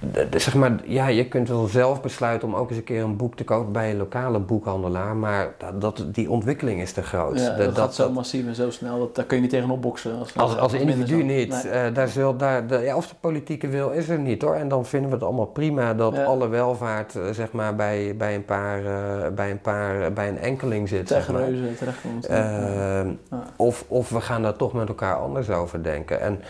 de- 0.00 0.28
de- 0.28 0.38
zeg 0.38 0.54
maar, 0.54 0.72
ja, 0.84 1.06
je 1.08 1.28
kunt 1.28 1.48
wel 1.48 1.66
zelf 1.66 2.00
besluiten 2.02 2.48
om 2.48 2.54
ook 2.54 2.68
eens 2.68 2.78
een 2.78 2.84
keer 2.84 3.02
een 3.02 3.16
boek 3.16 3.36
te 3.36 3.44
kopen 3.44 3.72
bij 3.72 3.90
een 3.90 3.96
lokale 3.96 4.38
boekhandelaar, 4.38 5.16
maar 5.16 5.54
dat, 5.58 5.80
dat, 5.80 6.04
die 6.12 6.30
ontwikkeling 6.30 6.80
is 6.80 6.92
te 6.92 7.02
groot. 7.02 7.40
Ja, 7.40 7.54
De- 7.56 7.64
dat, 7.64 7.78
gaat 7.78 7.94
zo 7.94 8.10
massief 8.12 8.46
en 8.46 8.54
zo 8.54 8.70
snel, 8.70 8.98
dat, 8.98 9.14
daar 9.14 9.24
kun 9.24 9.36
je 9.36 9.42
niet 9.42 9.50
tegen 9.52 9.70
opboksen. 9.70 10.18
Als, 10.36 10.56
als, 10.58 10.72
individu 10.72 11.22
niet. 11.22 11.48
Nee. 11.64 11.72
Eh, 11.72 11.94
daar 11.94 12.08
zul, 12.08 12.36
daar, 12.36 12.66
de, 12.66 12.78
ja, 12.78 12.96
of 12.96 13.08
de 13.08 13.14
politieke 13.20 13.68
wil 13.68 13.90
is 13.90 14.08
er 14.08 14.18
niet 14.18 14.42
hoor. 14.42 14.54
En 14.54 14.68
dan 14.68 14.86
vinden 14.86 15.08
we 15.10 15.14
het 15.16 15.24
allemaal 15.24 15.46
prima 15.46 15.94
dat 15.94 16.14
Ja. 16.14 16.24
alle 16.24 16.48
welvaart 16.48 17.14
eh, 17.16 17.22
zeg 17.32 17.52
maar, 17.52 17.76
bij, 17.76 18.14
bij, 18.16 18.34
een 18.34 18.44
paar, 18.44 18.78
eh, 18.84 19.28
bij, 19.34 19.50
een 19.50 19.60
paar, 19.60 20.12
bij 20.12 20.28
een 20.28 20.38
enkeling 20.38 20.88
zit. 20.88 21.08
zeg 21.08 21.32
maar. 21.32 21.48
terechtkomt. 21.78 22.26
Ehm, 22.26 23.08
Ja. 23.30 23.42
of, 23.56 23.84
of 23.88 24.08
we 24.10 24.20
gaan 24.20 24.42
daar 24.42 24.56
toch 24.56 24.72
met 24.72 24.88
elkaar 24.88 25.14
anders 25.14 25.50
over 25.50 25.82
denken. 25.82 26.20
En 26.20 26.40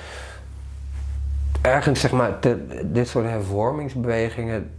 ergens 1.62 2.00
zeg 2.00 2.12
maar, 2.12 2.38
te- 2.38 2.82
dit 2.84 3.08
soort 3.08 3.24
hervormingsbewegingen. 3.26 4.70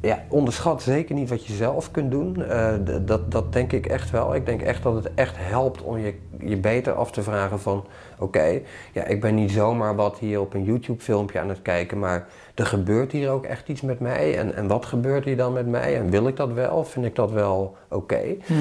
Ja, 0.00 0.22
onderschat 0.28 0.82
zeker 0.82 1.14
niet 1.14 1.28
wat 1.28 1.46
je 1.46 1.52
zelf 1.52 1.90
kunt 1.90 2.10
doen. 2.10 2.42
Eh, 2.44 2.74
dat, 3.00 3.30
dat 3.30 3.52
denk 3.52 3.72
ik 3.72 3.86
echt 3.86 4.10
wel. 4.10 4.34
Ik 4.34 4.46
denk 4.46 4.62
echt 4.62 4.82
dat 4.82 4.94
het 4.94 5.14
echt 5.14 5.34
helpt 5.38 5.82
om 5.82 5.98
je, 5.98 6.14
je 6.38 6.56
beter 6.56 6.92
af 6.92 7.10
te 7.10 7.22
vragen 7.22 7.60
van... 7.60 7.86
Oké, 8.18 8.60
ja, 8.92 9.04
ik 9.04 9.20
ben 9.20 9.34
niet 9.34 9.50
zomaar 9.50 9.94
wat 9.94 10.18
hier 10.18 10.40
op 10.40 10.54
een 10.54 10.64
YouTube 10.64 11.02
filmpje 11.02 11.40
aan 11.40 11.48
het 11.48 11.62
kijken... 11.62 11.98
maar 11.98 12.26
er 12.54 12.66
gebeurt 12.66 13.12
hier 13.12 13.30
ook 13.30 13.44
echt 13.44 13.68
iets 13.68 13.80
met 13.80 14.00
mij. 14.00 14.38
En, 14.38 14.54
en 14.54 14.66
wat 14.66 14.86
gebeurt 14.86 15.24
hier 15.24 15.36
dan 15.36 15.52
met 15.52 15.66
mij? 15.66 15.96
En 15.96 16.10
wil 16.10 16.26
ik 16.26 16.36
dat 16.36 16.52
wel? 16.52 16.84
Vind 16.84 17.04
ik 17.06 17.14
dat 17.14 17.30
wel 17.30 17.76
oké? 17.88 18.22
Mhm. 18.46 18.60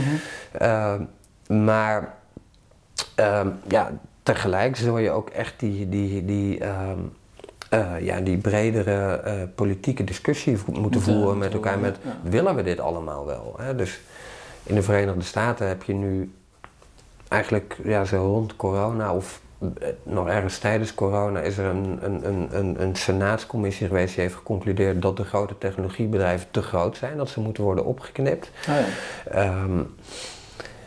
Ehm, 0.52 1.04
maar 1.66 2.14
ehm, 3.16 3.50
ja, 3.68 3.92
tegelijk 4.24 4.76
zul 4.76 4.98
je 4.98 5.12
ook 5.12 5.30
echt 5.30 5.60
die, 5.60 5.90
die, 5.90 6.26
die, 6.26 6.60
ehm, 6.60 7.00
eh, 7.70 7.92
ja, 8.00 8.20
die 8.20 8.38
bredere 8.38 9.16
eh, 9.16 9.34
politieke 9.56 10.04
discussie 10.04 10.58
vo- 10.58 10.72
moeten 10.72 11.02
voeren 11.02 11.38
met 11.38 11.54
elkaar. 11.54 11.80
Met 11.80 11.98
ja. 12.04 12.18
willen 12.30 12.56
we 12.56 12.64
dit 12.64 12.80
allemaal 12.80 13.26
wel? 13.26 13.56
Hè? 13.58 13.76
Dus 13.76 14.00
in 14.64 14.76
de 14.76 14.82
Verenigde 14.82 15.24
Staten 15.24 15.68
heb 15.68 15.84
je 15.84 15.94
nu 15.94 16.32
eigenlijk 17.28 17.78
ja, 17.84 18.06
zo 18.06 18.18
rond 18.18 18.56
corona 18.56 19.14
of 19.14 19.42
eh, 19.60 19.88
nog 20.04 20.28
ergens 20.28 20.58
tijdens 20.58 20.94
corona 20.94 21.40
is 21.40 21.58
er 21.58 21.66
een, 21.66 21.98
een, 22.02 22.28
een, 22.28 22.48
een, 22.52 22.82
een 22.82 22.96
senaatscommissie 22.96 23.88
geweest 23.88 24.14
die 24.14 24.24
heeft 24.24 24.36
geconcludeerd 24.36 25.02
dat 25.02 25.18
de 25.18 25.24
grote 25.24 25.58
technologiebedrijven 25.58 26.48
te 26.52 26.62
groot 26.62 26.98
zijn, 26.98 27.18
dat 27.18 27.30
ze 27.30 27.40
moeten 27.40 27.64
worden 27.64 27.86
opgeknipt. 27.86 28.50
Oh 28.70 28.76
ja. 28.76 28.86
Ehm, 29.32 29.80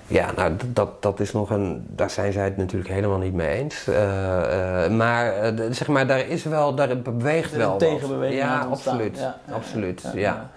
ja, 0.08 0.32
nou, 0.36 0.56
dat, 0.72 1.02
dat 1.02 1.20
is 1.20 1.32
nog 1.32 1.50
een. 1.50 1.86
Daar 1.88 2.10
zijn 2.10 2.32
zij 2.32 2.44
het 2.44 2.56
natuurlijk 2.56 2.90
helemaal 2.90 3.18
niet 3.18 3.32
mee 3.32 3.48
eens. 3.48 3.86
Eh, 3.86 4.84
eh, 4.84 4.92
maar, 4.92 5.32
eh, 5.32 5.66
zeg 5.70 5.88
maar 5.88 6.06
daar 6.06 6.26
is 6.26 6.44
wel. 6.44 6.74
Daar 6.74 7.02
beweegt 7.02 7.56
wel. 7.56 7.72
een 7.72 7.78
tegenbeweging 7.78 8.40
Ja, 8.40 8.60
absoluut. 8.70 9.18
Ja, 9.18 9.38
absoluut. 9.52 10.02
ja, 10.02 10.12
Ja, 10.14 10.50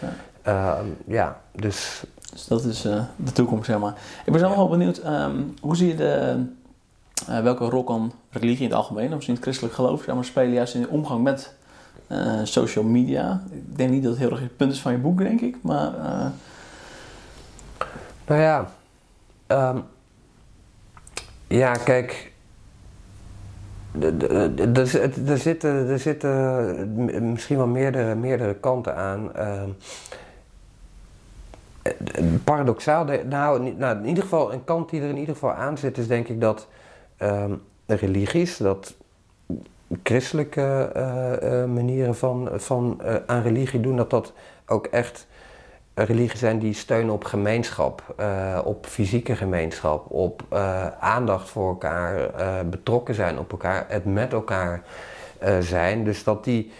ja. 0.00 0.12
Ehm, 0.42 0.86
ja. 1.06 1.40
dus. 1.52 2.02
Dus 2.32 2.46
dat 2.46 2.64
is 2.64 2.82
de 3.16 3.32
toekomst, 3.32 3.66
zeg 3.66 3.78
maar. 3.78 3.94
Ik 4.24 4.32
ben 4.32 4.40
zelf 4.40 4.56
wel 4.56 4.68
benieuwd, 4.68 4.98
ehm, 4.98 5.36
hoe 5.60 5.76
zie 5.76 5.88
je 5.88 5.94
de, 5.94 6.44
welke 7.42 7.64
rol 7.64 7.84
kan 7.84 8.12
religie 8.30 8.62
in 8.62 8.68
het 8.68 8.78
algemeen, 8.78 9.06
of 9.06 9.14
misschien 9.14 9.34
het 9.34 9.42
christelijk 9.42 9.74
geloof, 9.74 10.02
zeg 10.02 10.14
maar, 10.14 10.24
spelen 10.24 10.52
juist 10.52 10.74
in 10.74 10.80
de 10.80 10.88
omgang 10.88 11.22
met 11.22 11.54
social 12.42 12.84
media? 12.84 13.42
Ik 13.50 13.76
denk 13.76 13.90
niet 13.90 14.02
dat 14.02 14.12
het 14.12 14.20
heel 14.20 14.30
erg 14.30 14.40
het 14.40 14.56
punt 14.56 14.72
is 14.72 14.80
van 14.80 14.92
je 14.92 14.98
boek, 14.98 15.18
denk 15.18 15.40
ik, 15.40 15.56
maar 15.62 15.92
Nou 18.26 18.40
ja. 18.40 18.68
Ehm, 19.48 19.78
ja, 21.46 21.72
kijk. 21.72 22.32
Er 24.74 24.86
zit- 24.86 25.40
zitten, 25.40 25.88
er 25.88 25.98
zitten 25.98 27.30
misschien 27.30 27.56
wel 27.56 27.66
meerdere, 27.66 28.14
meerdere 28.14 28.54
kanten 28.54 28.96
aan. 28.96 29.34
Ehm, 29.34 29.68
eh, 31.82 31.92
paradoxaal, 32.44 33.04
nou, 33.04 33.72
nou, 33.72 33.98
in 33.98 34.06
ieder 34.06 34.22
geval, 34.22 34.52
een 34.52 34.64
kant 34.64 34.90
die 34.90 35.00
er 35.02 35.08
in 35.08 35.16
ieder 35.16 35.34
geval 35.34 35.52
aan 35.52 35.78
zit, 35.78 35.98
is 35.98 36.06
denk 36.06 36.28
ik 36.28 36.40
dat 36.40 36.68
ehm, 37.16 37.52
religies, 37.86 38.56
dat 38.56 38.96
christelijke 40.02 40.90
eh, 40.94 41.62
eh, 41.62 41.68
manieren 41.70 42.16
van, 42.16 42.48
van 42.52 43.00
eh, 43.00 43.14
aan 43.26 43.42
religie 43.42 43.80
doen, 43.80 43.96
dat 43.96 44.10
dat 44.10 44.32
ook 44.66 44.86
echt 44.86 45.26
religie 46.04 46.38
zijn 46.38 46.58
die 46.58 46.74
steunen 46.74 47.14
op 47.14 47.24
gemeenschap, 47.24 48.14
eh, 48.16 48.58
op 48.64 48.86
fysieke 48.86 49.36
gemeenschap, 49.36 50.10
op 50.10 50.42
eh, 50.48 50.86
aandacht 51.00 51.48
voor 51.48 51.68
elkaar, 51.68 52.34
eh, 52.34 52.60
betrokken 52.70 53.14
zijn 53.14 53.38
op 53.38 53.50
elkaar, 53.50 53.84
het 53.88 54.04
met 54.04 54.32
elkaar 54.32 54.82
zijn. 55.60 56.04
Dus 56.04 56.24
dat 56.24 56.44
die 56.44 56.72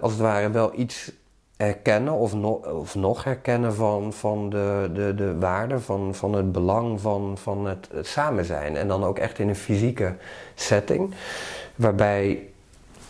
als 0.00 0.12
het 0.12 0.20
ware 0.20 0.50
wel 0.50 0.72
iets 0.74 1.12
herkennen 1.56 2.12
of, 2.12 2.34
of 2.64 2.94
nog 2.94 3.24
herkennen 3.24 3.74
van, 3.74 4.12
van 4.12 4.50
de, 4.50 4.90
de, 4.94 5.14
de 5.14 5.38
waarde, 5.38 5.80
van, 5.80 6.14
van 6.14 6.32
het 6.34 6.52
belang 6.52 7.00
van, 7.00 7.38
van 7.38 7.66
het, 7.66 7.88
samen 8.02 8.44
zijn. 8.44 8.76
En 8.76 8.88
dan 8.88 9.04
ook 9.04 9.18
echt 9.18 9.38
in 9.38 9.48
een 9.48 9.56
fysieke 9.56 10.14
setting, 10.54 11.14
waarbij 11.74 12.48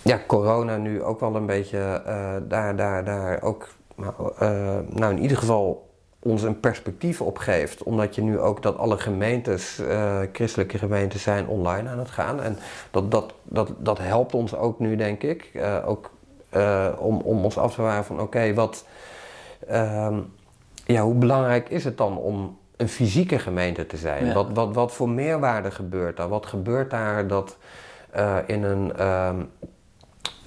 ja, 0.03 0.21
corona 0.27 0.77
nu 0.77 1.03
ook 1.03 1.21
wel 1.21 1.37
een 1.37 1.47
beetje 1.47 2.03
daar, 2.49 2.77
daar, 2.77 3.05
daar 3.05 3.43
ook, 3.43 3.69
nou, 3.99 4.33
eh, 4.39 4.79
nou 4.89 5.15
in 5.15 5.23
ieder 5.23 5.37
geval 5.37 5.87
ons 6.19 6.43
een 6.43 6.61
perspectief 6.61 7.21
op 7.21 7.39
geeft. 7.39 7.83
Omdat 7.83 8.15
je 8.15 8.23
nu 8.23 8.39
ook 8.39 8.63
dat 8.63 8.77
alle 8.77 8.99
gemeentes, 8.99 9.79
eh, 9.79 10.19
christelijke 10.33 10.79
gemeentes, 10.79 11.23
zijn 11.23 11.47
online 11.47 11.89
aan 11.89 11.99
het 11.99 12.11
gaan. 12.11 12.43
En 12.43 12.59
dat, 12.91 13.11
dat, 13.11 13.35
dat, 13.43 13.73
dat 13.79 13.99
helpt 13.99 14.35
ons 14.35 14.55
ook 14.55 14.79
nu, 14.79 14.97
denk 14.97 15.23
ik. 15.23 15.51
eh, 15.53 15.77
ook 15.87 16.11
om, 16.99 17.21
om 17.21 17.45
ons 17.45 17.59
af 17.59 17.75
te 17.75 17.81
vragen 17.81 18.05
van 18.05 18.21
oké, 18.21 18.55
wat, 18.55 18.85
ehm, 19.67 20.21
ja, 20.85 21.03
hoe 21.03 21.15
belangrijk 21.15 21.69
is 21.69 21.85
het 21.85 21.97
dan 21.97 22.19
om 22.19 22.59
een 22.77 22.89
fysieke 22.89 23.39
gemeente 23.39 23.87
te 23.87 23.97
zijn? 23.97 24.27
Ja. 24.27 24.35
Wat, 24.35 24.49
wat, 24.53 24.75
wat 24.75 24.93
voor 24.93 25.09
meerwaarde 25.09 25.71
gebeurt 25.71 26.17
daar? 26.17 26.29
Wat 26.29 26.47
gebeurt 26.47 26.91
daar 26.91 27.27
dat 27.27 27.57
in 28.47 28.63
een 28.63 28.93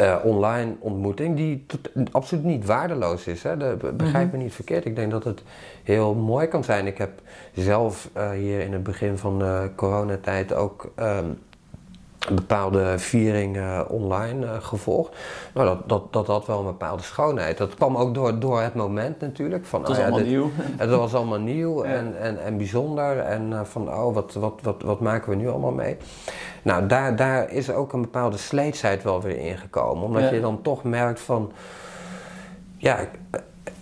eh, 0.01 0.15
online 0.23 0.75
ontmoeting 0.79 1.35
die 1.35 1.65
absoluut 2.11 2.43
niet 2.43 2.65
waardeloos 2.65 3.27
is? 3.27 3.43
Hè? 3.43 3.57
De, 3.57 3.75
be- 3.79 3.91
begrijp 3.93 4.27
Mhm. 4.27 4.37
me 4.37 4.43
niet 4.43 4.53
verkeerd. 4.53 4.85
Ik 4.85 4.95
denk 4.95 5.11
dat 5.11 5.23
het 5.23 5.43
heel 5.83 6.13
mooi 6.15 6.47
kan 6.47 6.63
zijn. 6.63 6.87
Ik 6.87 6.97
heb 6.97 7.11
zelf 7.53 8.09
eh, 8.13 8.29
hier 8.29 8.59
in 8.59 8.73
het 8.73 8.83
begin 8.83 9.17
van 9.17 9.39
de 9.39 9.69
coronatijd 9.75 10.53
ook 10.53 10.91
ehm, 10.95 11.25
bepaalde 12.35 12.99
vieringen 12.99 13.89
online 13.89 14.45
eh, 14.45 14.51
gevolgd. 14.59 15.15
Nou, 15.53 15.67
dat, 15.67 15.89
dat, 15.89 16.13
dat 16.13 16.27
had 16.27 16.45
wel 16.45 16.59
een 16.59 16.65
bepaalde 16.65 17.03
schoonheid. 17.03 17.57
Dat 17.57 17.75
kwam 17.75 17.97
ook 17.97 18.13
door, 18.13 18.39
door 18.39 18.61
het 18.61 18.73
moment 18.75 19.19
natuurlijk. 19.19 19.65
Van, 19.65 19.79
het 19.79 19.87
was 19.89 19.97
ah 19.97 20.03
ja, 20.03 20.09
allemaal 20.09 20.29
dit- 20.29 20.37
nieuw. 20.37 20.51
het 20.77 20.89
was 20.89 21.13
allemaal 21.13 21.39
nieuw 21.39 21.83
en, 21.83 22.19
en, 22.19 22.43
en 22.43 22.57
bijzonder. 22.57 23.19
En 23.19 23.53
eh, 23.53 23.59
van, 23.63 23.89
oh, 23.89 24.13
wat, 24.13 24.33
wat, 24.33 24.59
wat, 24.63 24.81
wat 24.81 24.99
maken 24.99 25.29
we 25.29 25.35
nu 25.35 25.49
allemaal 25.49 25.71
mee? 25.71 25.97
Nou, 26.61 26.87
daar, 26.87 27.15
daar 27.15 27.51
is 27.51 27.71
ook 27.71 27.93
een 27.93 28.01
bepaalde 28.01 28.37
sleetsheid 28.37 29.03
wel 29.03 29.21
weer 29.21 29.37
ingekomen. 29.37 30.03
Omdat 30.03 30.21
Ja. 30.21 30.31
je 30.31 30.41
dan 30.41 30.61
toch 30.61 30.83
merkt 30.83 31.19
van... 31.19 31.51
Ja, 32.77 32.99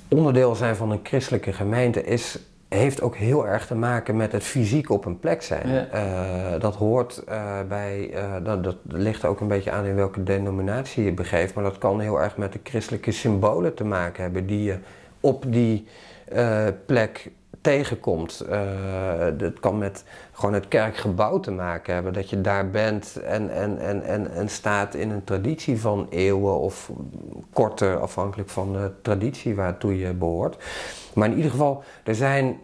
onderdeel 0.08 0.56
zijn 0.56 0.76
van 0.76 0.92
een 0.92 1.00
christelijke 1.04 1.54
gemeente 1.54 2.04
is, 2.04 2.40
heeft 2.70 3.02
ook 3.02 3.16
heel 3.16 3.48
erg 3.48 3.68
te 3.68 3.76
maken 3.76 4.16
met 4.16 4.32
het 4.32 4.44
fysiek 4.44 4.90
op 4.90 5.06
een 5.06 5.20
plek 5.20 5.42
zijn. 5.42 5.70
Ja. 5.70 5.88
Eh, 5.88 6.62
dat 6.62 6.76
hoort 6.76 7.24
eh, 7.28 7.54
bij, 7.68 8.12
eh, 8.14 8.34
dat, 8.44 8.64
dat 8.64 8.76
ligt 8.88 9.26
ook 9.26 9.40
een 9.40 9.48
beetje 9.48 9.72
aan 9.72 9.86
in 9.86 9.96
welke 9.96 10.24
denominatie 10.24 11.04
je 11.04 11.14
begeeft, 11.14 11.54
maar 11.54 11.64
dat 11.64 11.78
kan 11.78 12.00
heel 12.00 12.22
erg 12.22 12.38
met 12.38 12.54
de 12.54 12.60
christelijke 12.64 13.12
symbolen 13.12 13.74
te 13.74 13.84
maken 13.84 14.24
hebben 14.24 14.46
die 14.46 14.64
je 14.64 14.78
op 15.20 15.44
die 15.48 15.88
plek 16.86 17.32
tegenkomt. 17.62 18.46
Dat 19.38 19.60
kan 19.60 19.78
met 19.78 20.04
gewoon 20.32 20.54
het 20.54 20.68
kerkgebouw 20.68 21.40
te 21.40 21.52
maken 21.52 21.94
hebben, 21.94 22.14
dat 22.14 22.30
je 22.30 22.42
daar 22.42 22.70
bent 22.70 23.16
en, 23.16 23.50
en, 23.50 23.80
en, 23.80 24.04
en, 24.04 24.32
en 24.32 24.50
staat 24.50 24.96
in 24.96 25.10
een 25.10 25.24
traditie 25.24 25.80
van 25.80 26.08
eeuwen 26.10 26.60
of 26.60 26.92
korter, 27.54 28.00
afhankelijk 28.00 28.50
van 28.50 28.74
de 28.74 28.92
traditie 29.02 29.56
waartoe 29.56 30.00
je 30.00 30.14
behoort. 30.14 30.58
Maar 31.20 31.30
in 31.30 31.36
ieder 31.36 31.52
geval, 31.52 31.84
er 32.04 32.16
zijn, 32.16 32.60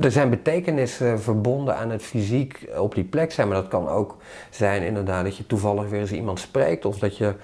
er 0.00 0.10
zijn 0.10 0.30
betekenissen 0.30 1.20
verbonden 1.20 1.76
aan 1.76 1.90
het 1.90 2.02
fysiek 2.02 2.68
op 2.76 2.94
die 2.94 3.04
plek 3.04 3.32
zijn. 3.32 3.48
Maar 3.48 3.56
dat 3.56 3.68
kan 3.68 3.88
ook 3.88 4.16
zijn 4.50 4.82
inderdaad 4.82 5.24
dat 5.24 5.36
je 5.36 5.46
toevallig 5.46 5.88
weer 5.88 6.00
eens 6.00 6.12
iemand 6.12 6.40
spreekt. 6.40 6.84
Of 6.84 6.98
dat 6.98 7.16
je 7.16 7.34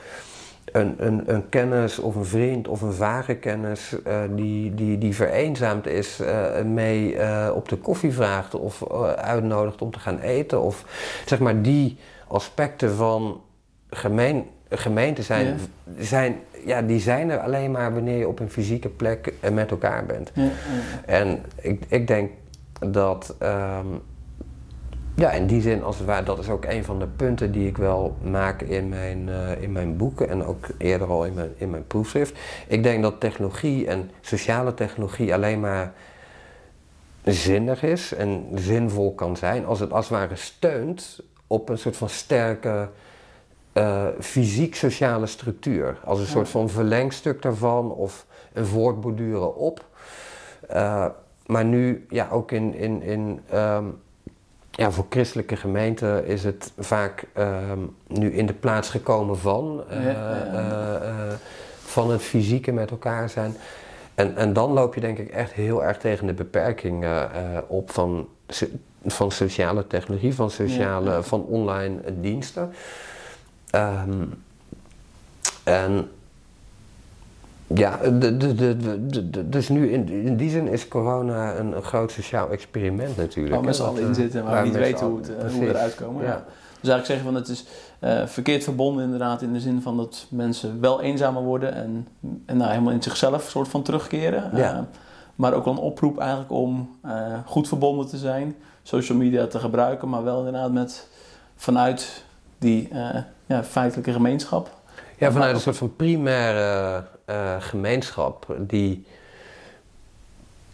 een, 0.72 0.94
een, 1.06 1.34
een 1.34 1.48
kennis 1.48 1.98
of 1.98 2.14
een 2.14 2.24
vriend 2.24 2.68
of 2.68 2.80
een 2.80 2.92
vage 2.92 3.34
kennis 3.34 3.96
uh, 4.06 4.20
die, 4.30 4.74
die, 4.74 4.98
die 4.98 5.14
vereenzaamd 5.14 5.86
is, 5.86 6.20
uh, 6.20 6.62
mee 6.62 7.14
uh, 7.14 7.50
op 7.54 7.68
de 7.68 7.76
koffie 7.76 8.12
vraagt 8.12 8.54
of 8.54 8.90
uitnodigt 9.16 9.82
om 9.82 9.90
te 9.90 9.98
gaan 9.98 10.18
eten. 10.18 10.62
Of 10.62 10.84
zeg 11.26 11.38
maar 11.38 11.62
die 11.62 11.98
aspecten 12.28 12.94
van 12.94 13.40
gemeen, 13.90 14.46
gemeente 14.70 15.22
zijn, 15.22 15.46
ja. 15.46 15.54
zijn, 16.04 16.36
ja, 16.64 16.82
die 16.82 17.00
zijn 17.00 17.30
er 17.30 17.38
alleen 17.38 17.70
maar 17.70 17.94
wanneer 17.94 18.18
je 18.18 18.28
op 18.28 18.40
een 18.40 18.50
fysieke 18.50 18.88
plek 18.88 19.32
met 19.52 19.70
elkaar 19.70 20.06
bent. 20.06 20.30
Ja, 20.34 20.50
en 21.06 21.42
ik, 21.60 21.84
ik 21.88 22.06
denk 22.06 22.30
dat. 22.80 23.34
Um, 23.42 24.00
ja, 25.18 25.30
in 25.30 25.46
die 25.46 25.60
zin, 25.60 25.82
als 25.82 25.98
het 25.98 26.06
ware, 26.06 26.24
dat 26.24 26.38
is 26.38 26.48
ook 26.48 26.64
een 26.64 26.84
van 26.84 26.98
de 26.98 27.06
punten 27.06 27.52
die 27.52 27.66
ik 27.66 27.76
wel 27.76 28.16
maak 28.22 28.62
in 28.62 28.88
mijn, 28.88 29.28
uh, 29.28 29.62
in 29.62 29.72
mijn 29.72 29.96
boeken 29.96 30.28
en 30.28 30.44
ook 30.44 30.66
eerder 30.78 31.08
al 31.08 31.24
in 31.24 31.34
mijn, 31.34 31.50
in 31.56 31.70
mijn 31.70 31.86
proefschrift. 31.86 32.38
Ik 32.66 32.82
denk 32.82 33.02
dat 33.02 33.20
technologie 33.20 33.86
en 33.86 34.10
sociale 34.20 34.74
technologie 34.74 35.34
alleen 35.34 35.60
maar 35.60 35.92
zinnig 37.24 37.82
is 37.82 38.14
en 38.14 38.46
zinvol 38.54 39.14
kan 39.14 39.36
zijn 39.36 39.66
als 39.66 39.80
het 39.80 39.92
als 39.92 40.08
het 40.08 40.18
ware 40.18 40.36
steunt 40.36 41.20
op 41.46 41.68
een 41.68 41.78
soort 41.78 41.96
van 41.96 42.08
sterke 42.08 42.88
uh, 43.78 44.06
fysiek-sociale 44.20 45.26
structuur. 45.26 45.98
Als 46.04 46.20
een 46.20 46.26
soort 46.26 46.48
van 46.48 46.68
verlengstuk 46.68 47.42
daarvan 47.42 47.92
of 47.92 48.26
een 48.52 48.66
voortborduren 48.66 49.56
op. 49.56 49.84
Uh, 50.72 51.06
maar 51.46 51.64
nu 51.64 52.06
ja, 52.08 52.28
ook 52.30 52.52
in, 52.52 52.74
in, 52.74 53.02
in 53.02 53.40
um, 53.54 54.00
ja, 54.70 54.90
voor 54.90 55.06
christelijke 55.08 55.56
gemeenten 55.56 56.26
is 56.26 56.44
het 56.44 56.72
vaak 56.78 57.26
ehm, 57.32 57.78
nu 58.06 58.32
in 58.32 58.46
de 58.46 58.52
plaats 58.52 58.90
gekomen 58.90 59.38
van, 59.38 59.84
uh, 59.90 60.06
uh, 60.06 61.32
van 61.82 62.10
het 62.10 62.22
fysieke 62.22 62.72
met 62.72 62.90
elkaar 62.90 63.28
zijn. 63.28 63.54
En, 64.14 64.36
en 64.36 64.52
dan 64.52 64.72
loop 64.72 64.94
je 64.94 65.00
denk 65.00 65.18
ik 65.18 65.28
echt 65.28 65.52
heel 65.52 65.84
erg 65.84 65.98
tegen 65.98 66.26
de 66.26 66.34
beperking 66.34 67.06
op 67.66 67.90
van, 67.90 68.28
van 69.06 69.30
sociale 69.30 69.86
technologie, 69.86 70.34
van, 70.34 70.50
sociale, 70.50 71.22
van 71.22 71.44
online 71.44 72.00
diensten. 72.20 72.72
Um, 73.74 74.42
en 75.64 76.08
ja, 77.74 77.96
de, 77.96 78.36
de, 78.36 78.76
de, 79.30 79.48
dus 79.48 79.68
nu 79.68 79.90
in, 79.90 80.08
in 80.08 80.36
die 80.36 80.50
zin 80.50 80.68
is 80.68 80.88
corona 80.88 81.56
een, 81.56 81.76
een 81.76 81.82
groot 81.82 82.12
sociaal 82.12 82.50
experiment 82.50 83.16
natuurlijk. 83.16 83.64
Waar 83.64 83.74
z'n 83.74 83.82
allen 83.82 84.02
in 84.02 84.14
zitten, 84.14 84.44
maar 84.44 84.62
we 84.62 84.68
niet 84.68 84.78
weten 84.78 85.06
hoe, 85.06 85.18
het, 85.18 85.52
hoe 85.52 85.60
we 85.60 85.68
eruit 85.68 85.94
komen. 85.94 86.24
Ja. 86.24 86.44
Dus 86.80 86.90
eigenlijk 86.90 87.06
zeggen 87.06 87.24
van 87.24 87.34
het 87.34 87.48
is 87.48 87.64
uh, 88.00 88.26
verkeerd 88.26 88.64
verbonden 88.64 89.04
inderdaad 89.04 89.42
in 89.42 89.52
de 89.52 89.60
zin 89.60 89.82
van 89.82 89.96
dat 89.96 90.26
mensen 90.30 90.80
wel 90.80 91.00
eenzamer 91.00 91.42
worden 91.42 91.74
en, 91.74 92.08
en 92.46 92.56
nou, 92.56 92.70
helemaal 92.70 92.92
in 92.92 93.02
zichzelf 93.02 93.48
soort 93.48 93.68
van 93.68 93.82
terugkeren. 93.82 94.50
Ja. 94.54 94.74
Uh, 94.74 94.80
maar 95.34 95.52
ook 95.52 95.66
een 95.66 95.76
oproep 95.76 96.18
eigenlijk 96.18 96.50
om 96.50 96.96
uh, 97.04 97.12
goed 97.46 97.68
verbonden 97.68 98.06
te 98.06 98.16
zijn, 98.16 98.56
social 98.82 99.18
media 99.18 99.46
te 99.46 99.58
gebruiken, 99.58 100.08
maar 100.08 100.24
wel 100.24 100.38
inderdaad 100.38 100.72
met 100.72 101.08
vanuit 101.56 102.24
die 102.58 102.88
ja, 103.46 103.64
feitelijke 103.64 104.12
gemeenschap. 104.12 104.70
Ja, 105.18 105.32
vanuit 105.32 105.54
een 105.54 105.60
soort 105.60 105.76
van 105.76 105.96
primaire 105.96 107.04
uh, 107.26 107.54
gemeenschap 107.58 108.56
die, 108.58 109.06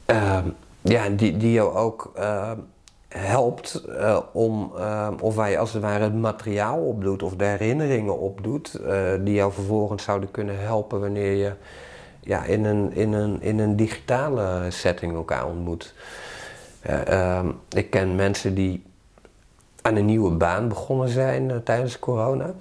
uh, 0.06 0.38
ja, 0.80 1.08
die, 1.08 1.36
die 1.36 1.52
jou 1.52 1.74
ook 1.74 2.12
uh, 2.18 2.52
helpt 3.08 3.84
uh, 3.88 4.18
om, 4.32 4.72
of 5.20 5.34
waar 5.34 5.50
je 5.50 5.58
als 5.58 5.72
het 5.72 5.82
ware 5.82 6.04
het 6.04 6.14
materiaal 6.14 6.78
opdoet 6.78 7.22
of 7.22 7.36
de 7.36 7.44
herinneringen 7.44 8.18
opdoet, 8.18 8.80
die 9.20 9.34
jou 9.34 9.52
vervolgens 9.52 10.02
zouden 10.02 10.30
kunnen 10.30 10.60
helpen 10.60 11.00
wanneer 11.00 11.32
je 11.32 11.52
ja, 12.20 12.44
in, 12.44 12.64
een, 12.64 12.92
in, 12.92 13.12
een, 13.12 13.42
in 13.42 13.58
een 13.58 13.76
digitale 13.76 14.70
setting 14.70 15.14
elkaar 15.14 15.46
ontmoet. 15.46 15.94
Ehm, 16.80 17.48
ik 17.68 17.90
ken 17.90 18.14
mensen 18.14 18.54
die 18.54 18.82
aan 19.86 19.96
een 19.96 20.04
nieuwe 20.04 20.30
baan 20.30 20.68
begonnen 20.68 21.08
zijn 21.08 21.62
tijdens 21.64 21.98
corona. 21.98 22.54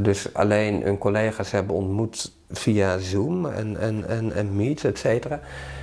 dus 0.00 0.34
alleen 0.34 0.82
hun 0.82 0.98
collega's 0.98 1.50
hebben 1.50 1.76
ontmoet 1.76 2.32
via 2.50 2.98
Zoom 2.98 3.46
en, 3.46 3.76
en, 3.80 4.08
en, 4.08 4.32
en 4.32 4.56
Meet, 4.56 4.84
et 4.84 4.98
cetera. 4.98 5.40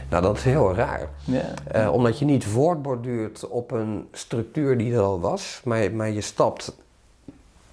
Nou, 0.09 0.23
dat 0.23 0.37
is 0.37 0.43
heel 0.43 0.73
raar. 0.73 1.09
Ja. 1.23 1.43
Uh, 1.75 1.93
omdat 1.93 2.19
je 2.19 2.25
niet 2.25 2.45
voortborduurt 2.45 3.47
op 3.47 3.71
een 3.71 4.07
structuur 4.11 4.77
die 4.77 4.93
er 4.93 5.01
al 5.01 5.19
was, 5.19 5.61
maar, 5.63 5.91
maar 5.91 6.09
je 6.09 6.21
stapt 6.21 6.75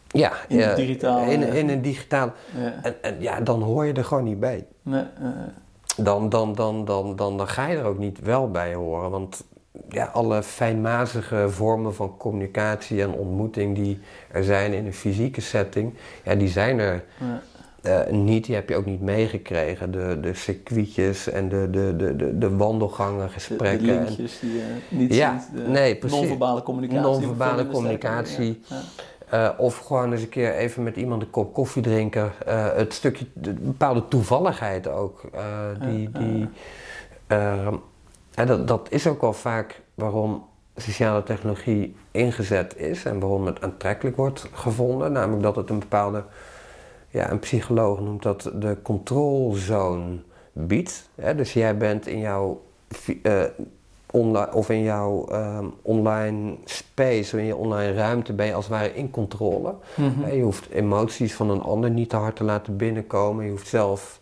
ja, 0.09 0.33
in, 0.49 0.75
digitaal, 0.75 1.25
in, 1.25 1.43
in 1.43 1.69
een 1.69 1.83
digitaal. 1.83 2.33
Ja. 2.57 2.75
En, 2.83 3.03
en, 3.03 3.17
ja, 3.19 3.41
dan 3.41 3.63
hoor 3.63 3.85
je 3.85 3.93
er 3.93 4.05
gewoon 4.05 4.25
niet 4.25 4.41
bij. 4.41 4.67
Nee, 4.83 5.05
uh, 5.21 5.29
dan, 5.97 6.29
dan, 6.29 6.55
dan, 6.55 6.85
dan, 6.85 7.17
dan, 7.17 7.37
dan 7.37 7.49
ga 7.49 7.67
je 7.67 7.77
er 7.77 7.85
ook 7.85 7.99
niet 7.99 8.21
wel 8.21 8.51
bij 8.51 8.75
horen. 8.75 9.11
Want 9.11 9.45
ja, 9.89 10.05
alle 10.05 10.43
fijnmazige 10.43 11.47
vormen 11.49 11.95
van 11.95 12.17
communicatie 12.17 13.03
en 13.03 13.13
ontmoeting 13.13 13.75
die 13.75 13.99
er 14.31 14.45
zijn 14.45 14.73
in 14.73 14.87
een 14.87 14.95
fysieke 14.95 15.41
setting, 15.41 15.95
ja, 16.25 16.35
die 16.35 16.49
zijn 16.49 16.79
er. 16.79 17.05
Ja. 17.21 17.43
Uh, 17.87 18.07
niet, 18.11 18.45
die 18.45 18.55
heb 18.55 18.69
je 18.69 18.77
ook 18.77 18.87
niet 18.87 19.01
meegekregen. 19.01 19.91
De, 19.91 20.19
de 20.21 20.35
circuitjes 20.35 21.29
en 21.29 21.49
de, 21.49 21.69
de, 21.71 21.95
de, 21.97 22.17
de, 22.17 22.39
de 22.39 22.57
wandelgangen, 22.57 23.31
gesprekken. 23.31 23.87
De, 23.87 23.93
linkjes 23.93 24.41
die 24.41 24.53
je 24.53 24.65
niet 24.89 25.15
ja, 25.15 25.41
ziet. 25.41 25.69
nee, 25.69 25.97
precies. 25.97 26.19
Non-verbale 26.19 26.63
communicatie. 26.63 27.03
Non-verbale 27.03 27.67
communicatie. 27.67 28.61
Uh, 29.35 29.49
of 29.57 29.79
gewoon 29.79 30.13
eens 30.13 30.23
een 30.23 30.29
keer 30.29 30.55
even 30.55 30.83
met 30.83 30.97
iemand 30.97 31.23
een 31.23 31.31
kop 31.31 31.55
koffie 31.55 31.83
drinken. 31.83 32.33
Uh, 32.49 32.75
het 32.75 32.93
stukje, 32.93 33.27
de 33.33 33.53
bepaalde 33.53 34.09
toevalligheid 34.09 34.89
ook. 34.89 35.31
die, 35.81 36.11
die, 36.11 36.49
ehm, 37.27 37.75
en 38.35 38.47
dat, 38.47 38.69
dat 38.69 38.87
is 38.91 39.07
ook 39.07 39.21
wel 39.21 39.33
vaak 39.33 39.83
waarom 39.95 40.45
sociale 40.77 41.23
technologie 41.23 41.97
ingezet 42.11 42.77
is. 42.77 43.05
En 43.05 43.21
waarom 43.21 43.47
het 43.47 43.63
aantrekkelijk 43.63 44.17
wordt 44.17 44.49
gevonden. 44.53 45.13
Namelijk 45.13 45.43
dat 45.43 45.57
het 45.57 45.71
een 45.71 45.79
bepaalde 45.79 46.25
ja, 47.09 47.31
een 47.31 47.39
psycholoog 47.39 48.01
noemt 48.01 48.23
dat 48.23 48.51
de 48.55 48.77
controlzone 48.83 50.19
biedt. 50.53 51.09
Hè? 51.15 51.35
Dus 51.35 51.53
jij 51.53 51.77
bent 51.77 52.07
in 52.07 52.19
jouw 52.19 52.63
uh, 53.23 53.43
online 54.11 54.53
of 54.53 54.71
in 54.71 54.83
jouw 54.83 55.29
um, 55.33 55.75
online 55.83 56.57
space, 56.65 57.39
in 57.39 57.45
je 57.45 57.57
online 57.57 57.93
ruimte, 57.93 58.33
ben 58.33 58.47
je 58.47 58.55
als 58.55 58.65
het 58.65 58.75
ware 58.75 58.95
in 58.95 59.11
controle. 59.11 59.75
Mm 59.97 60.27
Je 60.27 60.43
hoeft 60.43 60.69
emoties 60.71 61.35
van 61.35 61.51
een 61.51 61.63
ander 61.63 61.91
niet 61.91 62.09
te 62.09 62.17
hard 62.17 62.37
te 62.37 62.45
laten 62.45 62.77
binnenkomen. 62.77 63.45
Je 63.45 63.51
hoeft 63.51 63.69
zelf 63.69 64.21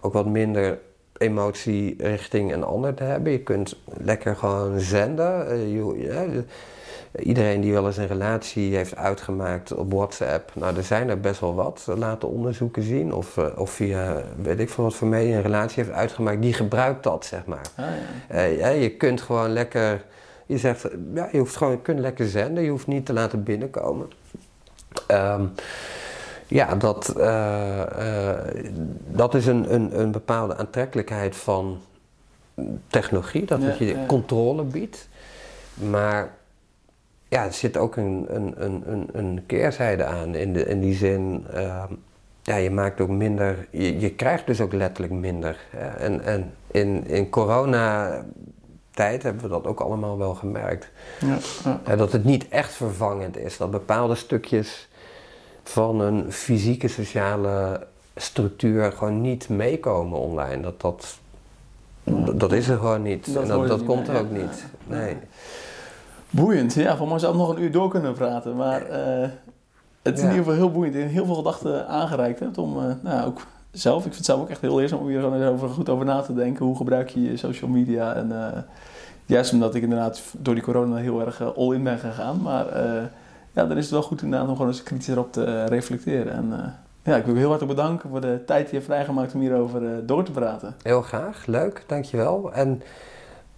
ook 0.00 0.12
wat 0.12 0.26
minder 0.26 0.78
emotie 1.18 1.94
richting 1.98 2.52
een 2.52 2.64
ander 2.64 2.94
te 2.94 3.02
hebben. 3.02 3.32
Je 3.32 3.42
kunt 3.42 3.76
lekker 3.84 4.36
gewoon 4.36 4.80
zenden. 4.80 5.52
Uh, 5.52 5.72
je, 5.72 6.44
iedereen 7.16 7.60
die 7.60 7.72
wel 7.72 7.86
eens 7.86 7.96
een 7.96 8.06
relatie 8.06 8.76
heeft 8.76 8.96
uitgemaakt 8.96 9.74
op 9.74 9.92
WhatsApp, 9.92 10.50
nou 10.54 10.76
er 10.76 10.82
zijn 10.82 11.08
er 11.08 11.20
best 11.20 11.40
wel 11.40 11.54
wat, 11.54 11.86
laten 11.96 12.28
onderzoeken 12.28 12.82
zien. 12.82 13.14
Of, 13.14 13.36
uh, 13.36 13.46
of 13.56 13.70
via, 13.70 14.22
weet 14.42 14.60
ik 14.60 14.70
veel 14.70 14.84
wat 14.84 14.94
voor 14.94 15.08
mij 15.08 15.34
een 15.34 15.42
relatie 15.42 15.84
heeft 15.84 15.96
uitgemaakt, 15.96 16.42
die 16.42 16.52
gebruikt 16.52 17.02
dat, 17.02 17.24
zeg 17.24 17.46
maar. 17.46 17.66
Ah, 17.76 17.84
ja. 18.28 18.36
Uh, 18.36 18.58
ja, 18.58 18.68
je 18.68 18.90
kunt 18.90 19.20
gewoon 19.20 19.52
lekker, 19.52 20.04
je 20.46 20.58
zegt, 20.58 20.88
ja, 21.14 21.28
je 21.32 21.38
hoeft 21.38 21.56
gewoon, 21.56 21.72
je 21.72 21.80
kunt 21.80 21.98
lekker 21.98 22.28
zenden, 22.28 22.64
je 22.64 22.70
hoeft 22.70 22.86
niet 22.86 23.06
te 23.06 23.12
laten 23.12 23.42
binnenkomen. 23.42 24.10
Um, 25.10 25.52
ja, 26.48 26.74
dat, 26.74 27.14
uh, 27.16 27.82
dat 29.08 29.34
is 29.34 29.46
een, 29.46 29.74
een, 29.74 30.00
een 30.00 30.10
bepaalde 30.10 30.56
aantrekkelijkheid 30.56 31.36
van 31.36 31.80
technologie, 32.86 33.44
dat 33.44 33.62
het 33.62 33.78
je 33.78 34.06
controle 34.06 34.62
biedt. 34.62 35.08
Maar 35.74 36.30
ja, 37.28 37.44
er 37.44 37.52
zit 37.52 37.76
ook 37.76 37.96
een, 37.96 38.26
een, 38.28 38.54
een, 38.64 39.08
een 39.12 39.42
keerzijde 39.46 40.04
aan. 40.04 40.34
In, 40.34 40.52
de, 40.52 40.66
in 40.66 40.80
die 40.80 40.94
zin, 40.94 41.46
uh, 41.54 41.84
ja, 42.42 42.56
je 42.56 42.70
maakt 42.70 43.00
ook 43.00 43.08
minder, 43.08 43.66
je, 43.70 44.00
je 44.00 44.10
krijgt 44.10 44.46
dus 44.46 44.60
ook 44.60 44.72
letterlijk 44.72 45.14
minder. 45.14 45.58
En, 45.98 46.24
en 46.24 46.52
in, 46.70 47.06
in 47.06 47.30
corona-tijd 47.30 49.22
hebben 49.22 49.42
we 49.42 49.48
dat 49.48 49.66
ook 49.66 49.80
allemaal 49.80 50.18
wel 50.18 50.34
gemerkt. 50.34 50.90
Ja, 51.20 51.38
ja. 51.86 51.96
dat 51.96 52.12
het 52.12 52.24
niet 52.24 52.48
echt 52.48 52.72
vervangend 52.72 53.36
is. 53.36 53.56
Dat 53.56 53.70
bepaalde 53.70 54.14
stukjes 54.14 54.87
van 55.68 56.00
een 56.00 56.32
fysieke, 56.32 56.88
sociale 56.88 57.86
structuur 58.16 58.92
gewoon 58.92 59.20
niet 59.20 59.48
meekomen 59.48 60.18
online. 60.18 60.62
Dat, 60.62 60.80
dat, 60.80 61.18
dat 62.34 62.52
is 62.52 62.68
er 62.68 62.78
gewoon 62.78 63.02
niet. 63.02 63.34
Dat 63.34 63.42
en 63.42 63.48
dat, 63.48 63.68
dat 63.68 63.84
komt 63.84 64.08
er 64.08 64.20
ook 64.20 64.30
niet. 64.30 64.64
Nee. 64.86 65.16
Boeiend, 66.30 66.74
ja, 66.74 66.96
voor 66.96 67.08
mij 67.08 67.18
zou 67.18 67.32
ik 67.32 67.38
nog 67.38 67.48
een 67.48 67.62
uur 67.62 67.72
door 67.72 67.88
kunnen 67.88 68.12
praten. 68.12 68.56
Maar 68.56 68.82
uh, 68.90 69.28
het 70.02 70.18
is 70.18 70.22
in 70.22 70.30
ieder 70.30 70.44
geval 70.44 70.54
heel 70.54 70.70
boeiend 70.70 70.94
en 70.94 71.08
heel 71.08 71.24
veel 71.24 71.34
gedachten 71.34 71.88
aangereikt 71.88 72.40
hebt 72.40 72.58
om, 72.58 72.76
uh, 72.76 72.84
nou, 73.02 73.26
ook 73.26 73.40
zelf, 73.70 73.96
ik 73.96 74.02
vind 74.02 74.16
het 74.16 74.24
zelf 74.24 74.40
ook 74.40 74.50
echt 74.50 74.60
heel 74.60 74.76
leerzaam 74.76 74.98
om 74.98 75.08
hier 75.08 75.20
gewoon 75.20 75.42
over, 75.42 75.68
goed 75.68 75.88
over 75.88 76.04
na 76.04 76.20
te 76.20 76.34
denken. 76.34 76.64
Hoe 76.64 76.76
gebruik 76.76 77.08
je 77.08 77.22
je 77.22 77.36
social 77.36 77.70
media? 77.70 78.14
En 78.14 78.28
uh, 78.30 78.46
juist 79.26 79.52
omdat 79.52 79.74
ik 79.74 79.82
inderdaad 79.82 80.22
door 80.32 80.54
die 80.54 80.62
corona 80.62 80.96
heel 80.96 81.20
erg 81.20 81.56
all-in 81.56 81.82
ben 81.82 81.98
gegaan. 81.98 82.42
Maar 82.42 82.66
ja, 83.58 83.66
dan 83.66 83.76
is 83.76 83.82
het 83.82 83.92
wel 83.92 84.02
goed 84.02 84.22
inderdaad 84.22 84.48
om 84.48 84.56
gewoon 84.56 84.70
eens 84.70 84.82
kritisch 84.82 85.08
erop 85.08 85.32
te 85.32 85.64
reflecteren. 85.64 86.32
En 86.32 86.74
Ja, 87.02 87.16
ik 87.16 87.24
wil 87.24 87.34
je 87.34 87.40
heel 87.40 87.48
hartelijk 87.48 87.76
bedanken 87.76 88.10
voor 88.10 88.20
de 88.20 88.42
tijd 88.46 88.60
die 88.60 88.68
je 88.68 88.74
hebt 88.74 88.84
vrijgemaakt 88.84 89.34
om 89.34 89.40
hierover 89.40 89.82
uh, 89.82 89.90
door 90.02 90.24
te 90.24 90.30
praten. 90.30 90.74
Heel 90.82 91.02
graag, 91.02 91.46
leuk, 91.46 91.84
dankjewel. 91.86 92.52
En 92.52 92.82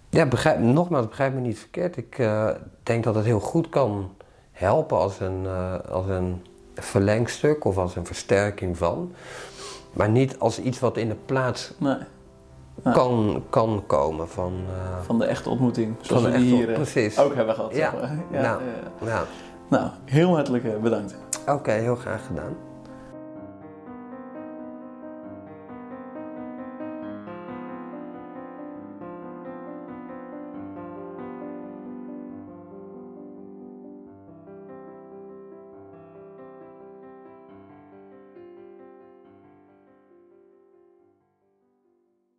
ja, 0.09 0.25
begrijp, 0.25 0.59
nogmaals, 0.59 1.07
begrijp 1.07 1.33
me 1.33 1.39
niet 1.39 1.59
verkeerd. 1.59 1.97
Ik 1.97 2.17
uh, 2.17 2.49
denk 2.83 3.03
dat 3.03 3.15
het 3.15 3.25
heel 3.25 3.39
goed 3.39 3.69
kan 3.69 4.09
helpen 4.51 4.97
als 4.97 5.19
een, 5.19 5.43
uh, 5.43 5.73
als 5.91 6.07
een 6.07 6.45
verlengstuk 6.75 7.65
of 7.65 7.77
als 7.77 7.95
een 7.95 8.05
versterking 8.05 8.77
van. 8.77 9.13
Maar 9.93 10.09
niet 10.09 10.39
als 10.39 10.59
iets 10.59 10.79
wat 10.79 10.97
in 10.97 11.09
de 11.09 11.17
plaats 11.25 11.73
nee. 11.77 11.95
kan, 12.83 13.43
kan 13.49 13.83
komen 13.87 14.29
van... 14.29 14.53
Uh, 14.53 15.05
van 15.05 15.19
de 15.19 15.25
echte 15.25 15.49
ontmoeting, 15.49 15.95
zoals 16.01 16.23
we 16.23 16.31
die 16.31 16.55
hier 16.55 16.67
precies. 16.67 17.19
ook 17.19 17.35
hebben 17.35 17.55
gehad. 17.55 17.75
Ja. 17.75 17.93
ja, 18.31 18.41
nou, 18.41 18.61
ja. 19.05 19.25
Nou, 19.71 19.89
heel 20.05 20.35
hartelijk 20.35 20.81
bedankt. 20.81 21.15
Oké, 21.47 21.71
heel 21.71 21.95
graag 21.95 22.25
gedaan. 22.25 22.70